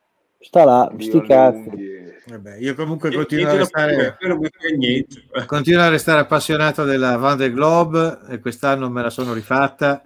Sta 0.41 0.65
là, 0.65 0.93
sti 0.99 1.23
cazzi. 1.23 1.71
Vabbè, 2.27 2.57
io 2.59 2.75
comunque 2.75 3.09
E- 3.11 3.15
continuo 3.15 3.49
a 3.49 3.57
restare, 3.57 4.17
niente. 4.77 5.17
continuo 5.47 5.83
a 5.83 5.89
restare 5.89 6.21
appassionato 6.21 6.85
della 6.85 7.17
Van 7.17 7.37
der 7.37 7.53
Globe 7.53 8.19
e 8.29 8.39
quest'anno 8.41 8.89
me 8.91 9.03
la 9.03 9.11
sono 9.11 9.33
rifatta. 9.33 10.03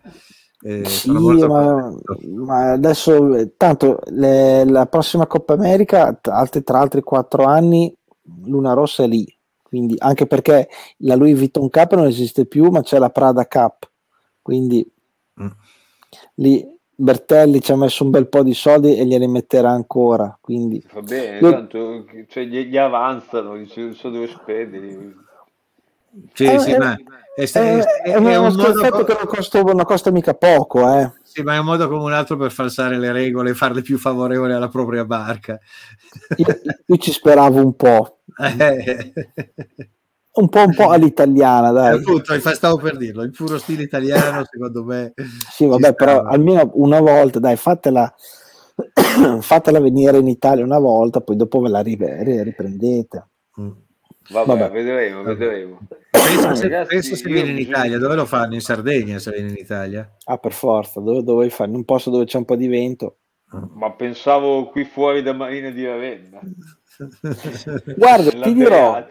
Eh, 0.63 0.85
Sì, 0.85 1.11
sono 1.11 1.47
ma, 1.47 1.95
ma 2.37 2.71
adesso 2.73 3.35
eh, 3.37 3.53
tanto 3.57 3.99
le- 4.07 4.65
la 4.65 4.87
prossima 4.87 5.27
Coppa 5.27 5.53
America 5.53 6.19
altri, 6.23 6.63
tra 6.63 6.79
altri 6.81 7.03
quattro 7.03 7.45
anni 7.45 7.95
Luna 8.45 8.73
Rossa 8.73 9.05
è 9.05 9.07
lì 9.07 9.27
quindi 9.63 9.95
anche 9.99 10.27
perché 10.27 10.69
la 10.99 11.15
Louis 11.17 11.37
Vuitton 11.37 11.69
Cup 11.71 11.95
non 11.95 12.07
esiste 12.07 12.47
più 12.47 12.69
ma 12.71 12.83
c'è 12.83 12.99
la 12.99 13.11
Prada 13.11 13.47
Cup 13.47 13.91
quindi 14.43 14.89
Mm. 15.41 15.49
lì 16.37 16.67
Bertelli 16.99 17.61
ci 17.61 17.73
ha 17.73 17.77
messo 17.77 18.05
un 18.05 18.11
bel 18.11 18.27
po' 18.29 18.43
di 18.43 18.55
soldi 18.55 18.97
e 18.97 19.05
glieli 19.05 19.27
metterà 19.29 19.71
ancora 19.71 20.37
quindi 20.41 20.83
Va 20.93 21.03
bene, 21.03 21.41
Io- 21.41 21.51
tanto 21.51 22.07
cioè, 22.29 22.45
gli, 22.45 22.65
gli 22.69 22.79
avanzano, 22.79 23.55
dice, 23.57 23.81
non 23.83 23.95
so 23.95 24.09
dove 24.09 24.29
spenderli. 24.29 25.15
Sì, 26.33 26.45
Eh, 26.45 26.59
sì, 26.59 26.71
eh, 26.71 26.79
ma 26.79 26.95
è, 27.35 27.43
è, 27.43 27.45
è- 27.53 27.83
è 27.83 28.13
è 28.13 28.17
uno 28.17 28.47
un 28.49 28.55
modo 28.55 28.89
co- 28.89 29.05
che 29.05 29.13
non 29.13 29.27
costa, 29.27 29.61
non 29.61 29.85
costa 29.85 30.11
mica 30.11 30.33
poco 30.33 30.91
eh. 30.91 31.13
sì, 31.23 31.43
ma 31.43 31.55
è 31.55 31.59
un 31.59 31.67
modo 31.67 31.87
come 31.89 32.05
un 32.05 32.13
altro 32.15 32.39
per 32.39 32.51
falsare 32.51 32.99
le 32.99 33.13
regole 33.13 33.51
e 33.51 33.55
farle 33.55 33.83
più 33.83 33.99
favorevoli 33.99 34.55
alla 34.55 34.69
propria 34.69 35.05
barca. 35.05 35.59
io, 36.39 36.47
io 36.87 36.97
ci 36.97 37.13
speravo 37.13 37.61
un 37.63 37.75
po' 37.77 38.11
Eh, 38.11 38.16
un 40.37 40.49
po', 40.49 40.61
un 40.61 40.75
po' 40.75 40.91
all'italiana 40.91 41.71
dai 41.73 41.97
appunto, 41.97 42.35
infa- 42.35 42.55
stavo 42.55 42.77
per 42.77 42.97
dirlo, 42.97 43.23
il 43.23 43.31
puro 43.31 43.59
stile 43.59 43.83
italiano 43.83 44.45
secondo 44.51 44.85
me. 44.85 45.15
Sì, 45.51 45.67
vabbè, 45.67 45.95
però 45.95 46.23
almeno 46.23 46.71
una 46.75 47.01
volta, 47.01 47.39
dai, 47.39 47.57
fatela, 47.57 48.13
fatela 49.41 49.81
venire 49.81 50.19
in 50.19 50.29
Italia 50.29 50.65
una 50.65 50.79
volta, 50.79 51.21
poi 51.21 51.37
dopo 51.37 51.61
ve 51.61 51.69
la 51.69 51.81
ri- 51.81 51.97
ri- 51.99 52.43
riprendete. 52.43 53.27
Mm. 53.61 53.71
Vabbè, 54.29 54.59
Vabbè. 54.59 54.71
vedremo, 54.71 55.23
vedremo. 55.23 55.87
Pensa, 56.11 56.55
se, 56.55 56.63
Ragazzi, 56.65 56.89
pensa 56.89 57.15
se 57.15 57.29
viene 57.29 57.51
in 57.51 57.59
Italia, 57.59 57.99
dove 57.99 58.17
lo 58.17 58.27
fanno? 58.27 58.55
In 58.55 58.61
Sardegna 58.61 59.19
se 59.19 59.31
viene 59.31 59.51
in 59.51 59.57
Italia? 59.57 60.17
Ah, 60.25 60.39
per 60.39 60.53
forza, 60.53 61.01
dove, 61.01 61.23
dove 61.23 61.49
fai? 61.49 61.69
In 61.69 61.77
un 61.77 61.85
posto 61.85 62.11
dove 62.11 62.25
c'è 62.25 62.37
un 62.37 62.45
po' 62.45 62.57
di 62.57 62.67
vento. 62.67 63.19
Ma 63.75 63.93
pensavo 63.93 64.67
qui 64.67 64.85
fuori 64.85 65.23
da 65.23 65.33
Marina 65.33 65.71
di 65.71 65.87
Ravenna. 65.87 66.41
Guarda, 67.97 68.31
ti 68.31 68.55
dirò, 68.55 69.05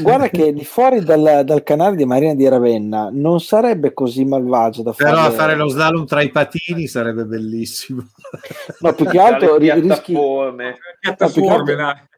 guarda 0.00 0.28
che 0.30 0.52
di 0.52 0.64
fuori 0.64 1.04
dal, 1.04 1.42
dal 1.44 1.62
canale 1.62 1.96
di 1.96 2.06
Marina 2.06 2.34
di 2.34 2.48
Ravenna 2.48 3.10
non 3.12 3.40
sarebbe 3.40 3.92
così 3.92 4.24
malvagio 4.24 4.82
da 4.82 4.92
fare. 4.92 5.10
Però 5.10 5.26
a 5.26 5.30
fare 5.30 5.54
lo 5.54 5.68
slalom 5.68 6.06
tra 6.06 6.22
i 6.22 6.30
patini 6.30 6.86
sarebbe 6.86 7.24
bellissimo. 7.24 8.06
No, 8.80 8.92
più 8.92 9.06
che 9.06 9.18
altro 9.18 9.56
rischi, 9.56 10.12
piattaforme. 10.12 10.76
Piattaforme, 11.00 11.74
là. 11.74 12.08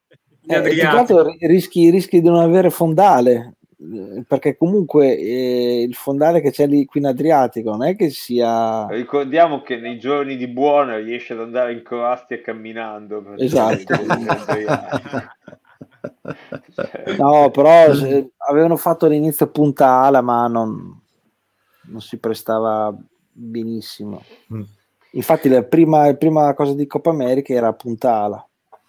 Gli 0.40 0.52
eh, 0.52 0.60
più 0.62 0.72
che 0.72 0.86
altro 0.86 1.36
rischi, 1.40 1.90
rischi 1.90 2.20
di 2.20 2.28
non 2.28 2.40
avere 2.40 2.70
fondale. 2.70 3.54
Eh, 3.80 4.24
Perché 4.26 4.56
comunque 4.56 5.16
eh, 5.16 5.82
il 5.82 5.94
fondale 5.94 6.40
che 6.40 6.50
c'è 6.50 6.66
lì 6.66 6.84
qui 6.84 7.00
in 7.00 7.06
Adriatico 7.06 7.70
non 7.70 7.84
è 7.84 7.96
che 7.96 8.10
sia 8.10 8.86
Ricordiamo 8.88 9.62
che 9.62 9.76
nei 9.76 9.98
giorni 9.98 10.36
di 10.36 10.48
buona 10.48 10.98
riesce 10.98 11.32
ad 11.32 11.40
andare 11.40 11.72
in 11.72 11.82
Croazia 11.82 12.40
camminando. 12.40 13.34
Esatto. 13.36 13.94
Cioè, 16.74 17.16
No, 17.18 17.50
però 17.50 17.92
se- 17.94 18.30
avevano 18.48 18.76
fatto 18.76 19.06
all'inizio 19.06 19.48
punta 19.48 20.02
ala, 20.02 20.20
ma 20.20 20.46
non, 20.46 21.00
non 21.82 22.00
si 22.00 22.18
prestava 22.18 22.94
benissimo. 23.32 24.22
Mm. 24.52 24.62
Infatti, 25.12 25.48
la 25.48 25.62
prima, 25.62 26.06
la 26.06 26.14
prima 26.14 26.54
cosa 26.54 26.74
di 26.74 26.86
Coppa 26.86 27.10
America 27.10 27.52
era 27.52 27.72
punta 27.72 28.22
ala. 28.22 28.48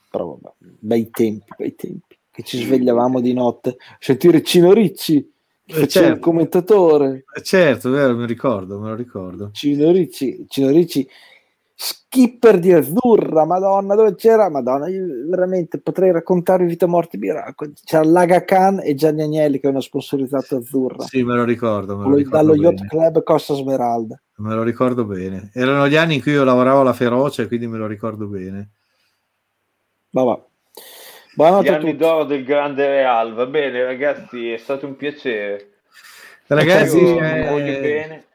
Però 0.10 0.38
vabbè, 0.40 0.54
bei 0.80 1.10
tempi, 1.10 1.52
bei 1.58 1.76
tempi. 1.76 2.11
Che 2.32 2.44
ci 2.44 2.58
svegliavamo 2.64 3.20
di 3.20 3.34
notte, 3.34 3.76
sentire 4.00 4.42
Cino 4.42 4.72
Ricci, 4.72 5.30
che 5.66 5.74
Eh, 5.76 5.80
faceva 5.82 6.06
il 6.08 6.12
certo. 6.14 6.20
commentatore. 6.22 7.26
Eh, 7.36 7.42
Certo, 7.44 7.90
vero, 7.90 8.14
me 8.14 8.20
lo 8.22 8.26
ricordo, 8.26 8.80
me 8.80 8.90
lo 8.90 8.96
ricordo. 8.96 9.50
Cino 9.52 9.92
Ricci, 9.92 10.46
Cino 10.48 10.70
Ricci, 10.70 11.06
skipper 11.76 12.60
di 12.60 12.72
Azzurra, 12.72 13.44
madonna, 13.44 13.96
dove 13.96 14.16
c'era? 14.16 14.50
Madonna, 14.50 14.88
io 14.88 15.06
veramente 15.28 15.80
potrei 15.80 16.12
raccontarvi 16.12 16.66
vita 16.68 16.86
morte 16.86 17.18
miracoli. 17.18 17.74
C'era 17.84 18.04
Laga 18.06 18.46
Khan 18.46 18.80
e 18.82 18.94
Gianni 18.96 19.24
Agnelli 19.24 19.60
che 19.60 19.68
hanno 19.68 19.82
sponsorizzato 19.82 20.56
Azzurra. 20.58 21.04
Sì, 21.04 21.24
me 21.24 21.36
lo 21.36 21.44
ricordo. 21.44 21.98
Me 21.98 22.04
lo 22.04 22.10
Dallo- 22.12 22.16
ricordo 22.16 22.38
dallo 22.38 22.54
bene. 22.54 22.64
Yacht 22.76 22.88
Club 22.88 23.24
Costa 23.24 23.54
Smeralda. 23.56 24.22
Me 24.38 24.56
lo 24.56 24.64
ricordo 24.64 25.04
bene. 25.04 25.52
Erano 25.54 25.88
gli 25.90 25.96
anni 25.98 26.16
in 26.16 26.22
cui 26.22 26.32
io 26.32 26.44
lavoravo 26.46 26.80
alla 26.80 26.94
Feroce, 26.94 27.48
quindi 27.48 27.68
me 27.68 27.78
lo 27.78 27.88
ricordo 27.88 28.26
bene. 28.28 28.70
Vabbè. 30.12 30.32
Gli 30.32 30.51
Buonanotte 31.34 31.70
a 31.70 31.76
anni 31.76 31.96
d'oro 31.96 32.26
del 32.26 32.44
grande 32.44 32.86
Real. 32.88 33.34
Va 33.34 33.46
bene, 33.46 33.84
ragazzi, 33.86 34.52
è 34.52 34.58
stato 34.58 34.86
un 34.86 34.98
piacere. 34.98 35.80
Ragazzi, 36.48 37.00
eh, 37.00 38.26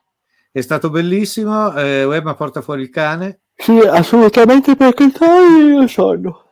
è 0.50 0.60
stato 0.62 0.88
bellissimo. 0.88 1.74
Eh, 1.76 2.04
Webma 2.04 2.34
porta 2.34 2.62
fuori 2.62 2.82
il 2.82 2.90
cane. 2.90 3.40
Sì, 3.54 3.78
assolutamente 3.80 4.76
perché 4.76 5.10
sai 5.10 5.64
io 5.66 5.86
sono. 5.86 6.48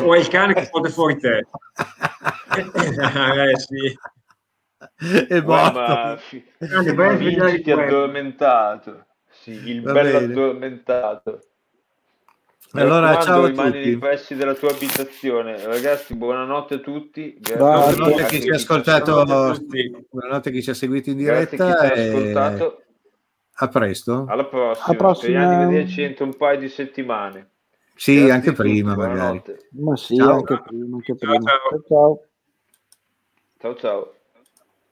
O 0.00 0.14
è 0.14 0.18
il 0.18 0.28
cane 0.28 0.54
che 0.54 0.68
porta 0.70 0.88
fuori 0.88 1.18
te. 1.18 1.38
eh, 2.56 3.58
sì. 3.58 3.98
È 5.28 5.42
Guarda, 5.42 5.80
morto. 5.80 5.92
ma 5.94 6.16
fi- 6.16 6.44
Grande, 6.58 6.94
vai 6.94 7.08
a 7.08 7.16
svegliare 7.16 7.50
Vinciti 7.50 7.70
il 7.70 7.76
web. 7.76 7.86
addormentato. 7.88 9.06
Sì, 9.30 9.50
il 9.70 9.82
Va 9.82 9.92
bello 9.92 10.18
bene. 10.20 10.32
addormentato. 10.32 11.40
Allora, 12.74 13.20
ciao 13.20 13.44
a 13.44 13.50
tutti. 13.50 13.70
nei 13.70 13.98
pressi 13.98 14.34
della 14.34 14.54
tua 14.54 14.70
abitazione. 14.70 15.62
Ragazzi, 15.62 16.14
buonanotte 16.14 16.74
a 16.74 16.78
tutti. 16.78 17.36
Grazie 17.38 17.56
Buonanotte 17.56 17.92
a 17.92 17.96
Buonanotte 17.96 18.22
a 18.22 18.26
chi 18.26 18.40
ci 18.40 18.50
ha 18.50 18.54
ascoltato. 18.54 19.12
Buonanotte 20.10 20.48
a 20.48 20.52
a 20.52 20.54
chi 20.54 20.62
ci 20.62 20.70
ha 20.70 20.74
seguito 20.74 21.10
in 21.10 21.18
Grazie 21.18 21.42
a 21.42 21.48
chi 21.48 21.56
ci 21.56 21.62
diretta. 21.62 21.80
ha 21.82 21.94
e 21.94 22.08
ascoltato. 22.08 22.82
A 23.54 23.68
presto. 23.68 24.24
Alla 24.26 24.44
prossima. 24.46 24.86
Alla 24.86 24.96
prossima. 24.96 25.42
Speriamo 25.42 25.66
di 25.68 25.74
vederci 25.74 26.02
entro 26.02 26.24
un 26.24 26.36
paio 26.36 26.58
di 26.58 26.68
settimane. 26.70 27.50
Sì, 27.94 28.14
Grazie 28.14 28.32
anche 28.32 28.48
a 28.48 28.52
prima 28.54 28.96
magari. 28.96 29.42
Ma 29.72 29.96
sì, 29.96 30.16
Ciao. 30.16 30.36
anche 30.36 30.62
prima, 30.62 30.96
anche 30.96 31.14
prima. 31.14 31.38
ciao. 31.40 31.82
ciao. 31.86 32.24
Ciao 33.58 33.76
ciao. 33.76 34.14